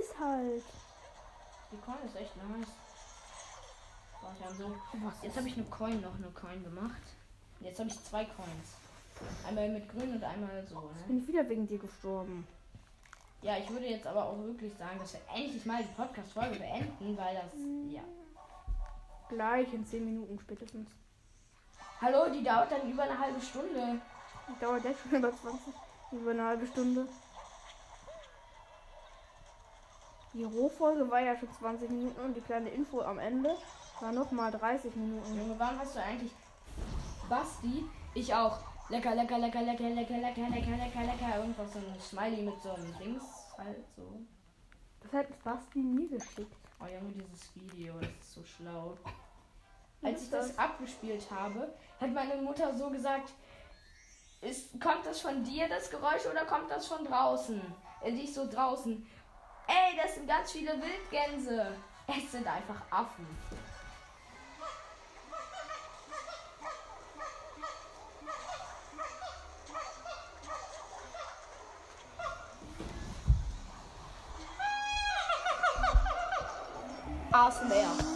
es 0.01 0.19
halt. 0.19 0.63
Die 1.71 1.77
Coin 1.77 2.05
ist 2.05 2.15
echt 2.17 2.35
nice. 2.35 2.67
Haben 4.21 4.57
so. 4.57 4.75
Jetzt 5.21 5.37
habe 5.37 5.47
ich 5.47 5.55
eine 5.55 5.65
Coin 5.67 6.01
noch 6.01 6.15
eine 6.15 6.29
Coin 6.31 6.61
gemacht. 6.61 7.01
Jetzt 7.61 7.79
habe 7.79 7.87
ich 7.89 8.03
zwei 8.03 8.25
Coins. 8.25 8.84
Einmal 9.47 9.69
mit 9.69 9.89
grün 9.89 10.13
und 10.13 10.23
einmal 10.23 10.65
so. 10.67 10.75
Ne? 10.75 11.03
Bin 11.07 11.19
ich 11.19 11.27
wieder 11.27 11.47
wegen 11.47 11.67
dir 11.67 11.77
gestorben. 11.77 12.47
Ja, 13.41 13.57
ich 13.57 13.69
würde 13.69 13.85
jetzt 13.85 14.07
aber 14.07 14.25
auch 14.25 14.37
wirklich 14.39 14.73
sagen, 14.73 14.97
dass 14.99 15.13
wir 15.13 15.21
endlich 15.33 15.65
mal 15.65 15.83
die 15.83 15.93
Podcast-Folge 15.93 16.57
beenden, 16.57 17.15
weil 17.15 17.35
das. 17.35 17.53
Ja. 17.89 18.01
Gleich 19.29 19.73
in 19.73 19.85
10 19.85 20.05
Minuten 20.05 20.39
spätestens. 20.39 20.89
Hallo, 22.01 22.29
die 22.31 22.43
dauert 22.43 22.71
dann 22.71 22.89
über 22.89 23.03
eine 23.03 23.17
halbe 23.17 23.39
Stunde. 23.41 24.01
Die 24.49 24.59
dauert 24.59 24.83
jetzt 24.83 25.01
schon 25.01 25.11
über 25.19 25.31
20, 25.31 25.73
über 26.11 26.31
eine 26.31 26.43
halbe 26.43 26.67
Stunde. 26.67 27.07
Die 30.33 30.43
Rohfolge 30.43 31.09
war 31.09 31.21
ja 31.21 31.37
schon 31.37 31.51
20 31.51 31.89
Minuten 31.89 32.19
und 32.19 32.33
die 32.33 32.41
kleine 32.41 32.69
Info 32.69 33.01
am 33.01 33.19
Ende 33.19 33.55
war 34.01 34.11
noch 34.11 34.31
mal 34.31 34.51
30 34.51 34.93
Minuten. 34.95 35.37
Junge, 35.37 35.57
warum 35.57 35.79
hast 35.79 35.95
du 35.95 36.01
eigentlich 36.01 36.31
Basti? 37.29 37.85
Ich 38.13 38.33
auch. 38.33 38.59
Lecker, 38.87 39.15
lecker, 39.15 39.39
lecker, 39.39 39.61
lecker, 39.61 39.89
lecker, 39.89 40.17
lecker, 40.17 40.47
lecker, 40.47 40.77
lecker, 40.77 41.03
lecker. 41.03 41.37
Irgendwas 41.39 41.73
so 41.73 41.79
ein 41.79 41.99
Smiley 41.99 42.43
mit 42.43 42.61
so 42.61 42.71
einem 42.73 42.97
Dings 42.99 43.23
halt 43.57 43.83
so. 43.95 44.21
Das 45.01 45.13
hat 45.13 45.43
Basti 45.43 45.79
mir 45.79 46.07
geschickt. 46.07 46.55
Oh 46.79 46.85
Junge, 46.85 47.13
dieses 47.13 47.55
Video, 47.55 47.95
das 47.99 48.09
ist 48.09 48.33
so 48.33 48.43
schlau. 48.43 48.97
Als 50.03 50.23
ich 50.23 50.29
das 50.29 50.55
abgespielt 50.59 51.25
habe, 51.31 51.73
hat 51.99 52.13
meine 52.13 52.35
Mutter 52.41 52.77
so 52.77 52.91
gesagt, 52.91 53.33
ist, 54.41 54.79
kommt 54.79 55.05
das 55.05 55.21
von 55.21 55.43
dir, 55.43 55.67
das 55.67 55.89
Geräusch, 55.89 56.27
oder 56.29 56.45
kommt 56.45 56.69
das 56.69 56.85
von 56.85 57.03
draußen? 57.03 57.59
Äh, 58.03 58.11
nicht 58.11 58.35
so 58.35 58.47
draußen. 58.47 59.07
Ey, 59.67 59.97
das 59.99 60.13
sind 60.13 60.27
ganz 60.27 60.51
viele 60.51 60.73
Wildgänse. 60.73 61.75
Es 62.07 62.31
sind 62.31 62.45
einfach 62.45 62.79
Affen. 62.91 63.25
ASMR. 77.45 78.15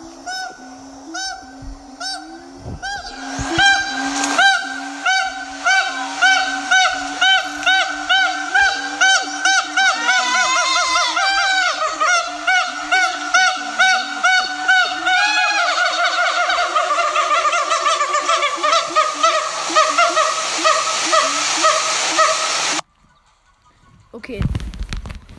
Okay. 24.11 24.39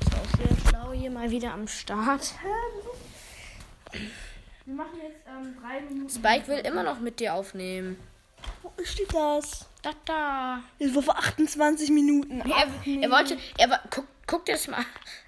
Ist 0.01 0.14
auch 0.14 0.38
sehr 0.38 0.57
schlau 0.68 0.93
hier 0.93 1.11
mal 1.11 1.30
wieder 1.32 1.53
am 1.53 1.66
Start. 1.66 2.34
Wir 4.70 4.74
machen 4.74 5.01
jetzt 5.03 5.26
ähm, 5.26 5.30
drei 5.30 5.30
Minuten. 5.30 5.30
Spike 6.09 6.49
will 6.49 6.59
immer 6.59 6.82
noch 6.82 7.01
mit 7.01 7.20
dir 7.20 7.34
aufnehmen. 7.34 7.99
Wo 8.62 8.72
steht 8.84 9.12
das? 9.14 9.66
Da, 9.82 9.91
da. 10.05 10.62
Es 10.78 10.95
war 10.95 11.03
vor 11.03 11.16
28 11.18 11.91
Minuten. 11.91 12.41
Er, 12.41 12.66
er 13.03 13.11
wollte, 13.11 13.38
er 13.59 13.70
war, 13.70 13.80
guck, 13.91 14.07
guck 14.26 14.45
dir 14.47 14.53
das 14.53 14.68
mal. 14.68 14.84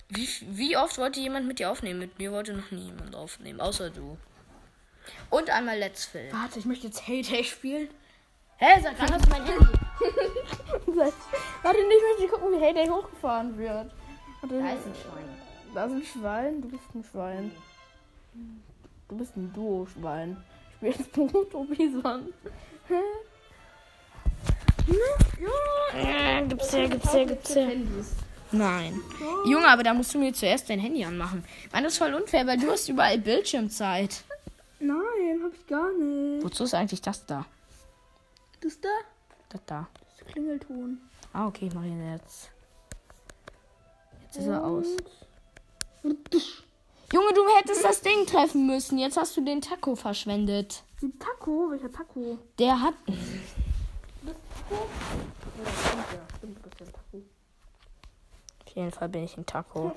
Wie, 0.08 0.28
wie 0.42 0.76
oft 0.76 0.98
wollte 0.98 1.20
jemand 1.20 1.46
mit 1.46 1.58
dir 1.58 1.70
aufnehmen? 1.70 1.98
Mit 1.98 2.18
mir 2.18 2.32
wollte 2.32 2.52
noch 2.52 2.70
nie 2.70 2.86
jemand 2.86 3.14
aufnehmen, 3.14 3.60
außer 3.60 3.90
du. 3.90 4.18
Und 5.30 5.50
einmal 5.50 5.78
Let's 5.78 6.04
Film. 6.04 6.32
Warte, 6.32 6.58
ich 6.58 6.64
möchte 6.64 6.86
jetzt 6.86 7.06
Heyday 7.06 7.44
spielen. 7.44 7.88
Hä, 8.58 8.80
sag 8.82 8.96
dann 8.98 9.12
hast 9.12 9.26
du 9.26 9.30
mein 9.30 9.44
Handy. 9.44 9.64
Warte, 10.86 11.78
ich 11.78 12.20
möchte 12.20 12.34
gucken, 12.36 12.52
wie 12.52 12.64
Heyday 12.64 12.88
hochgefahren 12.88 13.56
wird. 13.56 13.90
Warte, 14.40 14.58
Da 14.60 14.72
ist 14.72 14.86
ein 14.86 14.94
Schwein. 14.94 15.28
Da 15.74 15.84
ist 15.86 15.92
ein 15.92 16.04
Schwein. 16.04 16.62
Du 16.62 16.68
bist 16.68 16.94
ein 16.94 17.04
Schwein. 17.04 17.52
Du 19.12 19.18
bist 19.18 19.36
ein 19.36 19.52
Duo-Schwein. 19.52 20.42
Ich 20.70 20.76
spiele 20.76 20.92
jetzt 20.92 21.12
Boruto 21.12 21.64
Bison. 21.64 22.32
Hä? 22.88 22.94
Ja, 26.02 26.40
gibt's 26.40 26.72
ja, 26.72 26.86
gibt's 26.86 27.12
ja, 27.12 27.24
gibt's 27.24 27.54
ja. 27.54 27.60
Handys. 27.60 28.14
Nein. 28.52 28.98
Junge, 29.44 29.68
aber 29.68 29.82
da 29.82 29.92
musst 29.92 30.14
du 30.14 30.18
mir 30.18 30.32
zuerst 30.32 30.70
dein 30.70 30.78
Handy 30.78 31.04
anmachen. 31.04 31.44
Mann, 31.74 31.84
das 31.84 31.92
ist 31.92 31.98
voll 31.98 32.14
unfair, 32.14 32.46
weil 32.46 32.56
du 32.56 32.70
hast 32.70 32.88
überall 32.88 33.18
Bildschirmzeit. 33.18 34.24
Nein, 34.80 35.42
hab 35.44 35.52
ich 35.52 35.66
gar 35.66 35.92
nicht. 35.92 36.42
Wozu 36.42 36.64
ist 36.64 36.72
eigentlich 36.72 37.02
das 37.02 37.26
da? 37.26 37.44
Das 38.62 38.80
da? 38.80 38.88
Das 39.50 39.60
da. 39.66 39.88
Das 40.00 40.20
ist 40.20 40.26
Klingelton. 40.32 41.02
Ah, 41.34 41.48
okay, 41.48 41.66
ich 41.66 41.74
mach 41.74 41.84
ihn 41.84 42.14
jetzt. 42.14 42.50
Jetzt 44.22 44.38
ist 44.38 44.46
er 44.46 44.64
aus. 44.64 44.86
Junge, 47.12 47.34
du 47.34 47.42
hättest 47.58 47.84
das 47.84 48.00
Ding 48.00 48.24
treffen 48.26 48.66
müssen. 48.66 48.96
Jetzt 48.98 49.18
hast 49.18 49.36
du 49.36 49.42
den 49.42 49.60
Taco 49.60 49.94
verschwendet. 49.94 50.82
Ein 51.02 51.18
Taco? 51.18 51.70
Welcher 51.70 51.92
Taco? 51.92 52.38
Der 52.58 52.80
hat. 52.80 52.94
Das 53.06 54.36
Taco? 54.54 54.86
Ja, 55.58 55.70
stimmt 55.70 56.06
ja. 56.14 56.36
Stimmt, 56.38 56.56
du 56.56 56.62
bist 56.62 56.80
ein 56.80 56.92
Taco. 56.92 57.22
Auf 58.64 58.76
jeden 58.76 58.90
Fall 58.92 59.08
bin 59.10 59.24
ich 59.24 59.36
ein 59.36 59.44
Taco. 59.44 59.92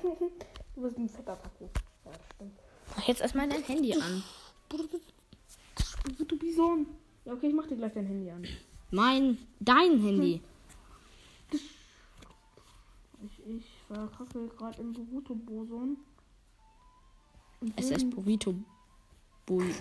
Du 0.74 0.82
bist 0.82 0.98
ein 0.98 1.08
fetter 1.08 1.38
Taco. 1.42 1.70
Ja, 2.04 2.10
das 2.12 2.20
stimmt. 2.34 2.58
Mach 2.94 3.08
jetzt 3.08 3.20
erstmal 3.22 3.48
dein 3.48 3.62
Handy 3.62 3.94
an. 3.94 4.22
Boruto 4.68 6.36
Bison. 6.36 6.86
Ja, 7.24 7.32
okay, 7.32 7.48
ich 7.48 7.54
mach 7.54 7.66
dir 7.66 7.76
gleich 7.76 7.94
dein 7.94 8.06
Handy 8.06 8.30
an. 8.30 8.46
Mein, 8.90 9.38
dein 9.58 9.98
Handy. 10.02 10.42
Ich, 13.24 13.46
ich 13.46 13.64
verkacke 13.88 14.48
gerade 14.48 14.82
im 14.82 14.92
Boruto 14.92 15.34
Boson. 15.34 15.96
Es 17.76 17.90
ist 17.90 18.10
Burrito. 18.10 18.54
Bui. 19.46 19.74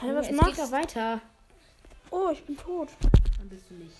Hä, 0.00 0.14
was 0.14 0.28
es 0.28 0.36
machst 0.36 0.56
geht 0.56 0.64
doch 0.64 0.70
weiter. 0.72 1.20
Oh, 2.10 2.28
ich 2.32 2.42
bin 2.44 2.56
tot. 2.56 2.88
Dann 3.38 3.48
bist 3.48 3.70
du 3.70 3.74
nicht. 3.74 3.96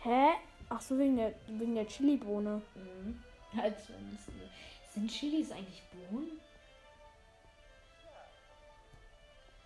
Hä? 0.00 0.28
Ach 0.68 0.80
so, 0.80 0.98
wegen 0.98 1.16
der, 1.16 1.34
wegen 1.46 1.74
der 1.74 1.86
Chili-Bohne. 1.86 2.60
Mhm. 2.74 3.22
Als 3.60 3.78
es- 3.88 4.94
Sind 4.94 5.10
Chilis 5.10 5.50
eigentlich 5.52 5.82
Bohnen? 5.92 6.30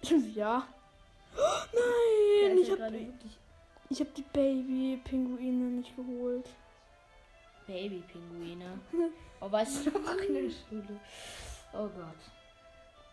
ja. 0.35 0.67
Oh, 1.37 1.41
nein, 1.73 2.59
ich 2.59 2.71
hab, 2.71 2.79
wirklich 2.79 3.39
ich 3.91 4.01
hab 4.01 4.15
die 4.15 4.23
Baby-Pinguine 4.33 5.65
nicht 5.77 5.95
geholt. 5.97 6.49
Baby-Pinguine. 7.67 8.79
Oh, 9.41 9.53
weißt 9.53 9.87
du 9.87 9.91
noch 10.01 10.17
in 10.17 10.35
der 10.35 10.51
Schule? 10.51 10.99
Oh 11.79 11.83
Gott. 11.89 12.17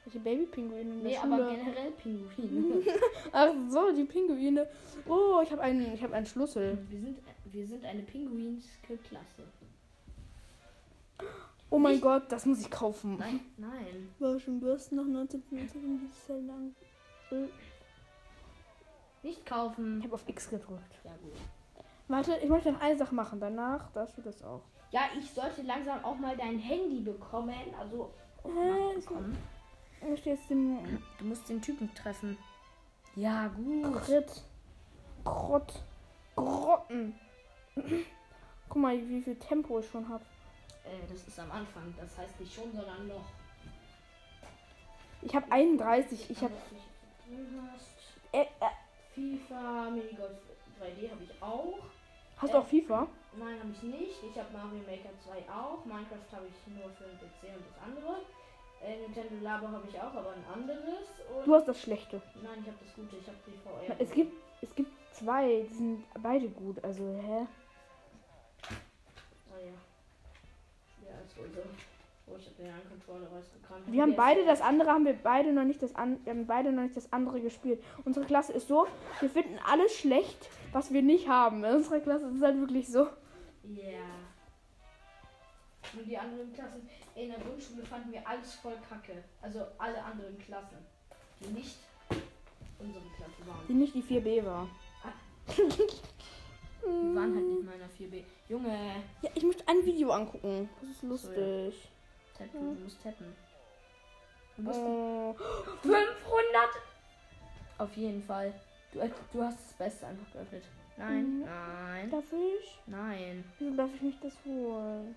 Welche 0.05 0.19
Baby-Pinguine 0.19 0.83
Nee, 1.03 1.15
Schule? 1.15 1.33
aber 1.35 1.49
generell 1.55 1.91
Pinguine. 1.91 2.83
Ach 3.31 3.49
so, 3.69 3.91
die 3.91 4.03
Pinguine. 4.05 4.67
Oh, 5.07 5.39
ich 5.43 5.51
habe 5.51 5.61
einen, 5.61 5.93
ich 5.93 6.03
hab 6.03 6.11
einen 6.13 6.25
Schlüssel. 6.25 6.77
wir, 6.89 6.99
sind, 6.99 7.17
wir 7.45 7.67
sind 7.67 7.85
eine 7.85 8.01
Pinguins-Klasse. 8.03 9.43
Oh 11.69 11.79
mein 11.79 11.99
Gott, 11.99 12.31
das 12.31 12.45
muss 12.45 12.61
ich 12.61 12.69
kaufen. 12.69 13.17
Nein, 13.17 13.39
nein. 13.57 14.09
War 14.19 14.39
schon 14.39 14.59
Bürsten 14.59 14.95
nach 14.97 15.05
1995 15.05 15.83
und 15.83 15.99
die 15.99 16.05
ist 16.07 16.27
sehr 16.27 16.39
lang. 16.41 16.75
Nicht 17.31 17.53
Ich 19.39 19.45
kaufen. 19.45 20.01
habe 20.03 20.13
auf 20.13 20.27
X 20.29 20.49
gedrückt. 20.49 20.99
Ja, 21.03 21.11
gut. 21.21 21.33
Warte, 22.07 22.37
ich 22.43 22.49
möchte 22.49 22.71
noch 22.71 22.81
eine 22.81 22.97
Sache 22.97 23.15
machen. 23.15 23.39
Danach 23.39 23.91
darfst 23.91 24.17
du 24.17 24.21
das 24.21 24.43
auch. 24.43 24.61
Ja, 24.91 25.01
ich 25.17 25.29
sollte 25.31 25.63
langsam 25.63 26.03
auch 26.05 26.17
mal 26.17 26.37
dein 26.37 26.59
Handy 26.59 26.99
bekommen. 27.01 27.55
Also, 27.79 28.11
Hä? 28.45 28.95
bekommen. 28.95 29.37
Ich 30.01 30.07
möchte 30.07 30.29
jetzt 30.29 30.49
den 30.49 31.01
Du 31.17 31.25
musst 31.25 31.49
den 31.49 31.61
Typen 31.61 31.93
treffen. 31.95 32.37
Ja, 33.15 33.47
gut. 33.47 34.03
Krit. 34.03 34.43
Grott. 35.23 35.81
Grotten. 36.35 37.15
Guck 38.69 38.81
mal, 38.81 38.97
wie 38.97 39.21
viel 39.21 39.35
Tempo 39.35 39.79
ich 39.79 39.89
schon 39.89 40.07
habe. 40.07 40.23
Äh, 40.83 41.07
das 41.09 41.27
ist 41.27 41.39
am 41.39 41.51
Anfang. 41.51 41.93
Das 41.97 42.17
heißt 42.17 42.39
nicht 42.39 42.53
schon, 42.53 42.71
sondern 42.73 43.07
noch. 43.07 43.25
Ich 45.21 45.35
habe 45.35 45.51
31. 45.51 46.29
Ich 46.29 46.41
habe. 46.41 46.53
Äh, 48.31 48.41
äh, 48.41 48.45
FIFA, 49.13 49.89
Minigolf 49.91 50.37
3D 50.79 51.09
habe 51.09 51.23
ich 51.23 51.41
auch. 51.41 51.79
hast 52.37 52.53
du 52.53 52.57
auch 52.57 52.67
FIFA? 52.67 53.07
Nein, 53.37 53.59
habe 53.59 53.71
ich 53.71 53.83
nicht. 53.83 54.23
Ich 54.23 54.37
habe 54.37 54.51
Mario 54.53 54.79
Maker 54.87 55.11
2 55.19 55.51
auch. 55.51 55.83
Minecraft 55.85 56.29
habe 56.31 56.47
ich 56.47 56.73
nur 56.73 56.89
für 56.91 57.03
den 57.03 57.17
PC 57.19 57.55
und 57.55 57.65
das 57.67 57.77
andere. 57.83 58.21
Äh, 58.81 59.01
Nintendo 59.01 59.43
Labo 59.43 59.67
habe 59.67 59.87
ich 59.89 59.99
auch, 59.99 60.13
aber 60.13 60.33
ein 60.33 60.45
anderes. 60.53 61.09
Und 61.35 61.45
Du 61.45 61.53
hast 61.53 61.67
das 61.67 61.81
Schlechte. 61.81 62.21
Nein, 62.41 62.59
ich 62.61 62.67
habe 62.67 62.77
das 62.79 62.93
Gute. 62.95 63.17
Ich 63.17 63.27
habe 63.27 63.37
die 63.45 63.57
VR. 63.57 63.95
Es 63.99 64.11
gibt, 64.11 64.33
es 64.61 64.75
gibt 64.75 64.91
zwei, 65.13 65.65
die 65.69 65.73
sind 65.73 66.03
beide 66.21 66.47
gut. 66.49 66.83
Also, 66.83 67.03
hä? 67.03 67.47
Oh 69.51 69.59
ja. 69.59 71.09
Ja, 71.09 71.21
ist 71.25 71.37
wohl 71.37 71.49
so. 71.49 71.61
Oh, 72.27 72.37
ich 72.39 72.45
habe 72.47 72.55
den 72.55 72.73
einen 72.73 72.89
Controller 72.89 73.27
rausgekramt. 73.27 73.91
Wir 73.91 74.01
haben 74.01 74.15
beide 74.15 74.45
das 74.45 74.61
andere, 74.61 74.89
haben 74.89 75.05
wir 75.05 75.13
beide 75.13 75.53
noch 75.53 75.63
nicht 75.63 75.83
das 75.83 75.93
an, 75.95 76.19
wir 76.23 76.33
haben 76.33 76.47
beide 76.47 76.71
noch 76.71 76.81
nicht 76.81 76.97
das 76.97 77.11
andere 77.13 77.39
gespielt. 77.39 77.83
Unsere 78.03 78.25
Klasse 78.25 78.53
ist 78.53 78.67
so, 78.67 78.87
wir 79.19 79.29
finden 79.29 79.59
alles 79.69 79.95
schlecht, 79.95 80.49
was 80.71 80.91
wir 80.91 81.03
nicht 81.03 81.27
haben. 81.27 81.63
In 81.63 81.75
unserer 81.75 81.99
Klasse 81.99 82.27
ist 82.27 82.41
halt 82.41 82.59
wirklich 82.59 82.87
so. 82.87 83.07
Ja. 83.73 83.99
Und 85.93 86.05
die 86.05 86.17
anderen 86.17 86.51
Klassen 86.53 86.89
in 87.15 87.29
der 87.29 87.39
Grundschule 87.39 87.85
fanden 87.85 88.11
wir 88.11 88.27
alles 88.27 88.55
voll 88.55 88.75
kacke. 88.89 89.23
Also 89.41 89.65
alle 89.77 90.03
anderen 90.03 90.37
Klassen, 90.39 90.77
die 91.39 91.47
nicht 91.47 91.77
unsere 92.79 93.05
Klasse 93.15 93.47
waren. 93.47 93.67
Die 93.67 93.73
nicht 93.73 93.93
die 93.93 94.03
4B 94.03 94.45
war. 94.45 94.67
Die 96.87 97.15
waren 97.15 97.33
halt 97.33 97.45
nicht 97.45 97.65
meiner 97.65 97.85
4B. 97.89 98.23
Junge, 98.47 99.01
Ja, 99.23 99.29
ich 99.33 99.43
möchte 99.43 99.67
ein 99.67 99.83
Video 99.85 100.11
angucken. 100.11 100.69
Das 100.81 100.89
ist 100.91 101.01
lustig. 101.01 101.89
tappen, 102.37 102.75
du 102.77 102.83
musst 102.83 103.01
tappen. 103.01 103.35
Du 104.55 104.61
musst 104.61 104.79
Oh. 104.79 105.33
500! 105.81 106.03
Auf 107.79 107.95
jeden 107.97 108.21
Fall. 108.21 108.53
Du, 108.91 108.99
du 109.33 109.41
hast 109.43 109.57
das 109.57 109.73
Beste 109.73 110.05
einfach 110.07 110.31
geöffnet. 110.31 110.63
Nein, 110.97 111.39
Mhm. 111.39 111.45
nein, 111.45 112.09
Darf 112.11 112.23
ich? 112.31 112.79
nein. 112.87 113.43
Wieso 113.59 113.75
darf 113.75 113.89
ich 113.95 114.01
mich 114.01 114.19
das 114.21 114.33
holen? 114.45 115.15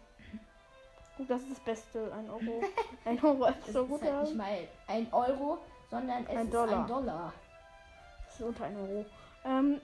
Gut, 1.17 1.31
das 1.31 1.43
ist 1.43 1.51
das 1.53 1.61
Beste. 1.61 2.13
Ein 2.13 2.29
Euro. 2.31 2.63
Ein 3.05 3.23
Euro 3.25 3.47
ist 3.47 3.73
so 3.73 3.83
ist 3.83 3.89
gut. 3.89 4.03
halt 4.03 4.13
ja. 4.13 4.23
nicht 4.23 4.35
mal 4.37 4.69
ein 4.87 5.13
Euro, 5.13 5.59
sondern 5.91 6.23
es 6.25 6.29
Ein 6.37 6.47
ist 6.47 6.55
Dollar. 6.55 6.81
ein 6.81 6.87
Dollar. 6.87 7.33
Das 8.27 8.35
ist 8.35 8.43
unter 8.43 8.65
ein 8.65 8.77
Euro. 8.77 9.05
Ähm, 9.45 9.81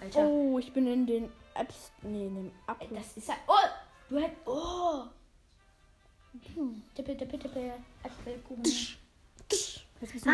Alter. 0.00 0.20
oh, 0.26 0.58
ich 0.58 0.72
bin 0.72 0.86
in 0.86 1.06
den 1.06 1.32
Apps. 1.54 1.90
Nee, 2.02 2.26
in 2.26 2.34
dem 2.34 2.52
App. 2.68 2.88
Das 2.94 3.16
ist 3.16 3.28
halt. 3.28 3.40
Oh! 3.46 3.52
Du 4.08 4.18
hättest. 4.18 4.46
Oh! 4.46 5.04
Tippe, 6.94 7.16
tippe, 7.16 7.38
tippe. 7.38 7.72
Apfelkuchen. 8.04 8.62
Jetzt 8.64 10.12
bist 10.12 10.26
du 10.26 10.30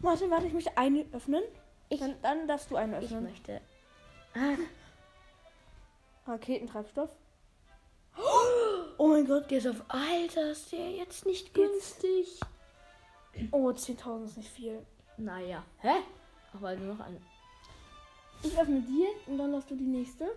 Warte, 0.00 0.30
warte, 0.30 0.46
ich 0.46 0.52
möchte 0.52 0.76
eine 0.76 1.04
öffnen. 1.12 1.42
Dann, 1.90 2.20
dann 2.22 2.46
darfst 2.48 2.70
du 2.70 2.76
eine 2.76 2.98
Ich 2.98 3.04
öffnen. 3.06 3.24
möchte. 3.24 3.60
Raketentreibstoff. 6.26 7.10
Oh 8.98 9.06
mein 9.08 9.26
Gott. 9.26 9.50
Der 9.50 9.58
ist 9.58 9.66
auf. 9.68 9.82
Alter, 9.88 10.50
ist 10.50 10.72
der 10.72 10.90
jetzt 10.90 11.24
nicht 11.24 11.54
günstig? 11.54 12.40
Oh, 13.52 13.68
10.000 13.70 14.24
ist 14.24 14.36
nicht 14.36 14.50
viel. 14.50 14.84
Naja. 15.16 15.64
Hä? 15.78 16.02
Ach, 16.52 16.60
weil 16.60 16.76
du 16.76 16.84
noch 16.84 17.00
eine. 17.00 17.20
Ich 18.42 18.58
öffne 18.58 18.80
die 18.80 19.06
und 19.30 19.38
dann 19.38 19.52
darfst 19.52 19.70
du 19.70 19.76
die 19.76 19.84
nächste. 19.84 20.28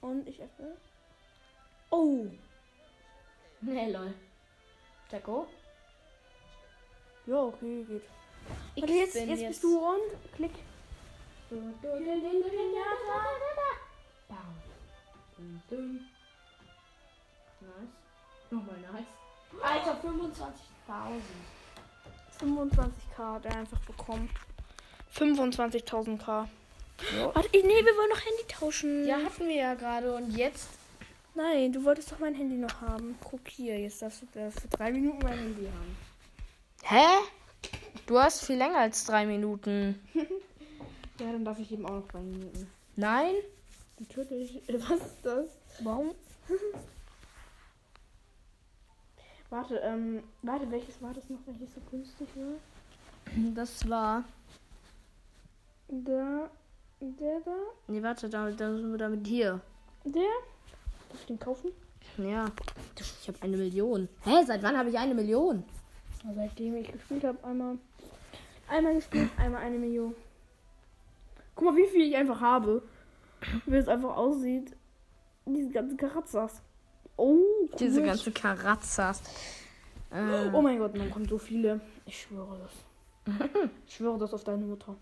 Und 0.00 0.26
ich 0.28 0.40
öffne. 0.40 0.76
Oh. 1.90 2.26
Nee, 3.60 3.92
lol. 3.92 4.14
Taco? 5.10 5.46
Ja, 7.26 7.42
okay, 7.42 7.84
geht. 7.84 8.02
Ich 8.74 8.82
Warte, 8.82 8.94
jetzt, 8.94 9.14
bin 9.14 9.28
jetzt, 9.28 9.48
bist 9.48 9.62
du 9.62 9.78
und 9.78 10.00
klick. 10.36 10.52
Nice. 17.60 17.90
Nochmal 18.50 18.76
nice. 18.92 19.06
Alter, 19.62 20.00
25.000. 20.02 21.22
25k 22.40 23.34
hat 23.34 23.44
er 23.44 23.56
einfach 23.56 23.80
bekommen. 23.80 24.28
25.000k. 25.14 26.48
Ja. 27.16 27.34
Warte, 27.34 27.48
nee, 27.52 27.62
wir 27.62 27.96
wollen 27.96 28.10
noch 28.10 28.24
Handy 28.24 28.44
tauschen. 28.48 29.06
Ja, 29.06 29.16
hatten 29.16 29.48
wir 29.48 29.54
ja 29.54 29.74
gerade 29.74 30.14
und 30.14 30.30
jetzt. 30.36 30.68
Nein, 31.34 31.72
du 31.72 31.82
wolltest 31.84 32.12
doch 32.12 32.18
mein 32.18 32.34
Handy 32.34 32.56
noch 32.56 32.80
haben. 32.80 33.18
Guck 33.24 33.48
hier, 33.48 33.78
jetzt 33.78 34.02
darfst 34.02 34.22
du 34.22 34.26
das 34.34 34.54
für 34.54 34.68
drei 34.68 34.92
Minuten 34.92 35.18
mein 35.22 35.38
Handy 35.38 35.66
haben. 35.66 35.96
Hä? 36.82 37.24
Du 38.06 38.18
hast 38.18 38.44
viel 38.44 38.56
länger 38.56 38.78
als 38.78 39.04
drei 39.04 39.26
Minuten. 39.26 39.98
Ja, 41.20 41.30
dann 41.30 41.44
darf 41.44 41.58
ich 41.60 41.70
eben 41.70 41.84
auch 41.86 41.90
noch 42.00 42.08
drei 42.08 42.20
Minuten. 42.20 42.66
Nein? 42.96 43.34
Natürlich. 44.00 44.60
Was 44.68 44.98
ist 44.98 45.18
das? 45.22 45.46
Warum? 45.84 46.12
Warte, 49.50 49.76
ähm, 49.84 50.22
warte, 50.42 50.68
welches 50.70 51.00
war 51.02 51.12
das 51.12 51.28
noch, 51.28 51.38
welches 51.46 51.74
so 51.74 51.80
günstig 51.90 52.26
war? 52.34 52.54
Das 53.54 53.88
war. 53.88 54.24
Der, 55.88 56.50
der 57.00 57.40
da, 57.44 57.54
Nee, 57.86 58.02
warte, 58.02 58.28
damit, 58.30 58.58
damit, 58.58 59.00
damit 59.00 59.26
hier. 59.26 59.60
der. 60.04 60.22
Darf 61.10 61.20
ich 61.20 61.26
den 61.26 61.38
kaufen? 61.38 61.70
Ja. 62.16 62.46
Ich 62.98 63.28
habe 63.28 63.38
eine 63.42 63.58
Million. 63.58 64.08
Hä? 64.24 64.42
Seit 64.46 64.62
wann 64.62 64.76
habe 64.76 64.88
ich 64.88 64.98
eine 64.98 65.14
Million? 65.14 65.62
Seitdem 66.34 66.76
ich 66.76 66.90
gespielt 66.92 67.24
habe, 67.24 67.42
einmal, 67.44 67.78
einmal 68.68 68.94
gespielt, 68.94 69.28
einmal 69.38 69.62
eine 69.62 69.78
Million. 69.78 70.14
Guck 71.54 71.64
mal, 71.66 71.76
wie 71.76 71.86
viel 71.86 72.08
ich 72.08 72.16
einfach 72.16 72.40
habe. 72.40 72.82
Wie 73.66 73.76
es 73.76 73.88
einfach 73.88 74.16
aussieht. 74.16 74.74
Diese 75.46 75.70
ganzen 75.70 75.96
Karazzas. 75.96 76.62
Oh, 77.16 77.34
cool. 77.34 77.68
Diese 77.78 78.02
ganzen 78.02 78.32
Karazzas. 78.32 79.20
Äh, 80.12 80.50
Oh 80.52 80.62
mein 80.62 80.78
Gott, 80.78 80.96
man 80.96 81.10
kommt 81.10 81.28
so 81.28 81.38
viele. 81.38 81.80
Ich 82.06 82.22
schwöre 82.22 82.58
das. 82.62 83.34
Ich 83.86 83.96
schwöre 83.96 84.18
das 84.18 84.32
auf 84.32 84.44
deine 84.44 84.64
Mutter. 84.64 84.94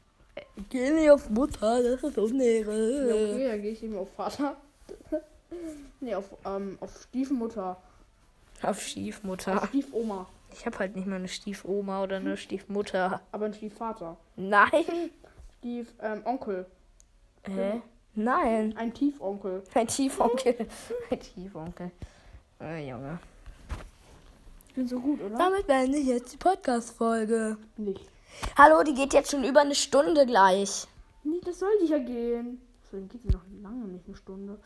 Geh 0.70 0.90
nicht 0.90 1.10
auf 1.10 1.28
Mutter, 1.28 1.82
das 1.82 2.02
ist 2.02 2.16
Ja, 2.16 2.22
Unehre. 2.22 2.70
okay, 3.34 3.48
da 3.48 3.56
gehe 3.58 3.72
ich 3.72 3.82
eben 3.82 3.96
auf 3.96 4.10
Vater. 4.14 4.56
nee, 6.00 6.14
auf, 6.14 6.30
ähm, 6.46 6.78
auf 6.80 7.02
Stiefmutter. 7.08 7.76
Auf 8.62 8.80
Stiefmutter. 8.80 9.66
Stiefoma. 9.68 10.26
Ich 10.52 10.66
habe 10.66 10.78
halt 10.78 10.96
nicht 10.96 11.06
mal 11.06 11.16
eine 11.16 11.28
Stiefoma 11.28 12.02
oder 12.02 12.16
eine 12.16 12.36
Stiefmutter. 12.36 13.20
Aber 13.32 13.46
ein 13.46 13.54
Stiefvater. 13.54 14.16
Nein. 14.36 15.10
Stief, 15.58 15.92
ähm, 16.00 16.22
Onkel. 16.24 16.66
Hä? 17.44 17.82
Nein. 18.14 18.76
Ein 18.76 18.92
Tiefonkel. 18.92 19.62
Ein 19.74 19.86
Tiefonkel. 19.86 20.56
Ein 21.10 21.20
Tiefonkel. 21.20 21.90
Äh, 22.60 22.88
Junge. 22.88 23.18
Ich 24.68 24.74
bin 24.74 24.86
so 24.86 25.00
gut, 25.00 25.20
oder? 25.20 25.36
Damit 25.36 25.66
beende 25.66 25.98
ich 25.98 26.06
jetzt 26.06 26.32
die 26.32 26.36
Podcast-Folge. 26.36 27.56
Nicht. 27.76 28.06
Hallo, 28.56 28.82
die 28.82 28.94
geht 28.94 29.12
jetzt 29.14 29.30
schon 29.30 29.44
über 29.44 29.60
eine 29.60 29.74
Stunde 29.74 30.26
gleich. 30.26 30.86
Nee, 31.24 31.40
das 31.44 31.58
soll 31.58 31.70
ja 31.86 31.98
gehen. 31.98 32.60
Deswegen 32.84 33.08
geht 33.08 33.22
sie 33.22 33.28
noch 33.30 33.44
lange 33.62 33.86
nicht 33.86 34.06
eine 34.06 34.16
Stunde. 34.16 34.58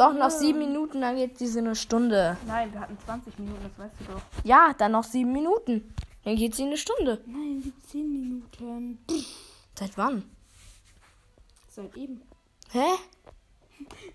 Doch, 0.00 0.14
noch 0.14 0.30
sieben 0.30 0.60
Minuten, 0.60 1.02
dann 1.02 1.16
geht 1.16 1.38
diese 1.40 1.58
eine 1.58 1.76
Stunde. 1.76 2.38
Nein, 2.46 2.72
wir 2.72 2.80
hatten 2.80 2.96
20 3.04 3.38
Minuten, 3.38 3.62
das 3.62 3.78
weißt 3.78 3.94
du 4.00 4.12
doch. 4.14 4.22
Ja, 4.44 4.72
dann 4.78 4.92
noch 4.92 5.04
sieben 5.04 5.30
Minuten. 5.30 5.94
Dann 6.24 6.36
geht 6.36 6.54
sie 6.54 6.62
eine 6.62 6.78
Stunde. 6.78 7.22
Nein, 7.26 7.60
die 7.62 7.78
10 7.88 8.10
Minuten. 8.10 8.98
Seit 9.78 9.98
wann? 9.98 10.24
Seit 11.68 11.94
eben. 11.98 12.22
Hä? 12.70 12.86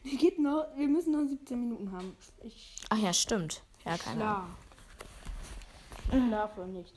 Die 0.04 0.18
geht 0.18 0.40
noch, 0.40 0.66
wir 0.76 0.88
müssen 0.88 1.12
noch 1.12 1.30
17 1.30 1.60
Minuten 1.60 1.92
haben. 1.92 2.18
Ich 2.42 2.78
Ach 2.90 2.98
ja, 2.98 3.14
stimmt. 3.14 3.62
Ja, 3.86 3.96
keine 3.96 4.26
Ahnung. 4.26 4.56
schlafe 6.10 6.62
nicht. 6.66 6.94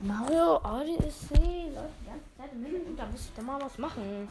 Mario 0.00 0.56
Odyssey 0.56 1.70
läuft 1.72 1.94
die 2.00 2.06
ganze 2.06 2.36
Zeit 2.36 2.52
im 2.52 2.64
Hintergrund. 2.64 2.73
Da 3.04 3.10
muss 3.10 3.26
ich 3.26 3.34
doch 3.34 3.42
mal 3.42 3.60
was 3.60 3.76
machen. 3.76 4.22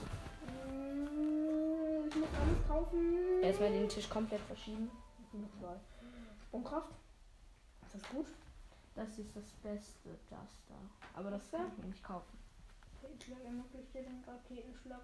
Mm, 0.48 2.08
Ich 2.08 2.16
muss 2.16 2.28
alles 2.42 2.68
kaufen. 2.68 3.44
Erstmal 3.44 3.70
den 3.72 3.88
Tisch 3.88 4.10
komplett 4.10 4.42
verschieben. 4.42 4.90
Zwei. 5.60 5.76
Sprungkraft. 6.48 6.90
Ist 7.86 7.94
das 7.94 8.10
gut? 8.10 8.26
Das 8.96 9.10
ist 9.20 9.36
das 9.36 9.46
Beste, 9.62 10.10
das 10.28 10.50
da. 10.68 10.76
Aber 11.20 11.30
das 11.30 11.52
kann 11.52 11.72
ich 11.78 11.84
nicht 11.86 12.04
kaufen. 12.04 12.36
Ich 13.16 13.24
schlage 13.24 13.44
immer 13.44 13.64
durch 13.72 13.92
den 13.92 14.24
Raketenschlag 14.26 15.02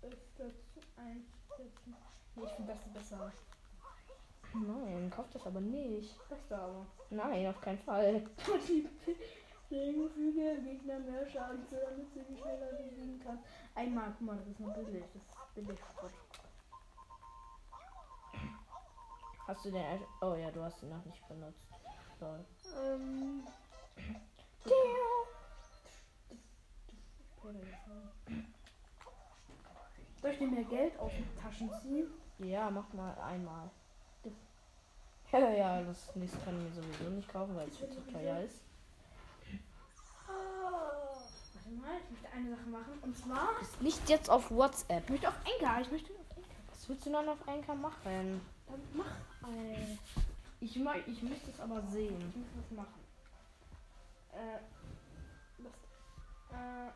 öfter 0.00 0.48
zu 0.72 0.80
einsetzen. 0.96 1.94
Nee, 2.36 2.44
ich 2.44 2.50
finde 2.52 2.72
das 2.72 2.92
besser. 2.94 3.30
Nein, 4.54 5.10
kauft 5.14 5.34
das 5.34 5.46
aber 5.46 5.60
nicht. 5.60 6.16
Beste 6.30 6.56
aber. 6.56 6.86
Nein, 7.10 7.46
auf 7.48 7.60
keinen 7.60 7.80
Fall. 7.80 8.24
Regenfüge 9.70 10.62
Gegner 10.62 10.98
mehr 10.98 11.26
Schaden 11.26 11.64
zu, 11.68 11.76
damit 11.76 12.12
sie 12.12 12.24
die 12.28 12.36
schneller 12.36 12.72
besiegen 12.72 13.20
kann. 13.20 13.38
Einmal, 13.74 14.12
guck 14.18 14.26
mal, 14.26 14.36
das 14.36 14.48
ist 14.48 14.60
noch 14.60 14.74
billig. 14.74 15.04
Das 15.14 15.22
ist 15.22 15.54
billig 15.54 15.78
Sport. 15.78 16.12
Hast 19.46 19.64
du 19.64 19.70
den. 19.70 19.84
Oh 20.20 20.34
ja, 20.34 20.50
du 20.50 20.62
hast 20.62 20.82
ihn 20.82 20.90
noch 20.90 21.04
nicht 21.04 21.26
benutzt. 21.28 21.66
Toll. 22.18 22.44
Ähm. 22.84 23.42
Soll 30.20 30.30
ich 30.32 30.38
dir 30.38 30.48
mehr 30.48 30.64
Geld 30.64 30.98
aus 30.98 31.12
den 31.12 31.36
Taschen 31.36 31.70
ziehen? 31.80 32.06
Ja, 32.38 32.70
mach 32.70 32.92
mal 32.92 33.14
einmal. 33.14 33.70
ja, 35.32 35.82
das 35.82 36.14
nächste 36.14 36.38
kann 36.40 36.58
ich 36.58 36.64
mir 36.64 36.82
sowieso 36.82 37.10
nicht 37.10 37.28
kaufen, 37.28 37.56
weil 37.56 37.68
es 37.68 37.78
viel 37.78 37.88
zu 37.88 38.00
teuer 38.12 38.40
ist. 38.40 38.69
Warte 41.54 41.70
mal, 41.80 41.96
ich 42.04 42.10
möchte 42.10 42.36
eine 42.36 42.50
Sache 42.50 42.68
machen. 42.68 42.98
Und 43.02 43.16
zwar, 43.16 43.48
nicht 43.80 44.08
jetzt 44.08 44.28
auf 44.30 44.50
WhatsApp. 44.50 45.04
ich 45.04 45.10
möchte 45.10 45.28
auf 45.28 45.34
Enker. 45.44 45.80
Ich 45.80 45.90
möchte 45.90 46.12
auf 46.12 46.36
Enker. 46.36 46.48
Was 46.70 46.88
willst 46.88 47.06
du 47.06 47.12
dann 47.12 47.28
auf 47.28 47.48
Anchor 47.48 47.74
machen? 47.74 48.40
Dann 48.66 48.80
mach. 48.94 49.48
Äh, 49.48 49.96
Ich, 50.60 50.76
mach, 50.76 50.94
ich 51.06 51.22
müsste 51.22 51.50
es 51.50 51.60
aber 51.60 51.82
sehen. 51.90 52.18
ich 52.30 52.36
muss 52.36 52.46
was 52.56 52.76
machen. 52.76 53.00
Äh, 54.32 54.60
das. 55.58 56.58
Äh, 56.58 56.90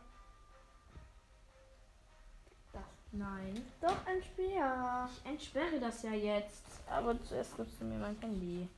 das. 2.73 2.83
Nein. 3.13 3.65
Doch 3.81 4.07
ein 4.07 4.23
Speer. 4.23 5.09
Ich 5.13 5.31
entsperre 5.31 5.81
das 5.81 6.03
ja 6.03 6.13
jetzt. 6.13 6.65
Aber 6.91 7.21
zuerst 7.25 7.57
gibst 7.57 7.81
du 7.81 7.85
mir 7.85 7.99
mein 7.99 8.19
Handy. 8.21 8.69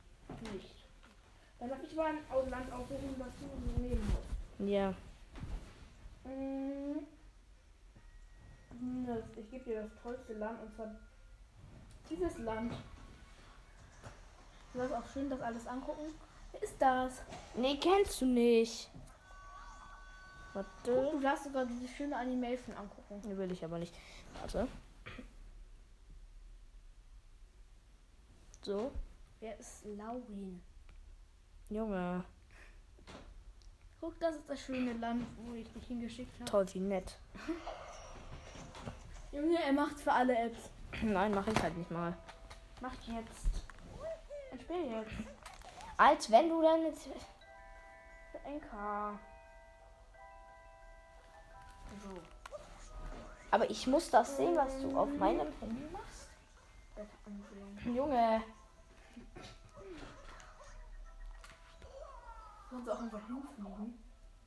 Nicht. 0.53 0.75
Dann 1.59 1.69
darf 1.69 1.79
ich 1.83 1.95
mal 1.95 2.05
ein 2.11 2.19
Ausland 2.31 2.71
aussuchen, 2.71 3.15
was 3.17 3.29
du 3.39 3.45
so 3.73 3.81
nehmen 3.81 4.05
musst. 4.13 4.36
Ja. 4.59 4.93
Das, 9.05 9.23
ich 9.35 9.49
gebe 9.49 9.63
dir 9.63 9.83
das 9.83 9.91
tollste 10.01 10.33
Land 10.33 10.61
und 10.61 10.75
zwar 10.75 10.95
dieses 12.09 12.37
Land. 12.39 12.73
Du 14.73 14.79
darfst 14.79 14.95
auch 14.95 15.13
schön 15.13 15.29
das 15.29 15.41
alles 15.41 15.67
angucken. 15.67 16.13
Wer 16.51 16.63
ist 16.63 16.75
das? 16.79 17.21
Nee, 17.55 17.77
kennst 17.77 18.21
du 18.21 18.25
nicht. 18.25 18.89
Guck, 20.53 20.65
Warte. 20.85 21.11
du 21.11 21.19
darfst 21.19 21.43
sogar 21.45 21.65
diese 21.65 21.87
schöne 21.87 22.15
Animation 22.15 22.75
angucken. 22.75 23.21
Nee, 23.25 23.37
will 23.37 23.51
ich 23.51 23.63
aber 23.63 23.77
nicht. 23.79 23.95
Warte. 24.39 24.67
So. 28.63 28.91
Wer 29.39 29.57
ist 29.59 29.85
Laurin? 29.85 30.61
Junge. 31.69 32.23
Guck, 33.99 34.19
das 34.19 34.35
ist 34.35 34.49
das 34.49 34.59
schöne 34.59 34.93
Land, 34.93 35.25
wo 35.37 35.53
ich 35.55 35.71
dich 35.73 35.87
hingeschickt 35.87 36.33
habe. 36.39 36.49
Toll, 36.49 36.65
wie 36.73 36.79
nett. 36.79 37.17
Junge, 39.31 39.61
er 39.61 39.73
macht's 39.73 40.01
für 40.03 40.11
alle 40.11 40.37
Apps. 40.37 40.69
Nein, 41.01 41.33
mache 41.33 41.51
ich 41.51 41.61
halt 41.61 41.77
nicht 41.77 41.91
mal. 41.91 42.15
Macht 42.79 42.99
jetzt. 43.07 43.65
Ein 44.51 44.59
Spiel 44.59 44.91
jetzt. 44.91 45.11
Als 45.97 46.31
wenn 46.31 46.49
du 46.49 46.61
dann 46.61 46.83
jetzt. 46.83 47.09
Für 48.31 48.39
Enka. 48.45 49.19
So. 52.03 52.09
Aber 53.49 53.69
ich 53.69 53.87
muss 53.87 54.09
das 54.09 54.37
sehen, 54.37 54.55
was 54.55 54.79
du 54.81 54.97
auf 54.97 55.09
meinem 55.17 55.51
Handy 55.59 55.87
machst. 55.91 56.29
Junge. 57.85 58.43
Kannst 62.69 62.87
du 62.87 62.91
auch 62.91 62.99
einfach 62.99 63.25
hinfliegen? 63.27 63.99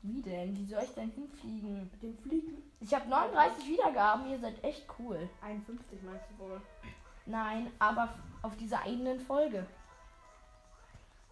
Wie 0.02 0.22
denn? 0.22 0.56
Wie 0.56 0.66
soll 0.66 0.82
ich 0.82 0.94
denn 0.94 1.10
hinfliegen? 1.10 1.90
Mit 1.90 2.02
dem 2.02 2.18
Fliegen? 2.18 2.62
Ich 2.80 2.94
habe 2.94 3.08
39 3.08 3.68
Wiedergaben. 3.68 4.30
Ihr 4.30 4.38
seid 4.38 4.62
echt 4.64 4.86
cool. 4.98 5.28
51 5.42 6.02
meinst 6.02 6.24
du 6.30 6.44
wohl? 6.44 6.60
Nein, 7.26 7.70
aber 7.78 8.14
auf 8.42 8.56
dieser 8.56 8.82
einen 8.82 9.20
Folge. 9.20 9.66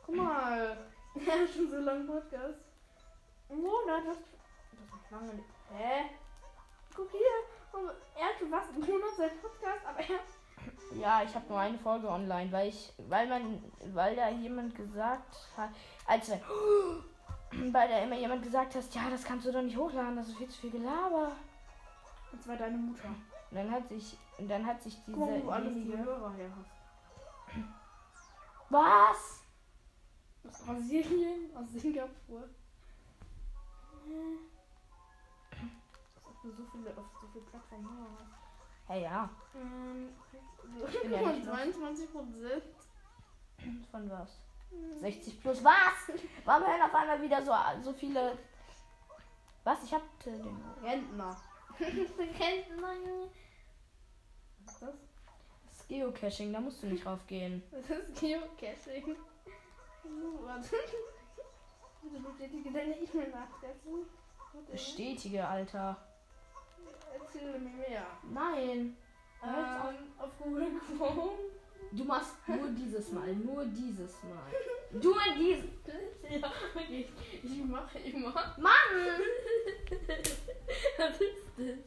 Guck 0.05 0.16
mal. 0.16 0.76
Er 1.26 1.41
hat 1.41 1.49
schon 1.53 1.68
so 1.68 1.78
lange 1.78 2.05
Podcast. 2.05 2.61
Monat, 3.49 4.07
das. 4.07 4.18
Das 4.18 5.01
ist 5.01 5.11
lange 5.11 5.34
nicht. 5.34 5.49
Hä? 5.76 6.05
Guck 6.95 7.11
hier. 7.11 7.80
Und 7.80 7.91
Er 8.14 8.26
hat 8.26 8.39
schon 8.39 8.55
einen 8.55 8.80
Monat 8.80 9.16
seinen 9.16 9.41
Podcast, 9.41 9.86
aber 9.86 9.99
er. 10.01 11.01
Ja, 11.01 11.22
ich 11.22 11.34
habe 11.34 11.49
nur 11.49 11.59
eine 11.59 11.78
Folge 11.78 12.09
online, 12.09 12.53
weil 12.53 12.68
ich, 12.68 12.93
weil 13.09 13.26
man, 13.26 13.62
weil 13.95 14.14
da 14.14 14.28
jemand 14.28 14.74
gesagt 14.74 15.49
hat, 15.57 15.70
als 16.09 16.30
weil 17.72 17.88
da 17.88 17.98
immer 18.02 18.16
jemand 18.16 18.42
gesagt 18.42 18.74
hat, 18.74 18.94
ja, 18.94 19.11
das 19.11 19.24
kannst 19.24 19.46
du 19.46 19.52
doch 19.52 19.62
nicht 19.62 19.76
hochladen, 19.76 20.16
das 20.16 20.28
ist 20.28 20.38
viel 20.38 20.48
zu 20.48 20.61
viel 20.61 20.70
Gelaber. 20.70 21.32
Und 22.32 22.42
zwar 22.42 22.56
deine 22.56 22.76
Mutter. 22.76 23.09
Und 23.50 23.56
dann 23.56 23.70
hat 23.70 23.88
sich, 23.88 24.16
und 24.38 24.48
dann 24.48 24.66
hat 24.66 24.82
sich 24.82 24.96
diese 25.06 25.12
Guck 25.12 25.44
wo 25.44 25.50
alles 25.50 25.72
die 25.74 25.96
Hörer 25.96 26.32
her 26.34 26.50
hast. 26.59 27.62
was? 28.70 29.42
Aus 30.48 30.62
Brasilien, 30.62 31.50
aus 31.54 31.72
Singapur. 31.72 32.48
So 36.42 36.64
viele, 36.72 36.90
auf 36.96 37.06
so 37.20 37.26
viele 37.32 37.44
Plattformen 37.44 37.88
hast. 38.16 38.88
Ja, 38.88 38.96
ja. 38.96 39.30
Ähm, 39.54 40.09
bin 41.02 41.12
ja 41.12 41.32
nicht 41.32 41.44
22 41.50 42.12
Prozent. 42.12 42.64
Von 43.90 44.11
was? 44.11 44.47
60 45.01 45.41
plus 45.41 45.64
was? 45.64 46.16
Warum 46.45 46.66
hören 46.66 46.83
auf 46.83 46.95
einmal 46.95 47.23
wieder 47.23 47.45
so, 47.45 47.53
so 47.83 47.93
viele? 47.93 48.37
Was? 49.64 49.85
Ich 49.85 49.93
hatte 49.93 50.05
den. 50.27 50.61
Rentner. 50.83 51.37
Rentner. 51.81 52.95
Was 54.64 54.73
ist 54.73 54.83
das? 54.83 54.95
Das 55.66 55.77
ist 55.77 55.89
Geocaching, 55.89 56.53
da 56.53 56.61
musst 56.61 56.83
du 56.83 56.87
nicht 56.87 57.07
raufgehen. 57.07 57.62
Das 57.71 57.89
ist 57.91 58.21
Geocaching. 58.21 59.16
Warte. 60.43 60.77
Bestätige 62.03 62.73
deine 62.73 62.97
E-Mail 62.97 63.31
nachsetzen. 63.31 64.07
Warte, 64.53 64.73
Bestätige, 64.73 65.47
Alter. 65.47 65.97
Erzähle 67.19 67.59
mir 67.59 67.71
mehr. 67.71 68.07
Nein. 68.31 68.97
Ähm, 69.43 70.12
auf 70.19 70.31
Google 70.39 70.81
Chrome. 70.97 71.33
Du 71.93 72.05
machst 72.05 72.35
nur 72.47 72.68
dieses 72.70 73.11
Mal, 73.12 73.35
nur 73.35 73.64
dieses 73.66 74.22
Mal. 74.22 75.01
Du 75.01 75.14
mal 75.14 75.35
dieses. 75.37 75.64
Ja, 76.31 76.53
ich, 76.91 77.07
ich 77.43 77.64
mache 77.64 77.99
immer. 77.99 78.35
Mann! 78.59 79.20
Was 80.99 81.20
ist 81.20 81.37
das? 81.57 81.79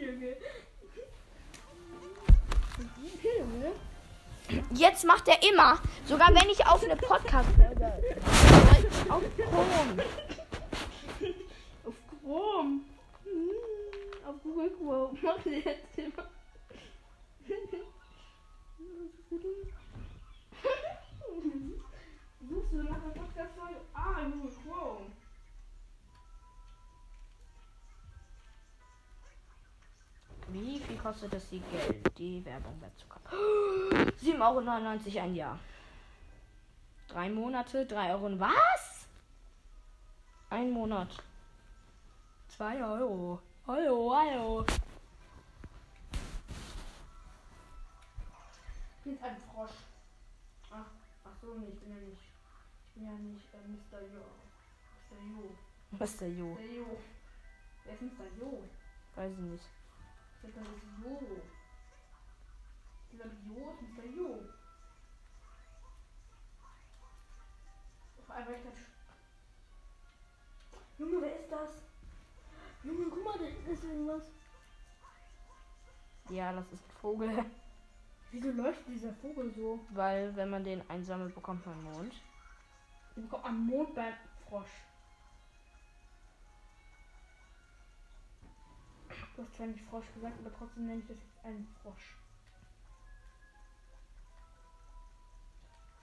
Junge. 0.00 0.36
Junge. 3.22 3.72
Jetzt 4.74 5.04
macht 5.04 5.28
er 5.28 5.38
immer. 5.48 5.78
Sogar 6.04 6.28
wenn 6.34 6.50
ich 6.50 6.66
auf 6.66 6.82
eine 6.82 6.96
Podcast-Folge. 6.96 7.92
auf 9.08 9.22
Chrome. 9.36 10.04
Auf 11.84 11.94
Chrome. 12.22 12.80
Hm, 13.24 14.26
Auf 14.26 14.42
Google 14.42 14.70
Chrome. 14.70 15.18
Mach 15.22 15.46
ich 15.46 15.64
jetzt 15.64 15.96
immer. 15.98 16.28
Wie 30.48 30.78
viel 30.78 30.98
kostet 30.98 31.32
es 31.32 31.48
die 31.48 31.60
Geld? 31.60 32.18
Die 32.18 32.44
Werbung 32.44 32.78
dazu 32.80 33.06
kommt. 33.08 33.26
7,99 34.20 35.08
Euro 35.08 35.20
ein 35.20 35.34
Jahr. 35.34 35.58
Drei 37.08 37.30
Monate, 37.30 37.86
3 37.86 38.12
Euro. 38.12 38.38
Was? 38.38 39.08
Ein 40.50 40.70
Monat. 40.70 41.08
2 42.48 42.84
Euro. 42.84 43.40
Hallo, 43.66 44.14
hallo. 44.14 44.66
Ich 49.04 49.04
bin 49.04 49.18
ein 49.22 49.36
Frosch. 49.36 49.70
Ach, 50.70 50.86
ach 51.24 51.36
so, 51.40 51.54
nee, 51.54 51.68
ich 51.72 51.80
bin 51.80 51.90
ja 51.90 51.96
nicht. 51.96 52.22
Ich 52.88 52.94
bin 52.94 53.04
ja 53.04 53.12
nicht 53.12 53.52
äh, 53.52 53.58
Mr. 53.66 54.00
Jo. 54.00 54.22
Mr. 55.90 56.26
Jo. 56.26 56.56
Der 56.56 56.66
Jo? 56.66 56.86
Mr. 56.86 56.86
Jo. 56.86 56.98
Wer 57.84 57.94
ist 57.94 58.02
Mr. 58.02 58.24
Jo? 58.38 58.62
Weiß 59.16 59.32
ich 59.32 59.38
nicht. 59.38 59.64
Ich 60.42 60.52
glaube, 60.52 60.68
das 60.68 60.76
ist 60.76 60.82
Jo. 61.04 61.42
Ich 63.10 63.18
glaube, 63.18 63.36
Jo 63.44 63.72
ist 63.72 63.82
Mr. 63.82 64.04
Jo. 64.04 64.48
Auf 68.18 68.30
einmal 68.30 68.54
ich 68.54 68.60
sch- 68.60 68.92
Junge, 70.98 71.20
wer 71.22 71.40
ist 71.40 71.50
das? 71.50 71.70
Junge, 72.84 73.06
guck 73.10 73.24
mal, 73.24 73.38
da 73.38 73.70
ist 73.72 73.84
irgendwas. 73.84 74.22
Ja, 76.30 76.52
das 76.52 76.72
ist 76.72 76.84
ein 76.86 76.90
Vogel. 77.00 77.44
Wieso 78.32 78.50
leuchtet 78.50 78.88
dieser 78.88 79.12
Vogel 79.12 79.52
so? 79.54 79.78
Weil, 79.90 80.34
wenn 80.36 80.48
man 80.48 80.64
den 80.64 80.88
einsammelt, 80.88 81.34
bekommt 81.34 81.66
man 81.66 81.82
Mond. 81.84 82.14
Den 83.14 83.24
bekommt 83.24 83.44
am 83.44 83.66
Mond 83.66 83.94
beim 83.94 84.14
Frosch. 84.48 84.70
Du 89.36 89.42
hast 89.42 89.54
zwar 89.54 89.66
nicht 89.66 89.84
Frosch 89.84 90.06
gesagt, 90.14 90.34
aber 90.40 90.54
trotzdem 90.56 90.86
nenne 90.86 91.00
ich 91.00 91.06
das 91.06 91.18
jetzt 91.18 91.44
einen 91.44 91.68
Frosch. 91.82 92.16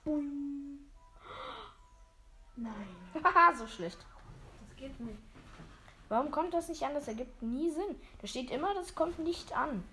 Boing. 0.04 0.78
Nein, 2.56 2.96
Haha, 3.24 3.54
so 3.54 3.66
schlecht. 3.66 3.98
das 4.68 4.76
geht 4.76 5.00
nicht. 5.00 5.18
Warum 6.08 6.30
kommt 6.30 6.54
das 6.54 6.68
nicht 6.68 6.82
an? 6.82 6.94
Das 6.94 7.08
ergibt 7.08 7.42
nie 7.42 7.70
Sinn. 7.70 7.96
Da 8.20 8.26
steht 8.26 8.50
immer, 8.50 8.74
das 8.74 8.94
kommt 8.94 9.18
nicht 9.18 9.56
an. 9.56 9.84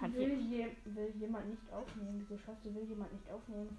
Je 0.00 0.14
Will, 0.14 0.40
je, 0.40 0.76
will 0.84 1.12
jemand 1.18 1.48
nicht 1.48 1.72
aufnehmen? 1.72 2.20
Wieso 2.20 2.38
schafft 2.40 2.64
du, 2.64 2.74
will 2.74 2.84
jemand 2.84 3.12
nicht 3.12 3.28
aufnehmen? 3.30 3.76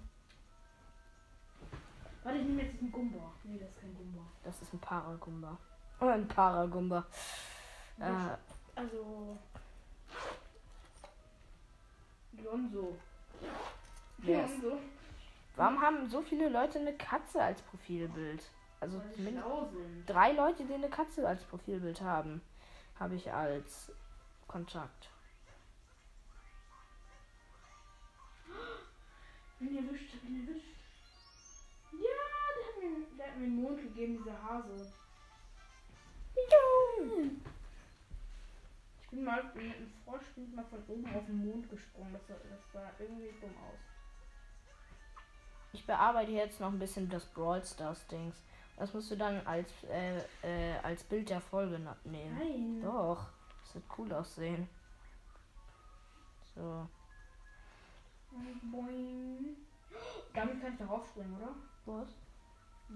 Warte, 2.22 2.38
ich 2.38 2.44
nehme 2.44 2.62
jetzt 2.62 2.74
diesen 2.74 2.92
Gumba. 2.92 3.32
Nee, 3.44 3.58
das 3.58 3.70
ist 3.70 3.80
kein 3.80 3.94
Gumba. 3.94 4.20
das 4.44 4.60
ist 4.62 4.74
ein 4.74 4.78
Paragumba. 4.80 5.56
Oder 6.00 6.12
ein 6.14 6.28
Paragumba. 6.28 7.06
Äh, 7.98 8.12
Also. 8.74 9.38
Lonzo. 12.42 12.96
Lonzo. 14.18 14.78
warum 15.56 15.80
haben 15.80 16.08
so 16.08 16.20
viele 16.22 16.48
Leute 16.48 16.78
eine 16.78 16.94
Katze 16.94 17.42
als 17.42 17.60
Profilbild? 17.62 18.42
Also 18.80 19.00
drei 20.06 20.32
Leute, 20.32 20.64
die 20.64 20.72
eine 20.74 20.88
Katze 20.88 21.26
als 21.26 21.44
Profilbild 21.44 22.00
haben, 22.00 22.40
habe 22.98 23.14
ich 23.14 23.30
als 23.30 23.92
Kontakt. 24.46 25.10
Bin 29.60 29.76
erwischt, 29.76 30.20
bin 30.22 30.48
erwischt. 30.48 30.68
Ja, 31.92 32.20
der 32.56 32.66
hat 32.66 32.76
mir, 32.80 33.16
der 33.16 33.26
hat 33.26 33.36
mir 33.36 33.44
einen 33.44 33.62
Mond 33.62 33.78
gegeben, 33.82 34.18
dieser 34.18 34.42
Hase. 34.42 34.92
Ich 39.02 39.10
bin 39.10 39.24
mal 39.24 39.42
mit 39.54 39.64
einem 39.64 39.92
Frosch 40.04 40.24
bin 40.34 40.48
ich 40.48 40.54
mal 40.54 40.64
von 40.64 40.82
oben 40.88 41.14
auf 41.14 41.26
den 41.26 41.44
Mond 41.44 41.68
gesprungen. 41.68 42.12
Das 42.12 42.22
das 42.26 42.72
sah 42.72 42.90
irgendwie 42.98 43.34
dumm 43.40 43.54
aus. 43.68 43.78
Ich 45.72 45.84
bearbeite 45.84 46.32
jetzt 46.32 46.60
noch 46.60 46.72
ein 46.72 46.78
bisschen 46.78 47.08
das 47.08 47.26
Brawl 47.26 47.64
Stars 47.64 48.06
Dings. 48.06 48.36
Das 48.76 48.94
musst 48.94 49.10
du 49.10 49.16
dann 49.16 49.46
als, 49.46 49.70
äh, 49.84 50.18
äh, 50.42 50.78
als 50.82 51.04
Bild 51.04 51.28
der 51.28 51.40
Folge 51.40 51.78
nehmen. 52.04 52.38
Nein. 52.38 52.80
Doch, 52.82 53.28
das 53.62 53.74
wird 53.74 53.84
cool 53.98 54.12
aussehen. 54.12 54.68
So, 56.54 56.88
Boing. 58.62 59.56
Damit 60.34 60.60
kann 60.60 60.72
ich 60.72 60.78
darauf 60.78 61.06
springen, 61.08 61.36
oder? 61.36 61.54
was? 61.86 62.08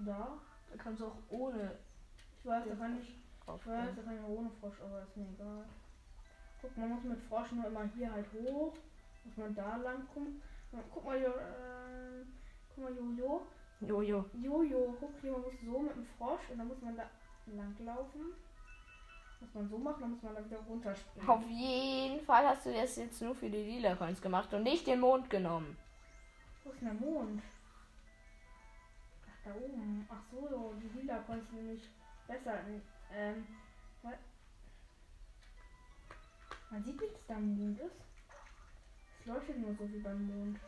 Da. 0.05 0.37
Da 0.71 0.77
kannst 0.77 1.01
du 1.01 1.07
auch 1.07 1.17
ohne 1.29 1.77
Ich 2.39 2.45
weiß, 2.45 2.63
da 2.67 2.75
kann 2.75 2.97
ich. 2.99 3.09
Ich 3.09 3.47
weiß, 3.47 3.95
da 3.95 4.01
kann 4.01 4.15
ich 4.15 4.23
auch 4.23 4.29
ohne 4.29 4.49
Frosch, 4.59 4.81
aber 4.81 5.03
ist 5.03 5.17
mir 5.17 5.27
egal. 5.29 5.65
Guck, 6.61 6.77
man 6.77 6.89
muss 6.89 7.03
mit 7.03 7.19
Frosch 7.29 7.51
nur 7.51 7.67
immer 7.67 7.85
hier 7.95 8.11
halt 8.11 8.25
hoch. 8.33 8.73
Muss 9.23 9.37
man 9.37 9.55
da 9.55 9.75
lang 9.77 10.07
kommen. 10.13 10.41
Guck 10.93 11.05
mal, 11.05 11.21
jo, 11.21 11.29
äh, 11.29 12.25
guck 12.73 12.83
mal, 12.83 12.95
Jojo. 12.95 13.45
Jojo. 13.81 14.25
Jojo, 14.33 14.95
guck 14.99 15.11
hier, 15.21 15.31
man 15.31 15.41
muss 15.41 15.53
so 15.63 15.79
mit 15.79 15.95
dem 15.95 16.05
Frosch 16.17 16.49
und 16.51 16.57
dann 16.57 16.67
muss 16.67 16.81
man 16.81 16.97
da 16.97 17.09
lang 17.47 17.75
laufen. 17.79 18.33
Muss 19.39 19.53
man 19.53 19.69
so 19.69 19.77
machen, 19.77 20.01
dann 20.01 20.11
muss 20.11 20.23
man 20.23 20.35
da 20.35 20.45
wieder 20.45 20.57
runterspringen. 20.57 21.29
Auf 21.29 21.47
jeden 21.49 22.25
Fall 22.25 22.47
hast 22.47 22.65
du 22.65 22.73
das 22.73 22.95
jetzt 22.95 23.21
nur 23.21 23.35
für 23.35 23.49
die 23.49 23.63
lila 23.63 23.95
Coins 23.95 24.21
gemacht 24.21 24.53
und 24.53 24.63
nicht 24.63 24.87
den 24.87 24.99
Mond 24.99 25.29
genommen. 25.29 25.77
Wo 26.63 26.71
ist 26.71 26.81
denn 26.81 26.97
der 26.97 27.07
Mond? 27.07 27.41
Ach, 29.27 29.43
da 29.43 29.51
oben. 29.55 30.07
Ach 30.09 30.23
so, 30.31 30.73
die 30.81 30.99
Lila 30.99 31.19
konnte 31.19 31.53
nämlich 31.53 31.89
besser. 32.27 32.59
Ähm, 33.13 33.45
man 36.71 36.83
sieht 36.83 36.99
nicht, 36.99 37.13
dass 37.13 37.27
da 37.27 37.35
ein 37.35 37.57
Mond 37.57 37.79
ist. 37.79 37.95
Es 39.19 39.25
leuchtet 39.27 39.59
nur 39.59 39.75
so 39.75 39.87
wie 39.91 39.99
beim 39.99 40.27
Mond. 40.27 40.59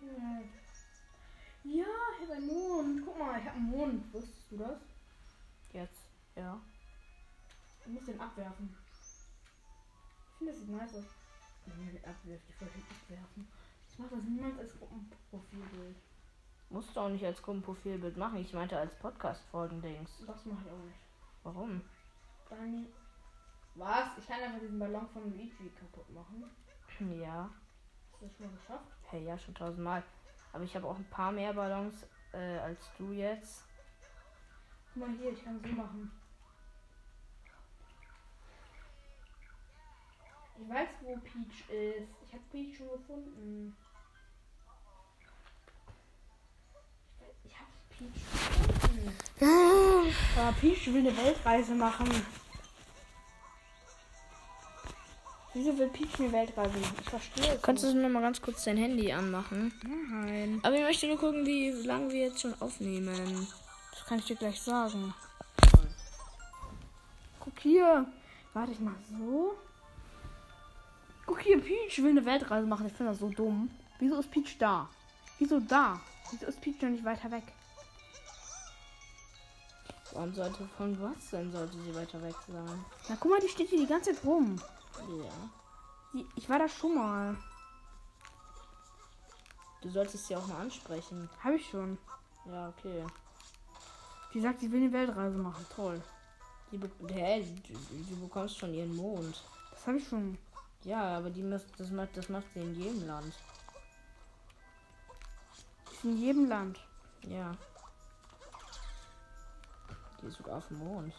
Ja. 0.00 0.42
Ja, 1.62 1.84
ich 2.16 2.22
habe 2.22 2.36
einen 2.36 2.46
Mond. 2.46 3.02
Guck 3.04 3.18
mal, 3.18 3.38
ich 3.38 3.46
habe 3.46 3.56
einen 3.56 3.70
Mond. 3.70 4.12
Wusstest 4.14 4.50
du 4.50 4.56
das? 4.58 4.78
Jetzt, 5.72 6.06
ja. 6.36 6.58
Ich 7.80 7.92
muss 7.92 8.04
den 8.04 8.20
abwerfen. 8.20 8.74
Ich 10.32 10.38
finde, 10.38 10.52
das 10.52 10.60
sieht 10.60 10.70
nice 10.70 10.94
aus. 10.94 11.04
Wenn 11.66 11.84
man 11.84 11.94
den 11.94 12.04
abwirft, 12.04 12.44
ich 12.48 12.60
wollte 12.60 12.78
ihn 12.78 12.84
abwerfen. 12.90 13.48
Ich 13.92 13.98
mache 13.98 14.16
das 14.16 14.24
niemals 14.24 14.58
als 14.58 14.78
Gruppenprofilbild. 14.78 15.96
Musst 16.70 16.96
du 16.96 17.00
auch 17.00 17.08
nicht 17.08 17.24
als 17.24 17.42
Gruppenprofilbild 17.42 18.16
machen. 18.16 18.38
Ich 18.38 18.52
meinte 18.52 18.78
als 18.78 18.94
Podcast-Folgen-Dings. 18.96 20.10
Das 20.26 20.46
mache 20.46 20.62
ich 20.64 20.70
auch 20.70 20.84
nicht. 20.84 20.98
Warum? 21.42 21.82
Dani. 22.48 22.86
Was? 23.74 24.18
Ich 24.18 24.26
kann 24.26 24.40
einfach 24.40 24.60
diesen 24.60 24.78
Ballon 24.78 25.08
von 25.10 25.30
Luigi 25.30 25.70
kaputt 25.78 26.08
machen. 26.10 26.44
Ja. 27.20 27.50
Hast 28.12 28.22
du 28.22 28.26
das 28.26 28.36
schon 28.36 28.46
mal 28.46 28.56
geschafft? 28.56 28.99
Hey, 29.10 29.24
ja, 29.24 29.36
schon 29.36 29.54
tausendmal. 29.56 30.04
Aber 30.52 30.62
ich 30.62 30.74
habe 30.76 30.86
auch 30.86 30.96
ein 30.96 31.10
paar 31.10 31.32
mehr 31.32 31.52
Ballons 31.52 32.06
äh, 32.32 32.58
als 32.58 32.78
du 32.96 33.10
jetzt. 33.12 33.64
Guck 34.94 35.08
mal 35.08 35.16
hier, 35.18 35.32
ich 35.32 35.44
kann 35.44 35.60
so 35.60 35.68
machen. 35.68 36.12
Ich 40.62 40.68
weiß, 40.68 40.88
wo 41.00 41.16
Peach 41.16 41.70
ist. 41.70 42.08
Ich 42.24 42.32
habe 42.32 42.42
Peach 42.52 42.76
schon 42.76 42.88
gefunden. 42.90 43.76
Ich 47.44 47.54
habe 47.58 47.70
Peach 47.88 48.68
gefunden. 48.68 50.14
Aber 50.38 50.52
Peach 50.60 50.86
will 50.86 51.08
eine 51.08 51.16
Weltreise 51.16 51.74
machen. 51.74 52.08
Wieso 55.52 55.76
will 55.76 55.88
Peach 55.88 56.20
eine 56.20 56.32
Weltreise 56.32 56.78
machen? 56.78 56.96
Ich 57.00 57.10
verstehe 57.10 57.54
es 57.54 57.62
Kannst 57.62 57.82
nicht. 57.82 57.96
du 57.96 58.00
noch 58.00 58.08
mal 58.08 58.22
ganz 58.22 58.40
kurz 58.40 58.64
dein 58.64 58.76
Handy 58.76 59.12
anmachen? 59.12 59.72
Nein. 59.82 60.60
Aber 60.62 60.76
ich 60.76 60.82
möchte 60.82 61.08
nur 61.08 61.18
gucken, 61.18 61.44
wie 61.44 61.70
lange 61.70 62.10
wir 62.10 62.26
jetzt 62.26 62.40
schon 62.40 62.54
aufnehmen. 62.60 63.48
Das 63.90 64.04
kann 64.06 64.18
ich 64.20 64.26
dir 64.26 64.36
gleich 64.36 64.60
sagen. 64.60 65.12
Guck 67.40 67.58
hier. 67.60 68.06
Warte, 68.52 68.72
ich 68.72 68.80
mach 68.80 68.94
so. 69.18 69.56
Guck 71.26 71.40
hier, 71.40 71.60
Peach 71.60 71.98
will 71.98 72.10
eine 72.10 72.24
Weltreise 72.24 72.66
machen. 72.66 72.86
Ich 72.86 72.92
finde 72.92 73.12
das 73.12 73.20
so 73.20 73.28
dumm. 73.28 73.70
Wieso 73.98 74.20
ist 74.20 74.30
Peach 74.30 74.56
da? 74.58 74.88
Wieso 75.38 75.58
da? 75.58 76.00
Wieso 76.30 76.46
ist 76.46 76.60
Peach 76.60 76.80
noch 76.80 76.90
nicht 76.90 77.04
weiter 77.04 77.30
weg? 77.30 77.44
Warum 80.12 80.34
sollte 80.34 80.68
von 80.76 81.00
was 81.00 81.30
denn 81.30 81.52
sollte 81.52 81.76
sie 81.78 81.94
weiter 81.94 82.20
weg 82.22 82.34
sein? 82.48 82.84
Na 83.08 83.16
guck 83.18 83.30
mal, 83.30 83.40
die 83.40 83.48
steht 83.48 83.68
hier 83.68 83.78
die 83.78 83.86
ganze 83.86 84.12
Zeit 84.12 84.24
rum. 84.24 84.60
Ja. 85.08 86.22
Ich 86.36 86.48
war 86.48 86.58
da 86.58 86.68
schon 86.68 86.94
mal. 86.94 87.36
Du 89.80 89.88
solltest 89.88 90.26
sie 90.26 90.36
auch 90.36 90.46
mal 90.46 90.60
ansprechen. 90.60 91.28
Habe 91.42 91.56
ich 91.56 91.68
schon. 91.68 91.98
Ja, 92.46 92.68
okay. 92.68 93.06
Die 94.34 94.40
sagt, 94.40 94.60
sie 94.60 94.70
will 94.70 94.82
eine 94.82 94.92
Weltreise 94.92 95.38
machen. 95.38 95.64
Toll. 95.74 96.02
Die 96.70 96.78
be 96.78 96.90
Hä, 97.08 97.44
du, 97.66 97.72
du 97.72 98.20
bekommst 98.20 98.58
schon 98.58 98.74
ihren 98.74 98.94
Mond. 98.94 99.42
Das 99.70 99.86
habe 99.86 99.98
ich 99.98 100.06
schon. 100.06 100.38
Ja, 100.84 101.18
aber 101.18 101.30
die 101.30 101.42
müsst, 101.42 101.68
das, 101.78 101.90
macht, 101.90 102.16
das 102.16 102.28
macht 102.28 102.44
sie 102.54 102.60
in 102.60 102.74
jedem 102.74 103.06
Land. 103.06 103.34
In 106.02 106.16
jedem 106.16 106.48
Land. 106.48 106.80
Ja. 107.22 107.56
Die 110.20 110.26
ist 110.26 110.36
sogar 110.36 110.58
auf 110.58 110.68
dem 110.68 110.78
Mond. 110.78 111.14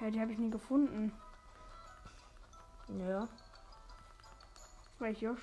Ja, 0.00 0.10
die 0.10 0.20
habe 0.20 0.32
ich 0.32 0.38
nie 0.38 0.50
gefunden. 0.50 1.12
Ja. 2.88 3.28
Weil 4.98 5.12
ich 5.12 5.20
Josh 5.20 5.42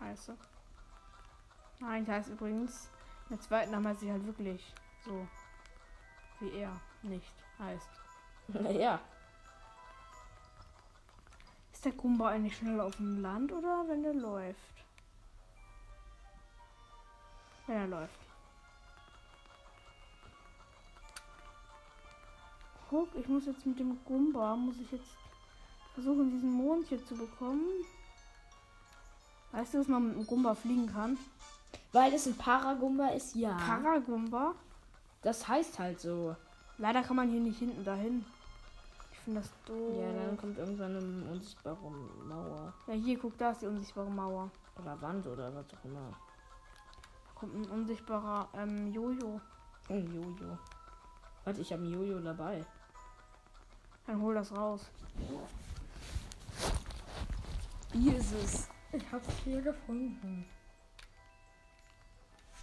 heiße. 0.00 0.36
Nein, 1.80 2.02
ich 2.04 2.08
heiße 2.08 2.32
übrigens. 2.32 2.90
Der 3.30 3.40
zweiten 3.40 3.72
Name 3.72 3.90
heißt 3.90 4.00
sie 4.00 4.10
halt 4.10 4.24
wirklich 4.24 4.74
so. 5.04 5.26
Wie 6.40 6.52
er 6.52 6.80
nicht 7.02 7.32
heißt. 7.58 7.88
ja. 8.78 9.00
Ist 11.72 11.84
der 11.84 11.92
Kumba 11.92 12.30
eigentlich 12.30 12.56
schneller 12.56 12.84
auf 12.86 12.96
dem 12.96 13.20
Land 13.20 13.52
oder 13.52 13.84
wenn 13.86 14.04
er 14.04 14.14
läuft? 14.14 14.84
Wenn 17.66 17.76
er 17.76 17.86
läuft. 17.86 18.18
Guck, 22.90 23.14
ich 23.14 23.28
muss 23.28 23.46
jetzt 23.46 23.66
mit 23.66 23.78
dem 23.78 24.02
Gumba, 24.04 24.56
muss 24.56 24.80
ich 24.80 24.90
jetzt 24.90 25.14
versuchen, 26.02 26.30
diesen 26.30 26.52
Mond 26.52 26.86
hier 26.86 27.04
zu 27.04 27.16
bekommen. 27.16 27.64
Weißt 29.52 29.74
du, 29.74 29.78
dass 29.78 29.88
man 29.88 30.08
mit 30.08 30.16
dem 30.16 30.26
Gumba 30.26 30.54
fliegen 30.54 30.86
kann? 30.86 31.18
Weil 31.92 32.12
es 32.14 32.26
ein 32.26 32.36
Paragumba 32.36 33.08
ist, 33.08 33.34
ja. 33.34 33.56
Paragumba? 33.56 34.54
das 35.22 35.48
heißt 35.48 35.78
halt 35.78 36.00
so. 36.00 36.36
Leider 36.78 37.02
kann 37.02 37.16
man 37.16 37.28
hier 37.30 37.40
nicht 37.40 37.58
hinten 37.58 37.84
dahin. 37.84 38.24
Ich 39.10 39.18
finde 39.18 39.40
das 39.40 39.50
doof. 39.66 39.96
Ja, 40.00 40.12
dann 40.12 40.36
kommt 40.36 40.56
irgendwann 40.56 40.96
eine 40.96 41.30
unsichtbare 41.32 41.76
Mauer. 42.24 42.72
Ja, 42.86 42.94
hier, 42.94 43.18
guck, 43.18 43.36
da 43.36 43.50
ist 43.50 43.62
die 43.62 43.66
unsichtbare 43.66 44.10
Mauer. 44.10 44.50
Oder 44.80 45.00
Wand 45.02 45.26
oder 45.26 45.52
was 45.54 45.66
auch 45.74 45.84
immer. 45.84 46.10
Da 46.10 47.40
kommt 47.40 47.54
ein 47.56 47.68
unsichtbarer 47.68 48.48
ähm, 48.54 48.92
Jojo. 48.92 49.40
Ein 49.88 50.06
Jojo. 50.14 50.56
Warte, 51.44 51.60
ich 51.60 51.72
habe 51.72 51.82
ein 51.82 51.92
Jojo 51.92 52.20
dabei. 52.20 52.64
Dann 54.06 54.22
hol 54.22 54.34
das 54.34 54.54
raus. 54.56 54.88
Wie 57.92 58.10
ist 58.10 58.32
es? 58.32 58.68
Ich 58.92 59.12
hab's 59.12 59.28
hier 59.44 59.60
gefunden. 59.62 60.48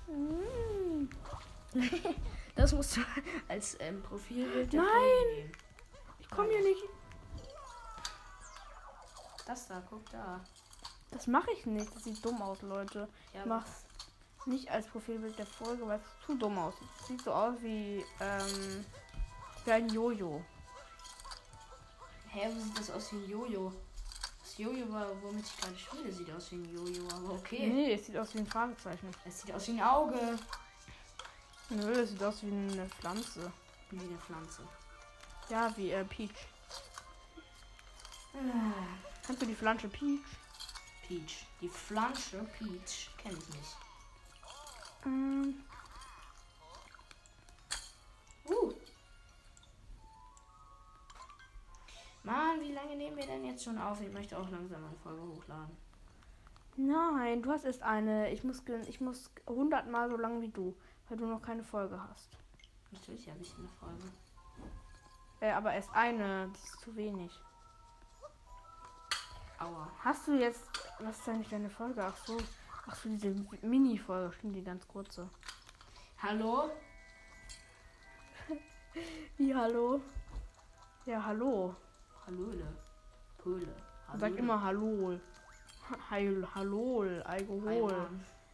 Mm. 0.08 1.10
Das 2.56 2.72
musst 2.72 2.96
du 2.96 3.02
als 3.50 3.76
ähm, 3.82 4.02
Profilbild 4.02 4.72
der 4.72 4.82
Nein! 4.82 5.52
Ich 6.20 6.30
komm 6.30 6.48
hier 6.48 6.64
nicht. 6.64 6.84
Das 9.46 9.68
da, 9.68 9.84
guck 9.90 10.10
da. 10.10 10.40
Das 11.12 11.28
mache 11.28 11.52
ich 11.52 11.66
nicht. 11.66 11.94
Das 11.94 12.06
sieht 12.06 12.24
dumm 12.24 12.42
aus, 12.42 12.62
Leute. 12.62 13.10
Ja, 13.34 13.42
Ich 13.42 13.46
mach's 13.46 13.86
nicht 14.46 14.72
als 14.72 14.88
Profilbild 14.88 15.38
der 15.38 15.46
Folge, 15.46 15.86
weil 15.86 16.00
es 16.00 16.26
zu 16.26 16.36
dumm 16.38 16.58
aussieht. 16.58 16.88
Sieht 17.08 17.22
so 17.24 17.34
aus 17.34 17.56
wie, 17.62 18.06
ähm, 18.22 18.86
wie 19.66 19.72
ein 19.72 19.90
Jojo. 19.90 20.42
Hä, 22.30 22.50
wo 22.54 22.60
sieht 22.62 22.80
das 22.80 22.92
aus 22.92 23.12
wie 23.12 23.18
ein 23.18 23.30
Jojo? 23.30 23.74
Das 24.56 24.64
Jojo, 24.64 24.90
war, 24.90 25.08
womit 25.22 25.46
ich 25.46 25.58
gerade 25.58 25.78
spiele, 25.78 26.10
sieht 26.14 26.32
aus 26.32 26.50
wie 26.52 26.56
ein 26.56 26.74
Jojo, 26.74 27.06
aber 27.14 27.34
okay. 27.34 27.68
Nee, 27.68 27.94
es 27.94 28.06
sieht 28.06 28.16
aus 28.16 28.34
wie 28.34 28.40
ein 28.40 28.48
Fragezeichen. 28.48 29.10
Es 29.26 29.42
sieht 29.42 29.54
aus 29.54 29.68
wie 29.68 29.72
ein 29.72 29.82
Auge. 29.82 30.40
Nö, 31.72 31.92
es 31.92 32.12
sieht 32.12 32.24
aus 32.24 32.42
wie 32.42 32.52
eine 32.52 32.88
Pflanze. 32.88 33.52
Wie 33.92 34.00
eine 34.00 34.18
Pflanze. 34.18 34.62
Ja, 35.50 35.76
wie 35.76 35.92
äh, 35.92 36.06
Peach. 36.06 36.48
Kannst 39.28 39.42
du 39.42 39.46
die 39.46 39.56
Pflanze 39.56 39.90
Peach? 39.90 40.24
Peach. 41.06 41.46
Die 41.60 41.70
Pflanze 41.70 42.48
Peach 42.58 43.10
kenne 43.18 43.38
ich 43.38 43.50
nicht. 43.50 43.78
Ähm, 45.06 45.66
Mann, 52.26 52.60
wie 52.60 52.72
lange 52.72 52.96
nehmen 52.96 53.18
wir 53.18 53.26
denn 53.28 53.46
jetzt 53.46 53.64
schon 53.64 53.78
auf? 53.78 54.02
Ich 54.02 54.12
möchte 54.12 54.38
auch 54.38 54.50
langsam 54.50 54.84
eine 54.84 54.96
Folge 54.98 55.22
hochladen. 55.22 55.78
nein, 56.76 57.44
du 57.44 57.52
hast 57.52 57.66
erst 57.66 57.84
eine. 57.84 58.32
Ich 58.32 58.44
muss, 58.44 58.64
ich 58.88 59.00
muss 59.00 59.30
hundertmal 59.46 60.10
so 60.10 60.18
lang 60.18 60.42
wie 60.42 60.50
du, 60.50 60.76
weil 61.08 61.18
du 61.18 61.28
noch 61.28 61.42
keine 61.42 61.64
Folge 61.64 62.02
hast. 62.10 62.36
Natürlich 62.92 63.30
habe 63.30 63.42
ich 63.42 63.54
eine 63.58 63.68
Folge. 63.68 64.04
Äh, 65.40 65.52
aber 65.52 65.74
erst 65.74 65.94
eine. 65.94 66.50
Das 66.52 66.64
ist 66.64 66.80
zu 66.80 66.96
wenig. 66.96 67.32
Aua. 69.60 69.92
Hast 70.04 70.28
du 70.28 70.34
jetzt. 70.34 70.68
Was 71.00 71.20
ist 71.20 71.30
eigentlich 71.30 71.50
deine 71.50 71.70
Folge? 71.70 72.04
Ach 72.04 72.18
so. 72.26 72.38
Ach 72.88 72.96
so, 72.96 73.08
diese 73.08 73.36
Mini-Folge. 73.62 74.34
Stimmt, 74.34 74.56
die 74.56 74.64
ganz 74.64 74.88
kurze. 74.88 75.30
Hallo? 76.24 76.72
Wie, 79.38 79.54
hallo? 79.54 80.02
Ja, 81.06 81.24
hallo. 81.24 81.76
Hallöle. 82.26 82.68
Pöle. 83.38 83.76
Er 84.12 84.20
sagt 84.20 84.38
immer 84.38 84.62
Hallo. 84.62 85.20
Heil, 86.10 86.48
Hallo, 86.56 87.04
Alkohol. 87.24 87.92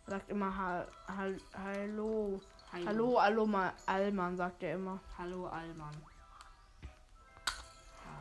Er 0.05 0.11
sagt 0.11 0.29
immer 0.29 0.57
ha, 0.57 0.85
hal, 1.07 1.37
Hallo. 1.53 2.41
Hallo. 2.85 3.21
Hallo, 3.21 3.45
mal 3.45 3.73
Allmann, 3.85 4.35
sagt 4.35 4.63
er 4.63 4.75
immer. 4.75 4.99
Hallo. 5.17 5.47
Alles 5.47 5.77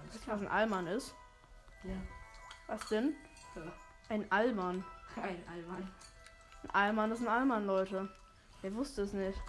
Weißt 0.08 0.26
du, 0.26 0.30
was 0.30 0.40
ein 0.40 0.48
Allmann 0.48 0.86
ist? 0.86 1.14
Ja. 1.84 1.96
Was 2.66 2.88
denn? 2.88 3.14
Ja. 3.54 3.62
Ein 4.08 4.30
Allmann. 4.30 4.84
Ein 5.16 5.42
Alman. 5.48 5.90
Ein 6.62 6.70
Allmann 6.70 7.12
ist 7.12 7.20
ein 7.20 7.28
Allmann, 7.28 7.66
Leute. 7.66 8.08
Wer 8.60 8.74
wusste 8.74 9.02
es 9.02 9.12
nicht? 9.12 9.40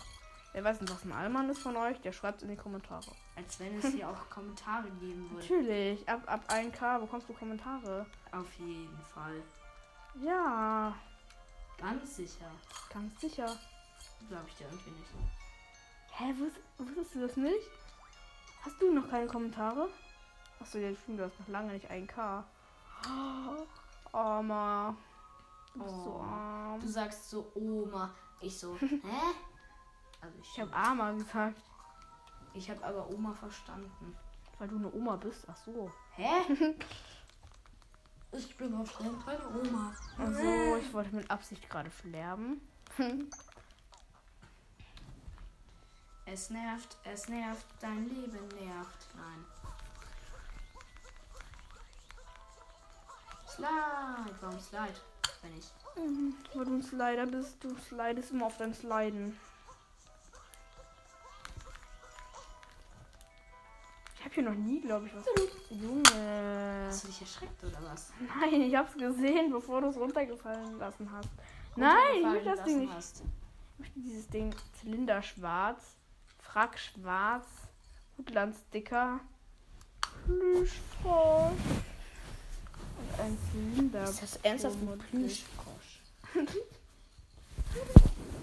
Wer 0.54 0.64
weiß 0.64 0.82
nicht, 0.82 0.94
was 0.94 1.04
ein 1.04 1.12
Allmann 1.12 1.50
ist 1.50 1.62
von 1.62 1.76
euch? 1.78 2.00
Der 2.02 2.12
schreibt 2.12 2.42
in 2.42 2.50
die 2.50 2.56
Kommentare. 2.56 3.12
Als 3.36 3.60
wenn 3.60 3.78
es 3.80 3.86
hier 3.88 4.10
auch 4.10 4.30
Kommentare 4.30 4.90
geben 5.00 5.30
würde. 5.32 5.42
Natürlich, 5.42 6.08
ab, 6.08 6.22
ab 6.26 6.42
1K 6.50 7.00
bekommst 7.00 7.30
du 7.30 7.34
Kommentare. 7.34 8.06
Auf 8.32 8.54
jeden 8.56 9.00
Fall. 9.14 9.42
Ja, 10.22 10.94
Ganz 11.80 12.16
sicher. 12.18 12.52
ganz 12.94 13.20
sicher. 13.22 13.58
Glaube 14.28 14.46
ich 14.48 14.56
dir 14.56 14.66
irgendwie 14.66 14.92
nicht. 14.92 15.10
Hä, 16.12 16.34
wus 16.38 16.52
wusstest 16.88 17.16
du 17.16 17.22
das 17.22 17.38
nicht? 17.38 17.70
Hast 18.64 18.80
du 18.82 18.94
noch 18.94 19.10
keine 19.10 19.26
Kommentare? 19.28 19.88
Achso, 20.60 20.78
ja, 20.78 20.94
stimmt, 20.96 21.20
du 21.20 21.24
hast 21.26 21.40
noch 21.40 21.48
lange 21.48 21.74
nicht 21.74 21.90
1K. 21.90 22.44
Oh, 23.08 23.66
Armer. 24.16 24.96
Du 25.74 25.80
bist 25.84 25.96
so 26.04 26.16
Oh. 26.20 26.22
arm. 26.22 26.80
Du 26.82 26.88
sagst 26.88 27.30
so 27.30 27.52
Oma. 27.56 28.12
Ich 28.42 28.60
so, 28.60 28.78
hä? 28.80 28.90
Also 30.20 30.38
ich, 30.40 30.48
Ich 30.54 30.60
habe 30.60 30.74
Armer 30.76 31.14
gesagt, 31.14 31.60
ich 32.54 32.70
habe 32.70 32.84
aber 32.84 33.10
Oma 33.10 33.34
verstanden. 33.34 34.16
weil 34.60 34.68
du 34.68 34.76
eine 34.78 34.92
Oma 34.94 35.16
bist. 35.16 35.46
Ach 35.48 35.58
so. 35.66 35.92
Hä? 36.16 36.42
ich 38.32 38.56
bin 38.58 38.74
auf 38.76 39.00
jeden 39.00 39.20
Fall 39.22 39.40
Oma. 39.48 39.94
Also, 40.18 40.76
ich 40.78 40.94
wollte 40.94 41.16
mit 41.16 41.30
Absicht 41.32 41.70
gerade 41.70 41.90
sterben. 41.92 42.62
Es 46.26 46.50
nervt, 46.50 46.98
es 47.04 47.28
nervt, 47.28 47.66
dein 47.82 48.08
Leben 48.08 48.48
nervt. 48.50 49.08
Nein. 49.18 49.46
Slide, 53.48 54.36
warum 54.40 54.60
Slide? 54.60 54.94
Wenn 55.42 55.58
ich. 55.58 55.66
Mhm, 55.98 56.36
Weil 56.54 56.66
du 56.66 56.74
ein 56.76 56.84
Slider 56.84 57.26
bist, 57.26 57.62
du 57.64 57.76
slidest 57.76 58.32
immer 58.32 58.46
auf 58.46 58.56
dein 58.58 58.74
Sliden. 58.74 59.38
Ich 64.22 64.26
habe 64.26 64.36
hier 64.36 64.44
noch 64.44 64.54
nie, 64.54 64.80
glaube 64.80 65.08
ich, 65.08 65.16
was. 65.16 65.26
Junge. 65.72 66.86
Hast 66.86 67.04
du 67.04 67.08
dich 67.08 67.22
erschreckt 67.22 67.64
oder 67.64 67.80
was? 67.92 68.14
Nein, 68.40 68.62
ich 68.62 68.76
hab's 68.76 68.94
gesehen, 68.94 69.52
bevor 69.52 69.82
du 69.82 69.88
es 69.88 69.98
runtergefallen 69.98 70.78
lassen 70.78 71.12
hast. 71.12 71.30
Nein, 71.76 72.18
ich 72.18 72.24
möchte 72.24 72.50
das 72.50 72.64
Ding 72.64 72.80
nicht. 72.82 72.94
Hast. 72.94 73.24
Ich 73.74 73.80
möchte 73.80 74.00
dieses 74.00 74.30
Ding 74.30 74.54
Zylinder 74.80 75.24
schwarz, 75.24 75.96
Frack 76.38 76.78
schwarz, 76.78 77.48
Hutlandsticker, 78.16 79.22
Plüschfrosch 80.26 81.54
und 83.00 83.20
ein 83.20 83.38
Zylinder. 83.52 84.04
Ist 84.04 84.22
das 84.22 84.36
ernsthaft 84.44 84.76
ein 84.76 85.00
Plüsch? 85.00 85.46
Plüschfrosch? 86.32 86.58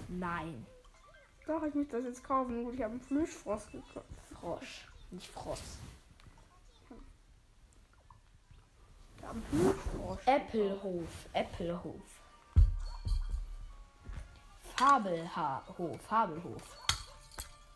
Nein. 0.09 0.65
Doch, 1.47 1.63
ich 1.63 1.73
muss 1.73 1.87
das 1.87 2.03
jetzt 2.03 2.21
kaufen. 2.21 2.65
Gut, 2.65 2.73
ich 2.73 2.81
habe 2.81 2.91
einen 2.91 2.99
Plüschfrosch 2.99 3.71
gekauft. 3.71 4.05
Frosch, 4.41 4.85
nicht 5.11 5.27
Frosch. 5.27 5.59
Ich 9.17 9.23
habe 9.23 9.33
einen 9.33 9.43
Plüschfrosch. 9.43 10.21
Äppelhof, 10.25 11.09
Äppelhof. 11.33 12.01
Fabelhof, 14.75 16.01
Fabelhof. 16.07 16.77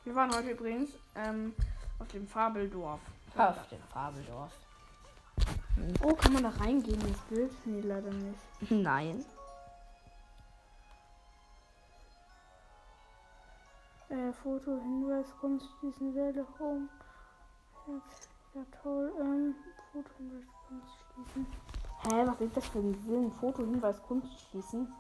Wir 0.06 0.16
waren 0.16 0.34
heute 0.34 0.52
übrigens 0.52 0.92
ähm, 1.16 1.54
auf 2.00 2.08
dem 2.10 2.28
Fabeldorf. 2.28 3.02
Auf 3.36 3.68
dem 3.68 3.82
Fabeldorf. 3.84 4.52
Oh, 6.04 6.14
kann 6.14 6.34
man 6.34 6.44
da 6.44 6.50
reingehen 6.50 7.02
ins 7.02 7.20
Bild? 7.30 7.52
Nee, 7.66 7.82
leider 7.82 8.12
nicht. 8.12 8.40
Nein. 8.70 9.26
Äh, 14.10 14.32
Foto, 14.32 14.80
Hinweis, 14.80 15.26
Kunst, 15.42 15.66
schließen, 15.80 16.14
Welle, 16.14 16.46
Home. 16.60 16.88
Ja 17.86 18.62
toll, 18.82 19.12
ähm, 19.20 19.56
Foto, 19.92 20.10
Hinweis, 20.18 20.46
Kunst, 20.68 20.94
schließen. 21.14 21.48
Hä, 22.04 22.24
was 22.26 22.42
ist 22.42 22.58
das 22.58 22.66
für 22.68 22.80
ein 22.80 23.04
Sinn? 23.06 23.32
Foto, 23.32 23.64
Hinweis, 23.64 24.02
Kunst, 24.04 24.30
schließen? 24.50 24.94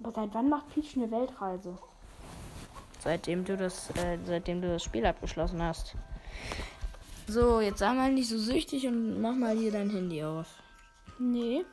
Aber 0.00 0.12
seit 0.12 0.32
wann 0.32 0.48
macht 0.48 0.68
Peach 0.68 0.96
eine 0.96 1.10
Weltreise? 1.10 1.76
Seitdem 3.00 3.44
du 3.44 3.56
das, 3.56 3.90
äh, 3.96 4.18
seitdem 4.24 4.62
du 4.62 4.68
das 4.68 4.82
Spiel 4.82 5.04
abgeschlossen 5.04 5.62
hast. 5.62 5.94
So, 7.26 7.60
jetzt 7.60 7.78
sei 7.78 7.92
mal 7.92 8.12
nicht 8.12 8.28
so 8.28 8.38
süchtig 8.38 8.86
und 8.86 9.20
mach 9.20 9.34
mal 9.34 9.56
hier 9.56 9.72
dein 9.72 9.90
Handy 9.90 10.24
auf. 10.24 10.46
Nee. 11.18 11.64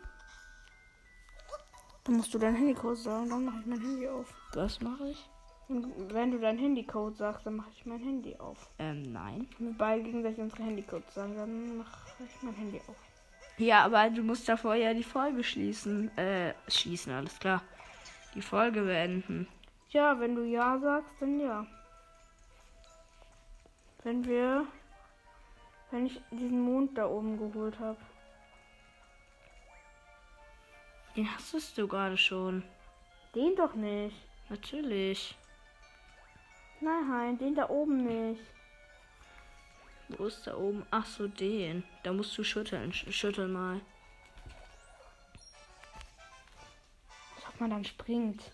Dann 2.03 2.17
musst 2.17 2.33
du 2.33 2.39
deinen 2.39 2.55
Handycode 2.55 2.97
sagen, 2.97 3.29
dann 3.29 3.45
mache 3.45 3.59
ich 3.59 3.65
mein 3.65 3.81
Handy 3.81 4.07
auf. 4.07 4.33
Was 4.53 4.81
mache 4.81 5.09
ich? 5.09 5.29
Und 5.67 6.13
wenn 6.13 6.31
du 6.31 6.39
deinen 6.39 6.59
Handycode 6.59 7.17
sagst, 7.17 7.45
dann 7.45 7.55
mache 7.55 7.71
ich 7.75 7.85
mein 7.85 7.99
Handy 7.99 8.35
auf. 8.37 8.69
Ähm, 8.77 9.01
nein. 9.11 9.47
Wenn 9.57 9.67
wir 9.67 9.77
beide 9.77 10.03
gegenseitig 10.03 10.39
unsere 10.39 10.63
Handycodes 10.63 11.13
sagen, 11.13 11.35
dann 11.35 11.77
mache 11.77 12.13
ich 12.23 12.43
mein 12.43 12.53
Handy 12.53 12.79
auf. 12.87 12.95
Ja, 13.57 13.85
aber 13.85 14.09
du 14.09 14.21
musst 14.21 14.47
davor 14.47 14.75
ja 14.75 14.93
die 14.93 15.03
Folge 15.03 15.43
schließen. 15.43 16.15
Äh, 16.17 16.53
schließen, 16.67 17.13
alles 17.13 17.39
klar. 17.39 17.63
Die 18.35 18.41
Folge 18.41 18.81
beenden. 18.81 19.47
Ja, 19.89 20.19
wenn 20.19 20.35
du 20.35 20.43
ja 20.43 20.77
sagst, 20.77 21.09
dann 21.19 21.39
ja. 21.39 21.65
Wenn 24.03 24.25
wir. 24.25 24.67
Wenn 25.89 26.05
ich 26.05 26.21
diesen 26.31 26.61
Mond 26.61 26.97
da 26.97 27.07
oben 27.07 27.37
geholt 27.37 27.79
habe. 27.79 27.97
Den 31.15 31.33
hast 31.33 31.77
du 31.77 31.87
gerade 31.87 32.17
schon. 32.17 32.63
Den 33.33 33.55
doch 33.55 33.73
nicht. 33.73 34.15
Natürlich. 34.49 35.35
Nein, 36.85 37.37
den 37.39 37.55
da 37.55 37.67
oben 37.69 38.05
nicht. 38.05 38.41
Wo 40.09 40.25
ist 40.25 40.45
da 40.45 40.55
oben? 40.55 40.85
Ach 40.91 41.05
so, 41.05 41.27
den. 41.27 41.83
Da 42.03 42.13
musst 42.13 42.37
du 42.37 42.43
schütteln. 42.43 42.91
Sch- 42.91 43.11
Schüttel 43.11 43.47
mal. 43.47 43.81
Als 47.37 47.45
ob 47.49 47.59
man 47.59 47.71
dann 47.71 47.83
springt. 47.85 48.51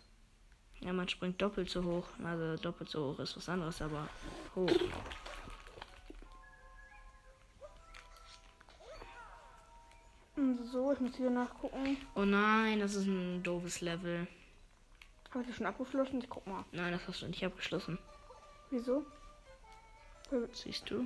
Ja, 0.79 0.93
man 0.93 1.09
springt 1.09 1.41
doppelt 1.41 1.69
so 1.69 1.83
hoch. 1.83 2.07
Also 2.23 2.55
doppelt 2.61 2.89
so 2.89 3.11
hoch 3.13 3.19
ist 3.19 3.35
was 3.35 3.49
anderes, 3.49 3.81
aber 3.81 4.07
hoch. 4.55 4.71
So, 10.71 10.93
ich 10.93 10.99
muss 10.99 11.15
hier 11.17 11.29
nachgucken. 11.29 11.97
Oh 12.15 12.23
nein, 12.23 12.79
das 12.79 12.95
ist 12.95 13.05
ein 13.05 13.43
doofes 13.43 13.81
Level. 13.81 14.27
Habe 15.31 15.41
ich 15.41 15.47
das 15.47 15.57
schon 15.57 15.65
abgeschlossen? 15.65 16.19
Ich 16.21 16.29
guck 16.29 16.45
mal. 16.47 16.63
Nein, 16.71 16.93
das 16.93 17.07
hast 17.07 17.21
du 17.21 17.27
nicht 17.27 17.43
abgeschlossen. 17.45 17.99
Wieso? 18.71 19.05
Siehst 20.53 20.89
du? 20.89 21.05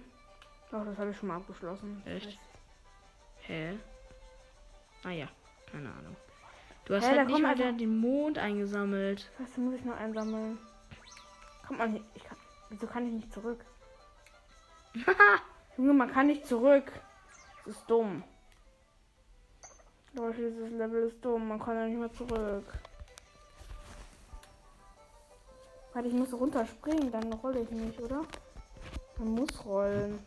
Doch, 0.72 0.86
das 0.86 0.97
habe 0.97 1.11
ich 1.11 1.18
schon 1.18 1.30
mal 1.30 1.38
abgeschlossen. 1.38 2.01
Echt? 2.05 2.38
Hä? 3.41 3.78
Ah 5.03 5.09
ja, 5.11 5.28
keine 5.72 5.89
Ahnung. 5.89 6.16
Du 6.86 6.93
hast 6.95 7.03
Hä, 7.03 7.07
halt 7.09 7.20
da 7.20 7.24
nicht 7.26 7.41
mal 7.41 7.55
den- 7.55 7.97
Mond 7.97 8.38
eingesammelt. 8.38 9.32
Scheiße, 9.38 9.59
muss 9.59 9.74
ich 9.76 9.84
noch 9.84 9.97
einsammeln. 9.97 10.59
Kommt 11.68 11.80
man 11.80 11.91
hier. 11.93 12.03
Ich 12.13 12.24
kann, 12.24 12.38
wieso 12.70 12.86
kann 12.86 13.07
ich 13.07 13.13
nicht 13.13 13.34
zurück? 13.34 13.66
Junge, 15.78 15.93
man 15.93 16.11
kann 16.11 16.28
nicht 16.28 16.45
zurück. 16.45 16.91
Das 17.66 17.76
ist 17.78 17.89
dumm. 17.89 18.24
Leute, 20.13 20.51
dieses 20.51 20.72
Level 20.72 21.07
ist 21.07 21.26
dumm. 21.26 21.47
Man 21.47 21.59
kann 21.59 21.76
ja 21.76 21.86
nicht 21.88 21.97
mehr 21.99 22.13
zurück. 22.13 22.66
Warte, 25.96 26.10
ich 26.10 26.14
muss 26.14 26.34
runterspringen, 26.34 27.10
dann 27.10 27.32
rolle 27.32 27.62
ich 27.62 27.72
nicht, 27.72 27.98
oder? 28.02 28.26
Man 29.18 29.30
muss 29.30 29.66
rollen. 29.66 30.20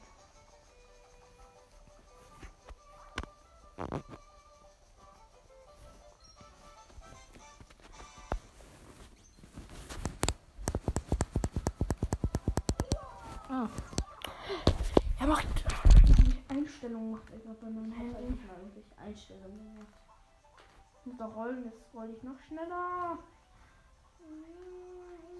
Ah. 13.50 13.68
Er 15.20 15.26
macht. 15.26 15.46
Die 16.06 16.44
Einstellung 16.48 17.10
macht 17.10 17.24
er 17.30 17.52
bei 17.52 17.68
meinem 17.68 17.92
Handy. 17.92 18.38
Einstellungen 18.96 19.74
gemacht. 19.74 19.92
Ich 21.00 21.06
muss 21.12 21.18
doch 21.18 21.36
rollen, 21.36 21.64
jetzt 21.66 21.94
roll 21.94 22.08
ich 22.16 22.22
noch 22.22 22.40
schneller. 22.46 23.18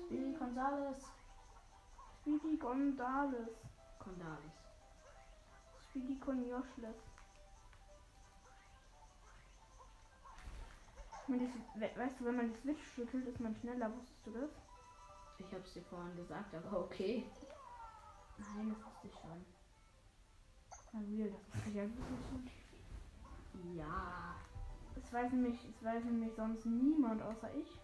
Billy 0.09 0.33
Gonzales. 0.39 1.05
Speedy 2.21 2.57
Gonzales. 2.57 3.49
Condalis. 3.99 4.53
Speedy 5.91 6.19
we- 11.75 11.91
weißt 11.97 12.21
du, 12.21 12.25
wenn 12.25 12.37
man 12.37 12.49
die 12.49 12.59
Switch 12.59 12.83
schüttelt, 12.95 13.27
ist 13.27 13.41
man 13.41 13.55
schneller. 13.55 13.95
Wusstest 13.95 14.27
du 14.27 14.31
das? 14.33 14.51
Ich 15.39 15.53
hab's 15.53 15.73
dir 15.75 15.83
vorhin 15.83 16.17
gesagt, 16.17 16.55
aber 16.55 16.81
okay. 16.81 17.25
Nein, 18.39 18.75
das 18.75 18.85
wusste 18.87 19.07
ich 19.09 19.15
schon. 19.21 19.45
Na 20.93 21.01
real, 21.01 21.31
das 21.31 21.55
wusste 21.55 21.69
ich 21.69 21.75
ja 21.75 21.85
schon. 21.85 22.51
Ja. 23.77 24.35
Es 24.97 25.13
weiß 25.13 25.33
nämlich, 25.33 25.59
es 25.69 25.85
weiß 25.85 26.05
nämlich 26.05 26.35
sonst 26.35 26.65
niemand 26.67 27.23
außer 27.23 27.53
ich. 27.55 27.81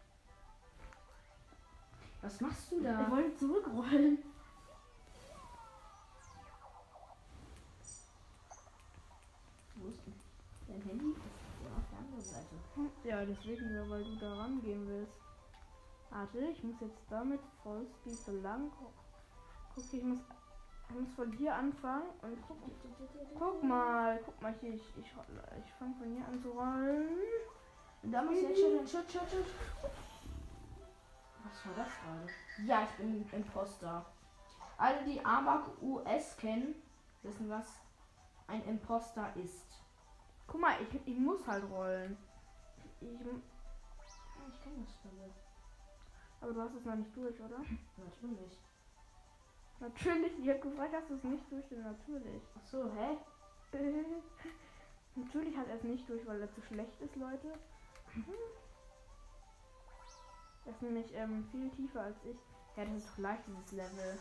Was 2.25 2.41
machst 2.41 2.72
du 2.72 2.77
Ich 2.79 2.83
da? 2.85 3.11
wollte 3.11 3.37
zurückrollen. 3.37 4.18
Wo 9.77 9.89
ist 9.89 10.01
denn? 10.07 10.14
Dein 10.68 10.83
Handy 10.83 11.11
ist 11.11 11.18
ja 11.62 11.70
auf 11.77 11.85
der 11.91 11.99
anderen 11.99 12.20
Seite. 12.22 12.55
Ja, 13.05 13.25
deswegen, 13.27 13.91
weil 13.91 14.05
du 14.05 14.16
da 14.16 14.35
rangehen 14.37 14.89
willst. 14.89 15.12
Warte, 16.09 16.39
ich 16.39 16.64
muss 16.64 16.81
jetzt 16.81 17.03
damit 17.11 17.41
Vollspeed 17.62 18.16
so 18.16 18.33
lang. 18.41 18.72
Guck, 19.75 19.85
ich 19.93 20.03
muss, 20.03 20.18
ich 20.89 20.95
muss 20.95 21.12
von 21.16 21.31
hier 21.33 21.55
anfangen 21.55 22.09
und 22.22 22.39
guck, 22.49 22.57
guck 23.39 23.62
mal, 23.62 24.18
guck 24.25 24.41
mal 24.41 24.55
hier, 24.62 24.75
ich, 24.75 24.83
ich, 24.97 25.05
ich 25.07 25.72
fange 25.79 25.95
von 25.99 26.14
hier 26.16 26.27
an 26.27 26.41
zu 26.41 26.49
rollen. 26.53 27.18
Da 28.05 28.22
muss 28.22 28.41
jetzt 28.41 28.59
schütteln, 28.61 28.87
schütt, 28.89 29.12
schütt, 29.12 29.29
schütt. 29.31 29.47
Was 31.45 31.67
war 31.67 31.85
das 31.85 31.93
gerade? 32.01 32.67
Ja, 32.67 32.85
ich 32.85 32.91
bin 32.97 33.29
Imposter. 33.31 34.05
Alle, 34.77 35.05
die 35.05 35.25
Amok 35.25 35.81
US 35.83 36.37
kennen, 36.37 36.75
wissen, 37.23 37.49
was 37.49 37.79
ein 38.49 38.65
Imposter 38.65 39.31
ist. 39.37 39.67
Guck 40.47 40.61
mal, 40.61 40.77
ich, 40.83 41.01
ich 41.07 41.19
muss 41.19 41.47
halt 41.47 41.65
rollen. 41.71 42.17
Ich, 43.01 43.09
Ich 43.11 44.63
kenne 44.63 44.85
das 44.85 44.93
Spiel. 44.95 45.33
aber 46.41 46.53
du 46.53 46.61
hast 46.63 46.75
es 46.75 46.85
noch 46.85 46.97
nicht 46.97 47.17
durch, 47.17 47.41
oder? 47.41 47.59
Natürlich. 47.97 48.59
Natürlich, 49.81 50.39
ich 50.39 50.49
hab 50.49 50.63
gefragt, 50.63 50.95
hast 50.95 51.11
du 51.11 51.15
es 51.15 51.25
nicht 51.25 51.51
durch, 51.51 51.69
denn 51.69 51.83
natürlich. 51.83 52.43
Ach 52.57 52.67
so, 52.67 52.91
hä? 52.95 53.19
natürlich 55.17 55.57
hat 55.57 55.69
er 55.69 55.77
es 55.77 55.83
nicht 55.83 56.09
durch, 56.09 56.25
weil 56.27 56.41
er 56.41 56.53
zu 56.53 56.63
schlecht 56.63 57.01
ist, 57.01 57.17
Leute. 57.17 57.59
Er 60.65 60.73
ist 60.73 60.83
nämlich 60.83 61.15
ähm, 61.15 61.47
viel 61.51 61.71
tiefer 61.71 62.03
als 62.03 62.17
ich. 62.25 62.39
Ja, 62.77 62.85
das 62.85 62.97
ist 62.97 63.09
doch 63.09 63.19
leicht, 63.19 63.43
dieses 63.47 63.73
Level. 63.73 64.19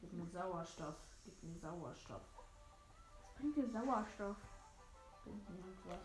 Gib 0.00 0.12
mir 0.14 0.26
Sauerstoff. 0.26 0.96
Gib 1.24 1.42
mir 1.42 1.58
Sauerstoff. 1.58 2.22
Was 3.22 3.34
bringt 3.34 3.56
dir 3.56 3.70
Sauerstoff? 3.70 4.36
Bringt 5.24 5.48
mir 5.50 5.56
irgendwas. 5.58 6.00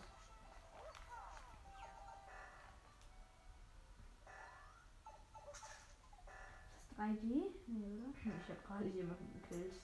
Ist 5.54 6.98
das 6.98 7.06
3D? 7.06 7.52
Nee, 7.68 8.00
oder? 8.00 8.14
Ich 8.16 8.50
habe 8.50 8.62
gerade 8.68 8.86
jemanden 8.86 9.42
gekillt. 9.42 9.74
Ist 9.74 9.84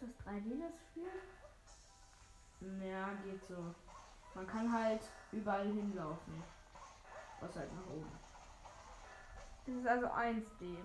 das 0.00 0.26
3D, 0.26 0.60
das 0.60 0.78
Spiel? 0.80 1.10
Ja, 2.88 3.12
geht 3.24 3.44
so. 3.44 3.74
Man 4.34 4.46
kann 4.46 4.72
halt 4.72 5.02
überall 5.32 5.66
hinlaufen. 5.66 6.42
Was 7.42 7.56
halt 7.56 7.74
nach 7.74 7.86
oben. 7.88 8.12
Das 9.66 9.74
ist 9.74 9.86
also 9.86 10.06
1D. 10.06 10.76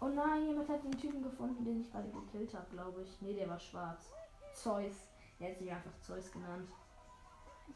Oh 0.00 0.08
nein, 0.08 0.46
jemand 0.46 0.68
hat 0.68 0.84
den 0.84 0.96
Typen 0.96 1.22
gefunden, 1.22 1.64
den 1.64 1.82
ich 1.82 1.90
gerade 1.90 2.08
gekillt 2.08 2.54
habe, 2.54 2.66
glaube 2.70 3.02
ich. 3.02 3.20
Nee, 3.20 3.34
der 3.34 3.48
war 3.48 3.58
schwarz. 3.58 4.10
Zeus. 4.54 5.08
Er 5.38 5.50
hat 5.50 5.58
sich 5.58 5.70
einfach 5.70 5.98
Zeus 6.00 6.30
genannt. 6.32 6.70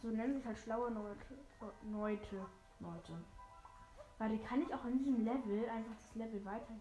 So 0.00 0.08
nennen 0.08 0.34
sich 0.34 0.46
halt 0.46 0.58
schlaue 0.58 0.90
Leute. 0.90 1.38
Leute. 1.90 2.46
Leute. 2.80 3.12
Warte, 4.18 4.38
kann 4.38 4.62
ich 4.62 4.72
auch 4.72 4.84
in 4.84 4.98
diesem 4.98 5.24
Level 5.24 5.68
einfach 5.68 5.94
das 5.96 6.14
Level 6.14 6.44
weiter. 6.44 6.74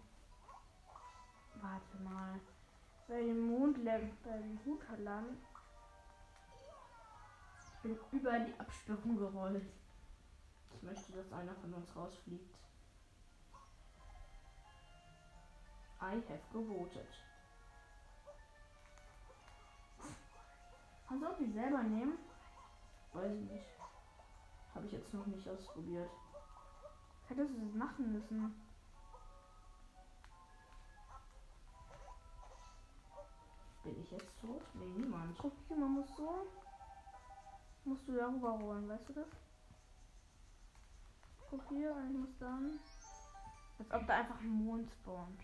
Warte 1.60 1.96
mal. 2.02 2.40
Bei 3.08 3.20
dem 3.20 3.48
Mondlevel, 3.48 4.10
bei 4.24 4.38
dem 4.38 4.58
Hutland. 4.64 5.36
Ich 7.58 7.82
bin 7.82 7.98
über 8.12 8.38
die 8.38 8.58
Absperrung 8.58 9.16
gerollt. 9.16 9.66
Ich 10.74 10.82
möchte, 10.82 11.12
dass 11.12 11.32
einer 11.32 11.54
von 11.54 11.72
uns 11.74 11.94
rausfliegt. 11.96 12.56
I 16.00 16.16
have 16.28 16.40
gewotet. 16.52 17.08
Kannst 21.06 21.24
du 21.24 21.28
auch 21.28 21.38
die 21.38 21.52
selber 21.52 21.82
nehmen? 21.82 22.18
Weiß 23.12 23.32
ich 23.32 23.50
nicht. 23.50 23.66
Habe 24.74 24.86
ich 24.86 24.92
jetzt 24.92 25.14
noch 25.14 25.26
nicht 25.26 25.48
ausprobiert. 25.48 26.10
Hättest 27.28 27.54
du 27.54 27.64
das 27.64 27.74
machen 27.74 28.12
müssen. 28.12 28.54
Bin 33.84 34.00
ich 34.00 34.10
jetzt 34.10 34.40
tot? 34.40 34.62
Nee, 34.74 34.86
niemand. 34.98 35.38
Guck 35.38 35.52
man 35.70 35.92
muss 35.92 36.16
so. 36.16 36.46
Musst 37.84 38.08
du 38.08 38.16
darüber 38.16 38.50
rollen, 38.50 38.88
weißt 38.88 39.08
du 39.10 39.12
das? 39.12 39.43
Hier, 41.50 41.92
und 41.92 42.10
ich 42.10 42.18
muss 42.18 42.38
dann. 42.38 42.78
Als 43.78 43.90
ob 43.92 44.06
da 44.06 44.14
einfach 44.14 44.40
ein 44.40 44.48
Mond 44.48 44.90
spawnt. 44.90 45.40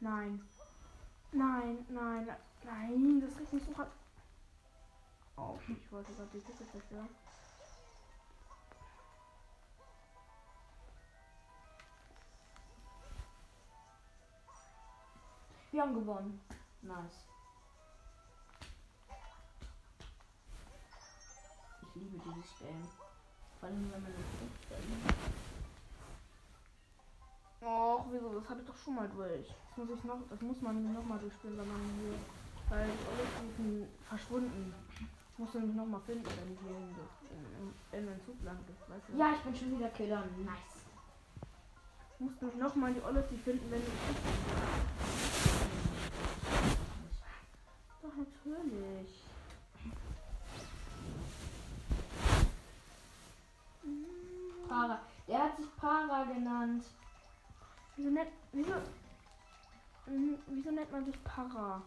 Nein. 0.00 0.40
Nein, 1.32 1.86
nein, 1.88 2.28
nein, 2.64 3.20
das 3.20 3.38
regt 3.38 3.52
mich 3.52 3.64
so 3.64 3.76
hart. 3.76 3.90
Oh, 5.36 5.58
ich 5.68 5.92
wollte 5.92 6.12
gerade 6.12 6.28
die 6.32 6.40
Kiste 6.40 6.66
zerstören. 6.66 7.08
Wir 15.70 15.82
haben 15.82 15.94
gewonnen. 15.94 16.40
Nice. 16.82 17.26
Ich 21.82 21.94
liebe 21.94 22.18
dieses 22.18 22.58
Game. 22.58 22.88
Vor 23.58 23.68
allem, 23.68 23.92
wenn 23.92 24.02
man 24.02 24.12
es 24.12 24.18
Och, 27.62 28.06
wieso? 28.10 28.40
Das 28.40 28.48
hatte 28.48 28.60
ich 28.62 28.66
doch 28.66 28.76
schon 28.78 28.94
mal 28.94 29.08
durch. 29.08 29.46
Das 29.48 29.76
muss 29.76 29.98
ich 29.98 30.04
noch, 30.04 30.18
das 30.30 30.40
muss 30.40 30.62
man 30.62 30.94
noch 30.94 31.04
mal 31.04 31.18
durchspielen, 31.18 31.58
wenn 31.58 31.68
man 31.68 31.80
hier. 32.00 32.14
Weil 32.70 32.88
Olive 32.88 33.86
verschwunden. 34.08 34.74
Ich 34.98 35.38
muss 35.38 35.52
nämlich 35.54 35.76
noch 35.76 35.86
mal 35.86 36.00
finden, 36.00 36.24
wenn 36.24 36.54
ich 36.54 36.60
hier 36.60 36.76
in, 36.76 36.94
in, 37.58 37.98
in 37.98 38.06
den 38.06 38.24
Zug 38.24 38.36
lande. 38.42 38.72
Weißt 38.88 39.08
du? 39.08 39.18
Ja, 39.18 39.32
ich 39.34 39.40
bin 39.40 39.54
schon 39.54 39.78
wieder 39.78 39.90
Killer. 39.90 40.24
Nice. 40.38 40.86
Ich 42.14 42.20
muss 42.20 42.40
nämlich 42.40 42.58
noch 42.58 42.74
mal 42.76 42.94
die 42.94 43.02
Olive 43.02 43.36
finden, 43.44 43.70
wenn 43.70 43.82
ich. 43.82 43.88
Doch, 48.02 48.16
natürlich. 48.16 49.22
Para. 54.68 55.00
Der 55.26 55.42
hat 55.44 55.56
sich 55.56 55.76
Para 55.76 56.24
genannt. 56.24 56.84
Wieso 57.96 58.10
nennt, 58.10 58.30
wieso, 58.52 58.72
Mhm, 60.06 60.38
wieso 60.48 60.70
nennt 60.72 60.90
man 60.90 61.04
sich 61.04 61.22
Para? 61.22 61.82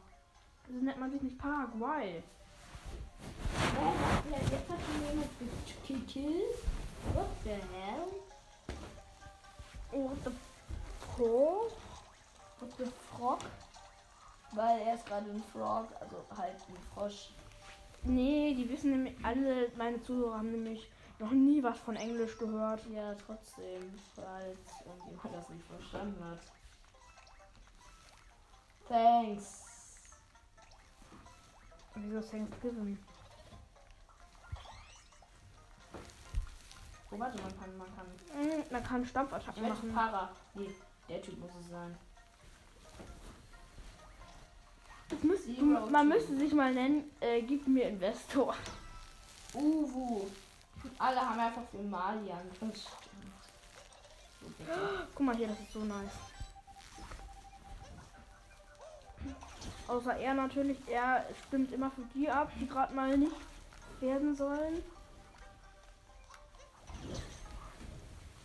Wieso 0.67 0.85
nennt 0.85 0.99
man 0.99 1.11
sich 1.11 1.21
nicht 1.21 1.37
Paraguay? 1.37 2.23
Ja, 4.31 4.37
jetzt 4.37 4.69
hat 4.69 4.79
schon 4.79 5.09
jemand 5.09 5.29
gekillt. 5.85 6.57
What 7.13 7.27
the 7.43 7.49
hell? 7.49 8.07
What 9.91 10.17
the 10.23 10.31
fuck? 11.17 11.71
What 12.59 12.77
the 12.77 12.85
frog? 13.11 13.39
Weil 14.55 14.81
er 14.81 14.95
ist 14.95 15.05
gerade 15.05 15.29
ein 15.29 15.43
Frog, 15.51 15.87
also 15.99 16.23
halt 16.37 16.55
ein 16.69 16.77
Frosch. 16.93 17.29
Nee, 18.03 18.53
die 18.53 18.69
wissen 18.69 18.91
nämlich, 18.91 19.15
alle 19.23 19.71
meine 19.77 20.01
Zuhörer 20.03 20.37
haben 20.37 20.51
nämlich 20.51 20.89
noch 21.19 21.31
nie 21.31 21.63
was 21.63 21.79
von 21.79 21.95
Englisch 21.95 22.37
gehört. 22.37 22.85
Ja, 22.87 23.15
trotzdem, 23.15 23.93
falls 24.15 24.57
irgendjemand 24.85 25.35
das 25.35 25.49
nicht 25.49 25.65
verstanden 25.65 26.23
hat. 26.23 26.39
Thanks. 28.87 29.63
Wieso 31.95 32.21
Thanksgiving? 32.21 32.97
Oh, 37.11 37.19
warte, 37.19 37.41
man 37.41 37.59
kann, 37.59 37.77
man 37.77 37.87
kann. 37.95 38.07
Mhm, 38.41 38.63
man 38.71 38.83
kann 38.83 39.05
Stampfattacken 39.05 39.69
machen. 39.69 39.93
Para. 39.93 40.29
Nee, 40.55 40.75
der 41.07 41.21
Typ 41.21 41.39
muss 41.39 41.51
es 41.61 41.69
sein. 41.69 41.95
Das 45.09 45.23
müsst, 45.23 45.47
man 45.91 46.07
müsste 46.07 46.37
sich 46.37 46.53
mal 46.53 46.73
nennen, 46.73 47.11
äh, 47.19 47.41
gib 47.41 47.67
mir 47.67 47.87
Investor. 47.87 48.55
Uwu. 49.53 50.25
Alle 50.97 51.21
haben 51.21 51.39
einfach 51.39 51.61
für 51.71 51.77
Mali 51.77 52.31
bitte. 54.57 55.07
Guck 55.15 55.25
mal 55.25 55.35
hier, 55.35 55.47
das 55.47 55.59
ist 55.59 55.73
so 55.73 55.79
nice. 55.83 56.11
Außer 59.87 60.15
er 60.17 60.33
natürlich, 60.33 60.77
er 60.87 61.25
stimmt 61.47 61.71
immer 61.71 61.91
für 61.91 62.03
die 62.15 62.29
ab, 62.29 62.51
die 62.59 62.67
gerade 62.67 62.93
mal 62.93 63.17
nicht 63.17 63.35
werden 63.99 64.35
sollen. 64.35 64.83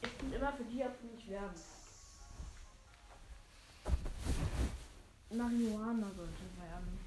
Er 0.02 0.08
stimmt 0.08 0.34
immer 0.34 0.52
für 0.52 0.64
die 0.64 0.84
ab, 0.84 0.92
die 1.02 1.16
nicht 1.16 1.30
werden. 1.30 1.77
Marihuana 5.30 6.06
sollte 6.16 6.42
werden. 6.56 6.98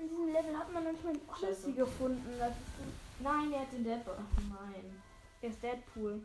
In 0.00 0.08
diesem 0.08 0.32
Level 0.32 0.56
hat 0.56 0.72
man 0.72 0.84
manchmal 0.84 1.14
Odyssey 1.14 1.46
Scheiße. 1.46 1.72
gefunden. 1.72 2.38
Nein, 3.20 3.50
der 3.50 3.60
hat 3.60 3.72
den 3.72 3.84
Depp. 3.84 4.08
Ach 4.08 4.42
nein. 4.48 5.02
Er 5.42 5.48
ist 5.48 5.62
Deadpool. 5.62 6.24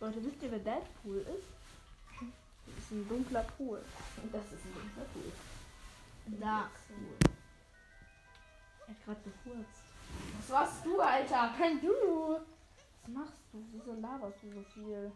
Leute, 0.00 0.24
wisst 0.24 0.42
ihr, 0.42 0.50
wer 0.50 0.58
Deadpool 0.58 1.18
ist? 1.18 1.48
Das 2.66 2.84
ist 2.84 2.90
ein 2.90 3.08
dunkler 3.08 3.44
Pool. 3.56 3.82
Das 4.32 4.44
ist 4.44 4.64
ein 4.64 4.74
dunkler 4.74 5.04
Pool. 5.12 5.32
Dark 6.40 6.70
Pool. 6.88 7.32
Er 8.80 8.88
hat 8.88 9.04
gerade 9.04 9.20
gefurzt. 9.22 9.81
Was 10.38 10.50
warst 10.50 10.84
du, 10.86 11.00
Alter? 11.00 11.54
Kein 11.56 11.80
du! 11.80 12.36
Was 13.02 13.08
machst 13.08 13.38
du? 13.52 13.64
Wieso 13.72 13.94
laberst 14.00 14.42
du 14.42 14.52
so 14.52 14.62
viel? 14.62 15.12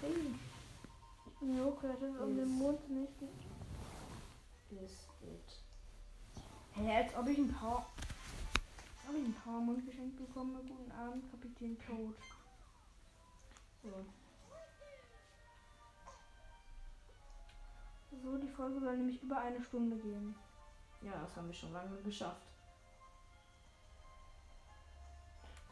Hey. 0.00 0.34
Ich 1.26 1.38
bin 1.38 1.56
so 1.56 1.70
kreativ 1.72 2.20
um 2.20 2.36
den 2.36 2.48
Mund 2.48 2.90
nicht. 2.90 3.22
Ist. 4.70 5.08
Hey, 6.72 7.02
als 7.02 7.16
ob 7.16 7.28
ich 7.28 7.38
ein 7.38 7.52
Power. 7.52 7.86
Ob 9.08 9.16
ich 9.16 9.24
ein 9.24 9.34
Powermund 9.34 9.84
geschenkt 9.86 10.16
bekomme. 10.16 10.58
Guten 10.58 10.92
Abend, 10.92 11.30
Kapitän 11.30 11.76
Toad. 11.78 12.14
So. 13.82 14.06
So, 18.22 18.36
die 18.38 18.48
Folge 18.48 18.80
soll 18.80 18.96
nämlich 18.96 19.22
über 19.22 19.38
eine 19.38 19.62
Stunde 19.62 19.96
gehen. 19.96 20.34
Ja, 21.02 21.12
das 21.22 21.36
haben 21.36 21.46
wir 21.46 21.54
schon 21.54 21.72
lange 21.72 21.96
geschafft. 22.02 22.49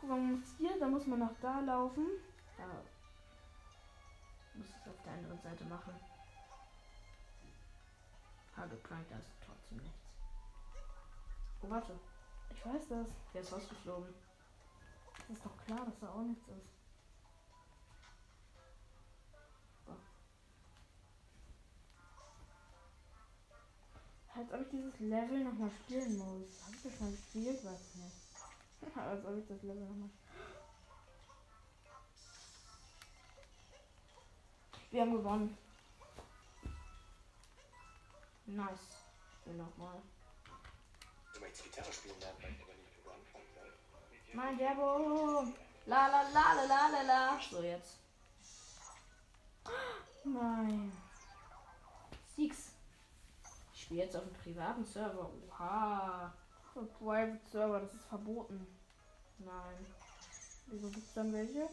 Guck 0.00 0.10
mal, 0.10 0.18
man 0.18 0.40
muss 0.40 0.54
hier, 0.58 0.78
dann 0.78 0.90
muss 0.90 1.06
man 1.06 1.18
nach 1.18 1.34
da 1.40 1.60
laufen. 1.60 2.06
Da 2.56 2.66
muss 4.54 4.66
es 4.66 4.88
auf 4.88 5.02
der 5.04 5.12
anderen 5.12 5.40
Seite 5.40 5.64
machen. 5.64 5.94
Hageprank, 8.56 9.06
da 9.08 9.18
ist 9.18 9.30
trotzdem 9.44 9.78
nichts. 9.78 9.98
Oh, 11.62 11.70
warte. 11.70 11.98
Ich 12.50 12.66
weiß 12.66 12.88
das. 12.88 13.08
Der 13.32 13.40
ist 13.40 13.52
rausgeflogen. 13.52 14.14
Das 15.28 15.36
ist 15.36 15.44
doch 15.44 15.56
klar, 15.64 15.84
dass 15.84 15.98
da 16.00 16.08
auch 16.10 16.22
nichts 16.22 16.48
ist. 16.48 16.78
Als 24.34 24.52
ob 24.52 24.60
ich 24.60 24.68
dieses 24.68 25.00
Level 25.00 25.42
nochmal 25.42 25.70
spielen 25.70 26.16
muss. 26.16 26.62
Hab 26.64 26.72
ich 26.72 26.82
das 26.84 26.96
schon 26.96 27.10
gespielt? 27.10 27.64
Weiß 27.64 27.94
nicht. 27.96 28.27
Als 28.80 29.24
ob 29.24 29.36
ich 29.38 29.46
das 29.46 29.62
Level 29.62 29.84
nochmal 29.84 30.10
Wir 34.90 35.02
haben 35.02 35.12
gewonnen. 35.12 35.58
Nice. 38.46 39.04
Ich 39.40 39.46
will 39.46 39.54
nochmal. 39.54 40.00
Du 41.34 41.40
möchtest 41.40 41.64
Gitarre 41.64 41.92
spielen 41.92 42.18
lernen, 42.20 42.38
weil 42.40 42.52
ich 42.52 42.62
aber 42.62 42.72
nicht, 42.72 43.04
du 43.04 43.10
anfangen 43.10 43.44
soll. 43.54 43.72
Mein 44.32 44.58
Werbung. 44.58 45.54
La 45.84 46.06
la 46.08 46.22
la 46.22 46.54
la 46.54 46.64
la 46.64 46.88
la 46.88 47.02
la. 47.02 47.40
So 47.50 47.62
jetzt. 47.62 47.98
Nein. 50.24 50.92
Six. 52.34 52.72
Ich 53.74 53.82
spiele 53.82 54.04
jetzt 54.04 54.16
auf 54.16 54.24
dem 54.24 54.32
privaten 54.34 54.84
Server. 54.84 55.30
Oha. 55.48 56.32
Für 56.78 56.84
Private 56.84 57.40
Server, 57.50 57.80
das 57.80 57.92
ist 57.92 58.04
verboten. 58.04 58.64
Nein. 59.38 59.86
Wieso 60.68 60.88
gibt's 60.90 61.12
dann 61.12 61.32
welche? 61.32 61.68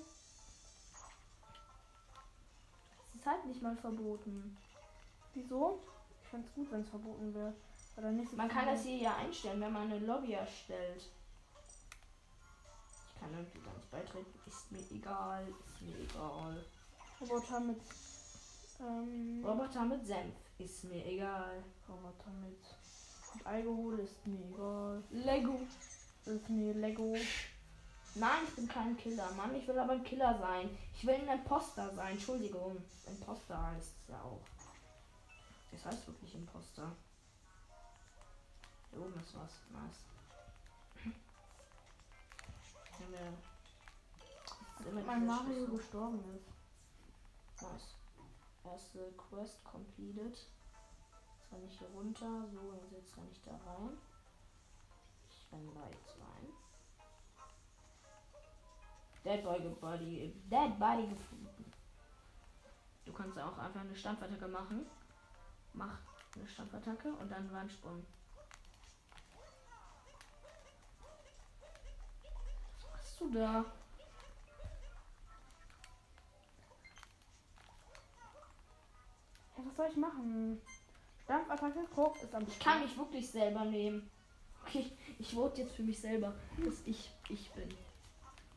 Es 3.10 3.20
ist 3.20 3.26
halt 3.28 3.46
nicht 3.46 3.62
mal 3.62 3.78
verboten. 3.78 4.58
Wieso? 5.36 5.80
Ich 6.24 6.30
fände 6.30 6.50
gut, 6.56 6.72
wenn 6.72 6.82
es 6.82 6.90
verboten 6.90 7.36
wäre. 7.36 7.54
Dann 7.98 8.16
nicht 8.16 8.34
Man 8.34 8.50
kann 8.50 8.66
das 8.66 8.82
hier 8.82 8.98
ja 8.98 9.16
einstellen, 9.18 9.62
wenn 9.62 9.74
man 9.74 9.92
eine 9.92 10.00
Lobby 10.00 10.34
erstellt. 10.34 11.08
Ich 13.14 13.20
kann 13.20 13.32
irgendwie 13.32 13.60
gar 13.60 13.76
nicht 13.76 13.92
beitreten. 13.92 14.40
Ist 14.48 14.72
mir 14.72 14.82
egal. 14.90 15.48
Ist 15.68 15.82
mir 15.84 16.00
egal. 16.00 16.66
Roboter 17.22 17.60
mit. 17.60 17.80
Ähm, 18.80 19.46
Roboter 19.46 19.86
mit 19.86 20.04
Senf. 20.04 20.34
Ist 20.58 20.84
mir 20.86 21.06
egal. 21.06 21.64
Roboter 21.88 22.32
mit. 22.42 22.58
Alkohol 23.44 24.00
ist 24.00 24.26
mir 24.26 24.40
egal. 24.46 25.04
Lego. 25.12 25.60
Ist 26.26 26.50
mir 26.50 26.74
Lego. 26.74 27.16
Nein, 28.16 28.44
ich 28.48 28.56
bin 28.56 28.68
kein 28.68 28.96
Killer, 28.98 29.30
Mann. 29.34 29.54
Ich 29.56 29.68
will 29.68 29.78
aber 29.78 29.94
ein 29.94 30.04
Killer 30.04 30.38
sein. 30.40 30.70
Ich 30.96 31.06
will 31.06 31.16
ein 31.16 31.28
Imposter 31.28 31.94
sein. 31.96 32.14
Entschuldigung. 32.14 32.78
Imposter 33.06 33.62
heißt 33.72 33.94
es 34.02 34.08
ja 34.08 34.22
auch. 34.22 34.42
Das 35.72 35.86
heißt 35.86 36.08
wirklich 36.08 36.34
Imposter. 36.36 36.96
Hier 38.92 39.02
oben 39.02 39.20
ist 39.20 39.36
was. 39.36 39.52
Nice. 39.72 40.06
Ist 44.80 44.88
immer 44.88 45.02
Mein 45.02 45.26
Mario 45.26 45.68
gestorben 45.68 46.24
ist. 46.36 47.62
Nice. 47.62 47.96
Erste 48.64 49.14
Quest 49.18 49.64
completed. 49.64 50.38
Kann 51.56 51.64
ich 51.64 51.80
hier 51.80 51.88
runter. 51.88 52.46
So, 52.52 52.60
und 52.60 52.92
jetzt 52.92 53.16
kann 53.16 53.24
ich 53.32 53.42
da 53.44 53.52
rein. 53.52 53.98
Ich 55.30 55.48
renn 55.54 55.74
da 55.74 55.88
jetzt 55.88 56.18
rein. 56.20 56.52
Dead 59.24 59.42
Boy 59.42 59.60
Body. 59.80 60.34
Dead 60.52 60.78
Body 60.78 61.08
gefunden. 61.08 61.72
Du 63.06 63.14
kannst 63.14 63.40
auch 63.40 63.58
einfach 63.58 63.80
eine 63.80 63.96
Stampfattacke 63.96 64.50
machen. 64.50 64.86
Mach 65.72 65.98
eine 66.36 66.46
Stampfattacke 66.46 67.14
und 67.14 67.32
dann 67.32 67.50
Wandsprung. 67.54 68.06
Was 72.74 72.92
machst 72.92 73.22
du 73.22 73.32
da? 73.32 73.66
Was 79.56 79.76
soll 79.78 79.88
ich 79.90 79.98
machen? 79.98 80.62
Stampfattacke, 81.26 81.80
guck, 81.94 82.22
ist 82.22 82.34
am 82.34 82.44
Ich 82.48 82.60
kann 82.60 82.82
mich 82.82 82.96
wirklich 82.98 83.28
selber 83.28 83.66
nehmen. 83.66 84.10
Okay, 84.64 84.92
ich 85.20 85.34
vote 85.34 85.62
jetzt 85.62 85.76
für 85.76 85.84
mich 85.84 86.00
selber, 86.00 86.34
dass 86.64 86.76
ich 86.86 87.12
ich 87.30 87.50
bin. 87.52 87.70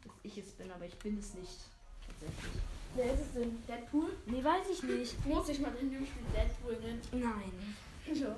Dass 0.04 0.14
ich 0.22 0.38
es 0.38 0.52
bin, 0.52 0.70
aber 0.70 0.84
ich 0.84 0.98
bin 0.98 1.18
es 1.18 1.34
nicht. 1.34 1.58
Tatsächlich. 2.06 2.62
Wer 2.94 3.12
ist 3.14 3.20
es 3.20 3.32
denn? 3.34 3.62
Deadpool? 3.66 4.10
Nee, 4.26 4.42
weiß 4.44 4.68
ich 4.70 4.82
nicht. 4.82 5.26
Muss 5.26 5.48
ich 5.48 5.60
mal 5.60 5.70
den 5.72 5.90
Spiel 6.06 6.22
Deadpool 6.34 6.76
nennen? 6.80 7.02
Nein. 7.12 7.76
Ja. 8.14 8.36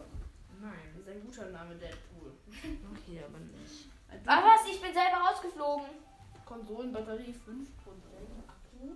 Nein. 0.61 0.79
Das 0.95 1.01
ist 1.01 1.09
ein 1.09 1.27
guter 1.27 1.51
Name, 1.51 1.75
Deadpool. 1.77 2.33
Okay, 2.49 3.23
aber 3.27 3.39
nicht. 3.39 3.89
Also, 4.09 4.25
Ah, 4.27 4.43
was? 4.45 4.71
Ich 4.73 4.81
bin 4.81 4.93
selber 4.93 5.17
rausgeflogen. 5.29 5.87
Konsolenbatterie 6.45 7.33
5%. 7.33 7.67
Akku. 8.49 8.91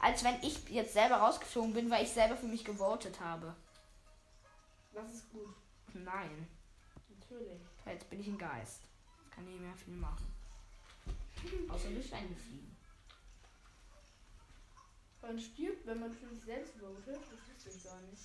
Als 0.00 0.24
wenn 0.24 0.34
ich 0.42 0.68
jetzt 0.68 0.92
selber 0.92 1.16
rausgeflogen 1.16 1.72
bin, 1.72 1.90
weil 1.90 2.02
ich 2.04 2.10
selber 2.10 2.36
für 2.36 2.46
mich 2.46 2.64
gewotet 2.64 3.20
habe. 3.20 3.54
Das 5.00 5.14
ist 5.14 5.30
gut. 5.30 5.54
Nein. 5.94 6.46
Natürlich. 7.08 7.60
Ja, 7.86 7.92
Jetzt 7.92 8.10
bin 8.10 8.20
ich 8.20 8.28
ein 8.28 8.38
Geist. 8.38 8.82
Jetzt 9.22 9.32
kann 9.32 9.46
ich 9.46 9.52
nicht 9.52 9.62
mehr 9.62 9.76
viel 9.76 9.94
machen. 9.94 10.26
Außer 11.70 11.88
durch 11.90 12.12
Wände 12.12 12.36
fliegen. 12.36 12.76
Man 15.22 15.38
stirbt, 15.38 15.86
wenn 15.86 16.00
man 16.00 16.12
für 16.12 16.28
sich 16.28 16.42
selbst 16.44 16.74
votet. 16.74 17.16
Das 17.16 17.30
wusste 17.32 17.70
ich 17.70 17.84
gar 17.84 18.00
nicht. 18.02 18.22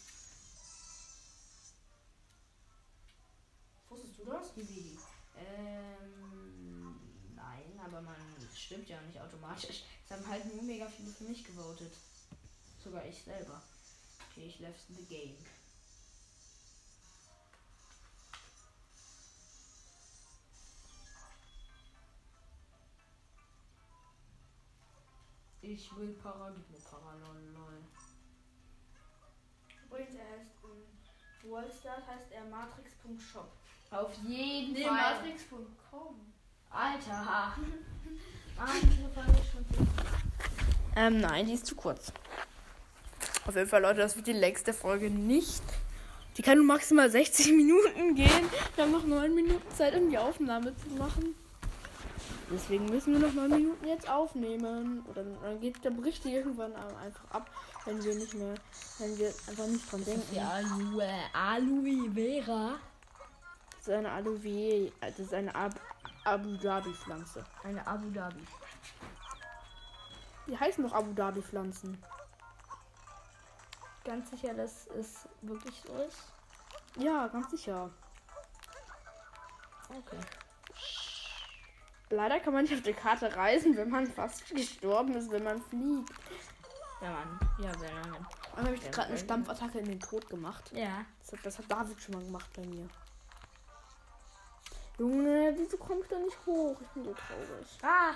Wusstest 3.90 4.20
du 4.20 4.26
das? 4.26 4.54
Hiwi. 4.56 4.98
Ähm, 5.38 7.00
nein, 7.36 7.80
aber 7.86 8.02
man 8.02 8.16
stimmt 8.54 8.90
ja 8.90 9.02
nicht 9.04 9.20
automatisch. 9.20 9.84
Es 10.04 10.12
haben 10.12 10.28
halt 10.28 10.46
nur 10.54 10.64
mega 10.64 10.88
viele 10.88 11.10
für 11.10 11.24
mich 11.26 11.46
gewotet. 11.46 11.94
Sogar 12.84 13.06
ich 13.06 13.22
selber. 13.24 13.62
Okay, 14.30 14.48
ich 14.48 14.60
left 14.60 14.82
the 14.90 15.06
game. 15.06 15.38
Ich 25.68 25.90
will 25.98 26.10
Para, 26.22 26.52
gib 26.56 26.70
mir 26.70 26.78
Para, 26.90 27.16
lol. 27.54 27.82
Übrigens, 29.88 30.16
er 30.16 30.40
heißt 30.40 30.52
in 31.44 31.52
Wallstart 31.52 32.06
heißt 32.08 32.32
er 32.32 32.44
matrix.shop. 32.46 33.48
Auf 33.92 34.14
jeden 34.28 34.74
Nee, 34.74 34.84
Fall. 34.84 34.94
matrix.com. 34.94 36.16
Alter. 36.70 37.28
Ah, 37.28 37.54
diese 38.84 39.10
Folge 39.10 39.32
ist 39.32 39.52
schon 39.52 39.66
viel. 39.66 39.88
Ähm, 40.96 41.20
nein, 41.20 41.46
die 41.48 41.54
ist 41.54 41.66
zu 41.66 41.76
kurz. 41.76 42.12
Auf 43.48 43.56
jeden 43.56 43.68
Fall, 43.70 43.82
Leute, 43.82 44.00
das 44.02 44.16
wird 44.16 44.28
die 44.28 44.34
längste 44.34 44.74
Folge 44.74 45.10
nicht. 45.10 45.64
Die 46.38 46.42
kann 46.42 46.58
nur 46.58 46.66
maximal 46.68 47.10
60 47.10 47.48
Minuten 47.54 48.16
gehen. 48.16 48.50
Wir 48.76 48.84
haben 48.84 48.92
noch 48.92 49.06
9 49.06 49.34
Minuten 49.34 49.72
Zeit, 49.76 49.96
um 49.96 50.10
die 50.10 50.18
Aufnahme 50.18 50.76
zu 50.78 50.90
machen. 50.96 51.36
Deswegen 52.52 52.86
müssen 52.86 53.14
wir 53.14 53.28
noch 53.28 53.34
9 53.34 53.50
Minuten 53.50 53.88
jetzt 53.88 54.10
aufnehmen. 54.10 55.06
Oder 55.10 55.24
dann 55.24 55.60
geht 55.60 55.84
der 55.84 55.90
Bericht 55.90 56.26
irgendwann 56.26 56.76
einfach 56.76 57.32
ab, 57.32 57.50
wenn 57.86 58.04
wir 58.04 58.16
nicht 58.16 58.34
mehr, 58.34 58.56
wenn 59.00 59.18
wir 59.18 59.28
einfach 59.48 59.68
nicht 59.68 59.92
dran 59.92 60.06
denken. 60.06 60.28
Die 60.32 60.40
Aloe, 60.40 61.20
Aloe 61.34 62.12
Vera. 62.14 62.76
Das 63.72 63.88
ist 63.88 63.94
eine 63.94 64.12
Aloe, 64.12 64.92
das 65.00 65.20
ist 65.20 65.34
eine 65.34 65.54
Ab 65.54 65.74
Abu 66.24 66.58
Dhabi 66.58 66.94
Pflanze. 66.94 67.46
Eine 67.64 67.86
Abu 67.86 68.10
Dhabi. 68.10 68.44
Die 70.48 70.58
heißen 70.58 70.84
doch 70.84 70.94
Abu 70.94 71.14
Dhabi 71.14 71.42
Pflanzen. 71.42 72.04
Ganz 74.04 74.30
sicher, 74.30 74.54
dass 74.54 74.88
es 74.88 75.28
wirklich 75.42 75.84
so 75.86 75.94
ist? 76.04 76.34
Ja, 76.98 77.28
ganz 77.28 77.50
sicher. 77.52 77.90
Okay. 79.90 80.20
Leider 82.10 82.40
kann 82.40 82.54
man 82.54 82.64
nicht 82.64 82.74
auf 82.74 82.82
der 82.82 82.94
Karte 82.94 83.36
reisen, 83.36 83.76
wenn 83.76 83.90
man 83.90 84.06
fast 84.08 84.48
gestorben 84.50 85.16
ist, 85.16 85.32
wenn 85.32 85.44
man 85.44 85.62
fliegt. 85.62 86.14
Ja, 87.02 87.12
Mann. 87.12 87.40
Ja, 87.60 87.78
sehr 87.78 87.94
lange. 87.94 88.26
Dann 88.56 88.66
habe 88.66 88.76
ich 88.76 88.92
gerade 88.92 89.10
eine 89.10 89.18
Stampfattacke 89.18 89.80
in 89.80 89.86
den 89.86 90.00
Tod 90.00 90.30
gemacht. 90.30 90.72
Ja. 90.74 91.06
Das 91.22 91.32
hat, 91.34 91.46
das 91.46 91.58
hat 91.58 91.66
David 91.70 92.02
schon 92.02 92.16
mal 92.16 92.24
gemacht 92.24 92.50
bei 92.56 92.66
mir. 92.66 92.88
Junge, 94.98 95.54
wieso 95.58 95.78
komme 95.78 96.02
ich 96.02 96.08
da 96.08 96.18
nicht 96.18 96.38
hoch? 96.46 96.78
Ich 96.80 96.88
bin 96.90 97.04
so 97.04 97.14
traurig. 97.14 97.68
Ah! 97.82 98.14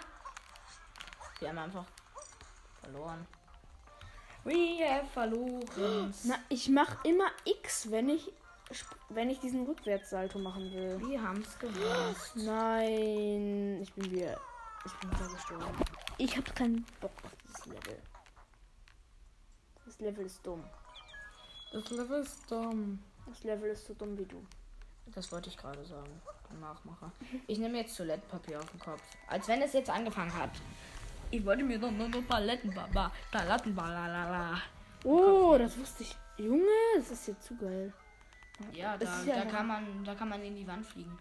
Wir 1.39 1.49
haben 1.49 1.57
einfach 1.57 1.85
verloren. 2.81 3.27
We 4.45 4.79
have 4.87 5.05
verloren. 5.07 6.13
Na, 6.23 6.35
ich 6.47 6.69
mache 6.69 6.97
immer 7.03 7.29
X, 7.43 7.91
wenn 7.91 8.09
ich 8.09 8.31
wenn 9.09 9.29
ich 9.29 9.39
diesen 9.39 9.65
Rückwärtssalto 9.65 10.39
machen 10.39 10.71
will. 10.73 10.99
Wir 11.07 11.21
haben 11.21 11.41
es 11.41 11.57
gewusst. 11.57 12.35
Nein, 12.35 13.79
ich 13.81 13.93
bin 13.93 14.11
wieder 14.11 14.39
ich 14.85 14.93
bin 14.93 15.11
wieder 15.11 15.27
gestorben. 15.27 15.77
Ich 16.17 16.37
habe 16.37 16.51
keinen 16.51 16.85
Bock 17.01 17.11
auf 17.23 17.31
dieses 17.43 17.65
Level. 17.65 18.01
Das 19.85 19.99
Level 19.99 20.25
ist 20.25 20.45
dumm. 20.45 20.63
Das 21.73 21.89
Level 21.89 22.21
ist 22.21 22.49
dumm. 22.49 23.03
Das 23.27 23.43
Level 23.43 23.69
ist 23.71 23.85
so 23.85 23.93
dumm 23.93 24.17
wie 24.17 24.25
du. 24.25 24.45
Das 25.07 25.31
wollte 25.31 25.49
ich 25.49 25.57
gerade 25.57 25.83
sagen. 25.85 26.21
Nachmacher. 26.61 27.11
Ich 27.47 27.59
nehme 27.59 27.77
jetzt 27.77 27.95
Toilettenpapier 27.97 28.59
auf 28.59 28.71
den 28.71 28.79
Kopf. 28.79 29.01
Als 29.27 29.47
wenn 29.47 29.61
es 29.61 29.73
jetzt 29.73 29.89
angefangen 29.89 30.33
hat. 30.33 30.51
Ich 31.29 31.45
wollte 31.45 31.63
mir 31.63 31.77
doch 31.77 31.91
nur 31.91 32.09
noch 32.09 32.25
Palettenbaba. 32.27 33.11
Palettenbalala. 33.31 34.61
Oh, 35.03 35.55
das 35.59 35.77
wusste 35.77 36.03
ich. 36.03 36.15
Junge, 36.37 36.65
das 36.95 37.11
ist 37.11 37.27
jetzt 37.27 37.43
zu 37.43 37.55
geil. 37.57 37.93
Ja, 38.73 38.97
da, 38.97 39.23
ja 39.23 39.43
da 39.43 39.45
kann 39.45 39.67
man, 39.67 40.03
da 40.03 40.15
kann 40.15 40.29
man 40.29 40.41
in 40.43 40.55
die 40.55 40.67
Wand 40.67 40.85
fliegen. 40.85 41.17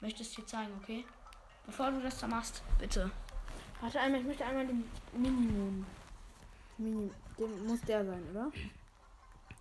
Möchtest 0.00 0.36
dir 0.36 0.46
zeigen, 0.46 0.72
okay? 0.82 1.04
Bevor 1.66 1.90
du 1.90 2.00
das 2.02 2.18
da 2.18 2.26
machst, 2.26 2.62
bitte. 2.78 3.10
Warte 3.80 4.00
einmal, 4.00 4.20
ich 4.20 4.26
möchte 4.26 4.44
einmal 4.44 4.66
den 4.66 4.84
Minimum. 5.12 5.86
Mini, 6.76 7.10
dem 7.38 7.66
muss 7.66 7.80
der 7.82 8.04
sein, 8.04 8.22
oder? 8.30 8.50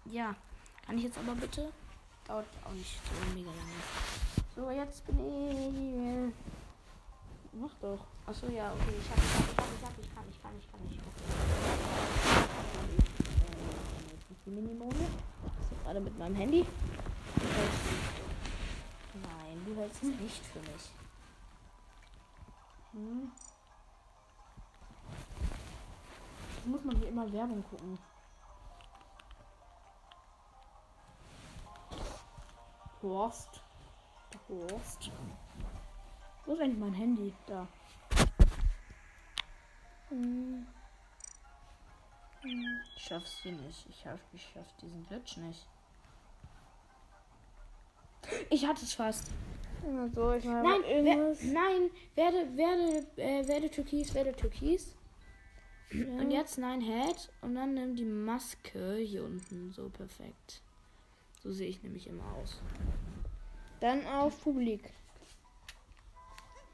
Ja. 0.05 0.35
Kann 0.85 0.97
ich 0.97 1.03
jetzt 1.05 1.17
aber 1.17 1.35
bitte? 1.35 1.71
Dauert 2.27 2.45
auch 2.65 2.71
nicht 2.71 2.99
so 3.05 3.35
mega 3.35 3.49
lange. 3.49 3.83
So, 4.55 4.69
jetzt 4.71 5.05
bin 5.05 5.19
ich. 5.19 6.33
Mach 7.53 7.73
doch. 7.81 7.99
Achso, 8.25 8.47
ja, 8.47 8.71
okay. 8.73 8.95
Ich 8.99 9.09
hab, 9.09 9.17
ich 9.17 9.23
hab, 9.35 9.43
ich 9.43 9.57
hab, 9.57 9.67
ich 9.75 9.83
hab, 9.85 9.99
ich 9.99 10.13
kann, 10.13 10.23
ich 10.29 10.41
kann, 10.41 10.51
ich 10.59 10.71
kann, 10.71 10.81
ich 10.89 10.97
kann. 10.97 11.05
Okay. 11.13 12.97
Jetzt 14.11 14.31
ist 14.31 14.45
die 14.45 14.49
Minimone. 14.49 15.05
So, 15.41 15.51
gerade 15.83 15.99
mit 15.99 16.17
meinem 16.17 16.35
Handy. 16.35 16.65
Nein, 19.13 19.65
du 19.65 19.75
hältst 19.75 20.03
es 20.03 20.09
nicht 20.19 20.45
für 20.45 20.59
mich. 20.59 20.91
Hm. 22.93 23.31
Muss 26.65 26.83
man 26.83 26.95
hier 26.97 27.09
immer 27.09 27.31
Werbung 27.31 27.63
gucken. 27.69 27.99
Horst. 33.01 33.61
Horst. 34.47 35.11
Wo 36.45 36.53
ist 36.53 36.61
eigentlich 36.61 36.79
mein 36.79 36.93
Handy? 36.93 37.33
Da. 37.45 37.67
Hm. 40.09 40.65
Ich 42.43 43.03
schaff's 43.03 43.39
hier 43.41 43.51
nicht. 43.53 43.89
Ich 43.89 43.99
schaff, 44.01 44.19
ich 44.31 44.49
schaff 44.53 44.67
diesen 44.81 45.05
Glitch 45.07 45.37
nicht. 45.37 45.67
Ich 48.49 48.65
hatte 48.65 48.83
es 48.83 48.93
fast. 48.93 49.27
Ja, 49.85 50.07
So, 50.15 50.31
ich 50.33 50.45
meine, 50.45 50.63
Nein, 50.63 50.83
irgendwas. 50.83 51.39
wer, 51.41 51.53
nein, 51.53 51.89
werde, 52.15 52.57
werde, 52.57 53.07
äh, 53.17 53.47
werde 53.47 53.69
Türkis, 53.69 54.13
werde 54.13 54.33
Türkis. 54.33 54.95
Und 55.91 56.31
jetzt 56.31 56.57
nein, 56.57 56.81
Head. 56.81 57.29
Und 57.41 57.55
dann 57.55 57.73
nimm 57.75 57.95
die 57.95 58.05
Maske 58.05 58.95
hier 58.95 59.23
unten. 59.25 59.71
So 59.71 59.89
perfekt. 59.89 60.61
So 61.43 61.51
sehe 61.51 61.67
ich 61.67 61.83
nämlich 61.83 62.07
immer 62.07 62.23
aus. 62.41 62.59
Dann 63.79 64.05
auf 64.07 64.41
Publik. 64.41 64.91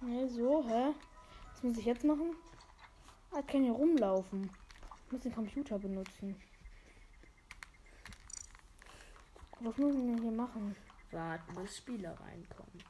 Ne, 0.02 0.30
so, 0.30 0.64
hä? 0.68 0.94
Was 1.54 1.64
muss 1.64 1.78
ich 1.78 1.86
jetzt 1.86 2.06
machen? 2.06 2.36
Ah, 3.32 3.40
ich 3.42 3.48
kann 3.48 3.64
hier 3.64 3.74
rumlaufen. 3.74 4.50
Ich 5.08 5.12
muss 5.12 5.22
den 5.22 5.34
Computer 5.36 5.78
benutzen. 5.80 6.36
Was 9.60 9.78
muss 9.78 9.94
ich 9.96 10.00
denn 10.02 10.22
hier 10.22 10.32
machen? 10.32 10.76
Warten, 11.12 11.56
bis 11.56 11.78
Spieler 11.78 12.12
reinkommen. 12.20 12.84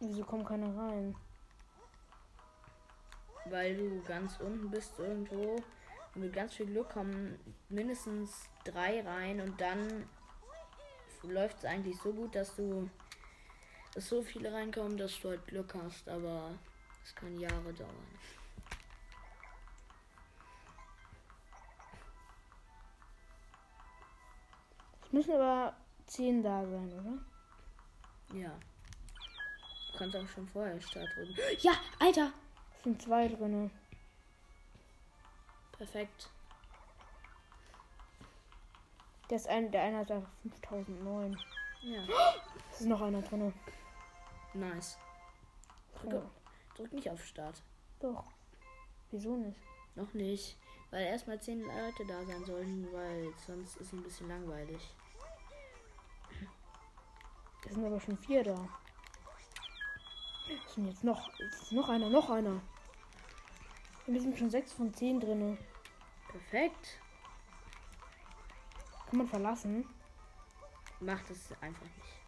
Wieso 0.00 0.24
kommt 0.24 0.46
keiner 0.46 0.76
rein? 0.76 1.14
weil 3.46 3.76
du 3.76 4.02
ganz 4.02 4.38
unten 4.40 4.70
bist 4.70 4.98
irgendwo. 4.98 5.56
Und 6.14 6.20
mit 6.20 6.32
ganz 6.32 6.54
viel 6.54 6.66
Glück 6.66 6.90
kommen 6.90 7.38
mindestens 7.68 8.48
drei 8.64 9.00
rein 9.02 9.40
und 9.40 9.60
dann 9.60 10.06
läuft 11.22 11.58
es 11.58 11.64
eigentlich 11.64 11.96
so 11.98 12.12
gut, 12.12 12.34
dass 12.34 12.54
du 12.56 12.88
dass 13.94 14.08
so 14.08 14.22
viele 14.22 14.52
reinkommen, 14.52 14.96
dass 14.96 15.20
du 15.20 15.30
halt 15.30 15.46
Glück 15.46 15.74
hast, 15.74 16.08
aber 16.08 16.54
es 17.04 17.14
kann 17.14 17.38
Jahre 17.38 17.72
dauern. 17.74 18.18
Müssen 25.12 25.32
aber 25.34 25.74
10 26.06 26.42
da 26.42 26.64
sein, 26.66 26.92
oder? 26.92 28.38
Ja. 28.38 28.50
Du 29.92 29.98
kannst 29.98 30.16
auch 30.16 30.28
schon 30.28 30.48
vorher 30.48 30.80
Start 30.80 31.08
drücken. 31.14 31.34
Ja, 31.60 31.72
Alter! 31.98 32.32
Es 32.78 32.84
sind 32.84 33.00
zwei 33.00 33.28
drin. 33.28 33.70
Perfekt. 35.72 36.30
Der, 39.28 39.36
ist 39.36 39.48
ein, 39.48 39.70
der 39.70 39.82
eine 39.82 39.98
hat 39.98 40.10
einfach 40.10 40.30
5009. 40.68 41.38
Ja. 41.82 42.02
Es 42.70 42.80
ist 42.80 42.86
noch 42.86 43.00
einer 43.00 43.22
drin. 43.22 43.52
Nice. 44.54 44.98
Drücke, 45.94 46.28
drück 46.76 46.92
nicht 46.92 47.10
auf 47.10 47.24
Start. 47.24 47.62
Doch. 48.00 48.24
Wieso 49.10 49.36
nicht? 49.36 49.58
Noch 49.94 50.12
nicht. 50.14 50.56
Weil 50.90 51.06
erstmal 51.06 51.40
zehn 51.40 51.62
Leute 51.62 52.04
da 52.06 52.24
sein 52.24 52.44
sollten, 52.44 52.92
weil 52.92 53.32
sonst 53.46 53.76
ist 53.76 53.92
ein 53.92 54.02
bisschen 54.02 54.28
langweilig. 54.28 54.94
Es 57.64 57.74
sind 57.74 57.84
aber 57.84 58.00
schon 58.00 58.18
vier 58.18 58.44
da. 58.44 58.68
Es 60.66 60.74
sind 60.74 60.88
jetzt 60.88 61.04
noch. 61.04 61.28
Ist 61.38 61.72
noch 61.72 61.88
einer, 61.88 62.10
noch 62.10 62.28
einer. 62.30 62.60
Wir 64.06 64.20
sind 64.20 64.36
schon 64.36 64.50
sechs 64.50 64.72
von 64.72 64.92
zehn 64.92 65.20
drin. 65.20 65.56
Perfekt. 66.28 66.98
Kann 69.08 69.18
man 69.18 69.28
verlassen. 69.28 69.88
Macht 71.00 71.30
es 71.30 71.52
einfach 71.60 71.82
nicht. 71.82 72.22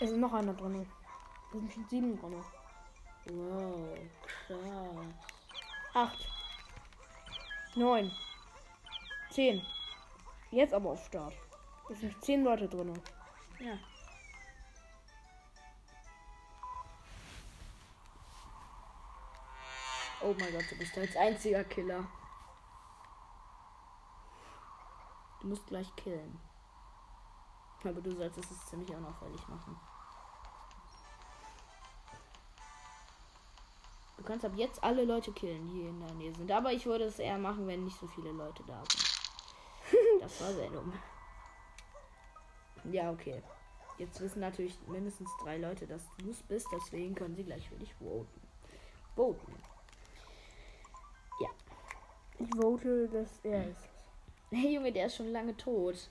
Es 0.00 0.10
ist 0.10 0.16
noch 0.16 0.32
einer 0.32 0.54
drin. 0.54 0.86
Es 1.52 1.58
sind 1.58 1.72
schon 1.72 1.88
sieben 1.88 2.18
drin. 2.18 2.44
Wow, 3.26 3.98
krass. 4.26 5.14
Acht. 5.94 6.28
Neun. 7.74 8.10
Zehn. 9.30 9.64
Jetzt 10.50 10.74
aber 10.74 10.90
auf 10.90 11.06
Start. 11.06 11.34
Es 11.90 12.00
sind 12.00 12.22
zehn 12.24 12.44
Leute 12.44 12.68
drin. 12.68 12.92
Ja. 13.60 13.78
Oh 20.22 20.34
mein 20.38 20.52
Gott, 20.52 20.70
du 20.70 20.78
bist 20.78 20.96
als 20.96 21.16
einziger 21.16 21.64
Killer. 21.64 22.06
Du 25.40 25.48
musst 25.48 25.66
gleich 25.66 25.94
killen. 25.96 26.40
Aber 27.84 28.00
du 28.00 28.10
solltest 28.10 28.50
es 28.50 28.66
ziemlich 28.66 28.88
unauffällig 28.90 29.46
machen. 29.46 29.78
Du 34.16 34.22
kannst 34.24 34.46
ab 34.46 34.52
jetzt 34.56 34.82
alle 34.82 35.04
Leute 35.04 35.32
killen, 35.32 35.68
die 35.68 35.82
in 35.82 36.00
der 36.00 36.14
Nähe 36.14 36.34
sind. 36.34 36.50
Aber 36.50 36.72
ich 36.72 36.86
würde 36.86 37.04
es 37.04 37.18
eher 37.18 37.36
machen, 37.36 37.66
wenn 37.66 37.84
nicht 37.84 37.98
so 37.98 38.06
viele 38.06 38.32
Leute 38.32 38.62
da 38.66 38.82
sind. 38.90 39.10
Das 40.20 40.40
war 40.40 40.50
sehr 40.52 40.70
dumm. 40.70 40.90
Ja, 42.90 43.10
okay. 43.10 43.42
Jetzt 43.98 44.20
wissen 44.20 44.40
natürlich 44.40 44.76
mindestens 44.88 45.30
drei 45.42 45.58
Leute, 45.58 45.86
dass 45.86 46.02
du 46.18 46.30
es 46.30 46.42
bist, 46.42 46.66
deswegen 46.72 47.14
können 47.14 47.36
sie 47.36 47.44
gleich 47.44 47.68
für 47.68 47.76
dich 47.76 47.94
voten. 47.94 48.40
Voten. 49.14 49.54
Ich 52.38 52.50
vote, 52.56 53.08
dass 53.08 53.28
er 53.44 53.68
ist. 53.68 53.88
Hey 54.50 54.74
Junge, 54.74 54.92
der 54.92 55.06
ist 55.06 55.16
schon 55.16 55.32
lange 55.32 55.56
tot. 55.56 56.10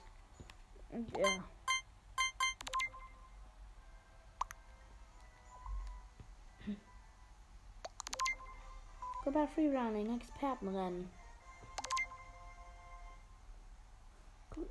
Und 0.90 1.18
er. 1.18 1.44
Go 9.24 9.32
bei 9.32 9.48
Freerunning, 9.48 10.18
Expertenrennen. 10.18 11.10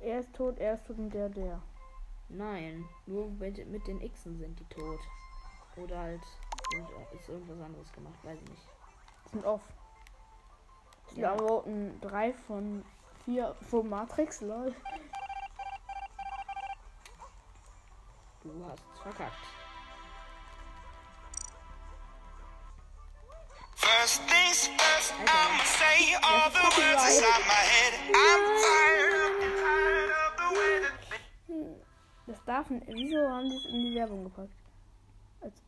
Er 0.01 0.19
ist 0.19 0.33
tot, 0.33 0.57
er 0.59 0.73
ist 0.75 0.85
tot 0.85 0.97
und 0.97 1.13
der, 1.13 1.29
der. 1.29 1.61
Nein, 2.33 2.83
nur 3.05 3.29
mit, 3.29 3.65
mit 3.67 3.85
den 3.87 3.99
Xen 4.11 4.37
sind 4.39 4.59
die 4.59 4.65
tot. 4.65 4.99
Oder 5.77 5.99
halt 5.99 6.21
sind- 6.71 6.87
ist 7.19 7.29
irgendwas 7.29 7.59
anderes 7.61 7.91
gemacht, 7.93 8.15
weiß 8.23 8.39
ich 8.41 8.49
nicht. 8.49 8.67
Sind 9.31 9.45
off. 9.45 9.61
Ich 11.11 11.17
Ja. 11.17 11.37
voten 11.37 11.99
drei 12.01 12.33
von 12.33 12.83
vier 13.25 13.55
von 13.69 13.87
Matrix, 13.89 14.41
lol. 14.41 14.73
Du 18.43 18.65
hast 18.67 18.83
es 18.93 18.99
verkackt. 19.01 19.37
First 23.75 24.21
things 24.27 24.67
first, 24.77 25.13
I'ma 25.13 25.63
say 25.65 26.15
all 26.23 26.49
the 26.49 26.63
words 26.77 27.03
inside 27.07 27.45
my 27.47 27.63
head. 27.73 27.93
I'm 28.13 28.41
tired, 28.63 28.92
Das 32.25 32.43
darf 32.45 32.69
n- 32.69 32.81
Wieso 32.87 33.17
haben 33.29 33.49
die 33.49 33.55
es 33.57 33.65
in 33.65 33.83
die 33.83 33.95
Werbung 33.95 34.23
gepackt? 34.23 34.53
Als, 35.41 35.61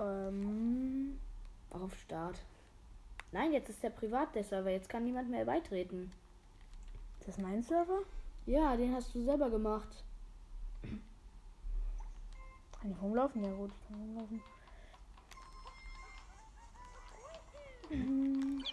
ähm. 0.00 1.18
Auf 1.70 1.94
Start. 1.98 2.38
Nein, 3.30 3.52
jetzt 3.52 3.68
ist 3.68 3.82
der 3.82 3.90
privat 3.90 4.34
der 4.34 4.42
Server. 4.44 4.70
Jetzt 4.70 4.88
kann 4.88 5.04
niemand 5.04 5.28
mehr 5.30 5.44
beitreten. 5.44 6.10
Ist 7.20 7.28
das 7.28 7.38
mein 7.38 7.62
Server? 7.62 7.98
Ja, 8.46 8.74
den 8.76 8.94
hast 8.94 9.14
du 9.14 9.22
selber 9.22 9.50
gemacht. 9.50 10.02
Kann 12.80 12.90
ich 12.92 13.02
rumlaufen? 13.02 13.44
Ja 13.44 13.52
gut, 13.52 13.70
ich 13.70 13.88
kann 13.88 14.00
rumlaufen. 14.00 14.42
Mhm. 17.90 18.64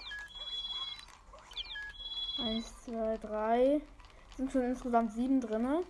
Eins, 2.37 2.83
zwei, 2.83 3.17
drei. 3.17 3.81
Sind 4.37 4.51
schon 4.51 4.63
insgesamt 4.63 5.11
sieben 5.13 5.41
drinne. 5.41 5.83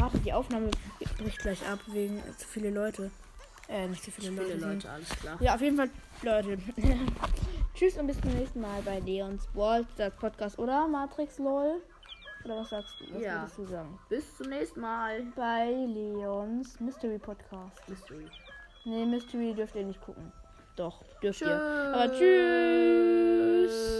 Warte, 0.00 0.18
die 0.18 0.32
Aufnahme 0.32 0.70
bricht 1.18 1.38
gleich 1.40 1.66
ab 1.68 1.78
wegen 1.88 2.18
äh, 2.18 2.36
zu 2.36 2.48
viele 2.48 2.70
Leute. 2.70 3.10
Äh, 3.68 3.86
nicht 3.88 4.02
zu 4.02 4.10
viele, 4.10 4.32
Viele 4.32 4.54
Leute. 4.54 4.66
Leute, 4.66 4.90
alles 4.90 5.08
klar. 5.10 5.36
Ja, 5.40 5.54
auf 5.54 5.60
jeden 5.60 5.76
Fall, 5.76 5.90
Leute. 6.22 6.58
Tschüss 7.74 7.96
und 7.96 8.06
bis 8.08 8.20
zum 8.20 8.30
nächsten 8.32 8.60
Mal 8.60 8.82
bei 8.82 8.98
Leons 9.00 9.46
das 9.96 10.12
Podcast 10.16 10.58
oder 10.58 10.88
Matrix 10.88 11.38
LOL. 11.38 11.80
Oder 12.44 12.56
was 12.56 12.70
sagst 12.70 12.94
du? 13.00 13.14
Was 13.14 13.22
Ja. 13.22 13.40
würdest 13.42 13.58
du 13.58 13.66
sagen? 13.66 13.98
Bis 14.08 14.36
zum 14.36 14.48
nächsten 14.48 14.80
Mal. 14.80 15.22
Bei 15.36 15.66
Leons 15.70 16.80
Mystery 16.80 17.18
Podcast. 17.18 17.76
Mystery. 17.88 18.26
Nee, 18.84 19.04
Mystery 19.04 19.54
dürft 19.54 19.76
ihr 19.76 19.84
nicht 19.84 20.00
gucken. 20.00 20.32
Doch, 20.76 21.04
dürft 21.22 21.38
Tschüss. 21.40 21.48
ihr. 21.48 21.92
Aber 21.94 22.10
tschüss. 22.12 23.88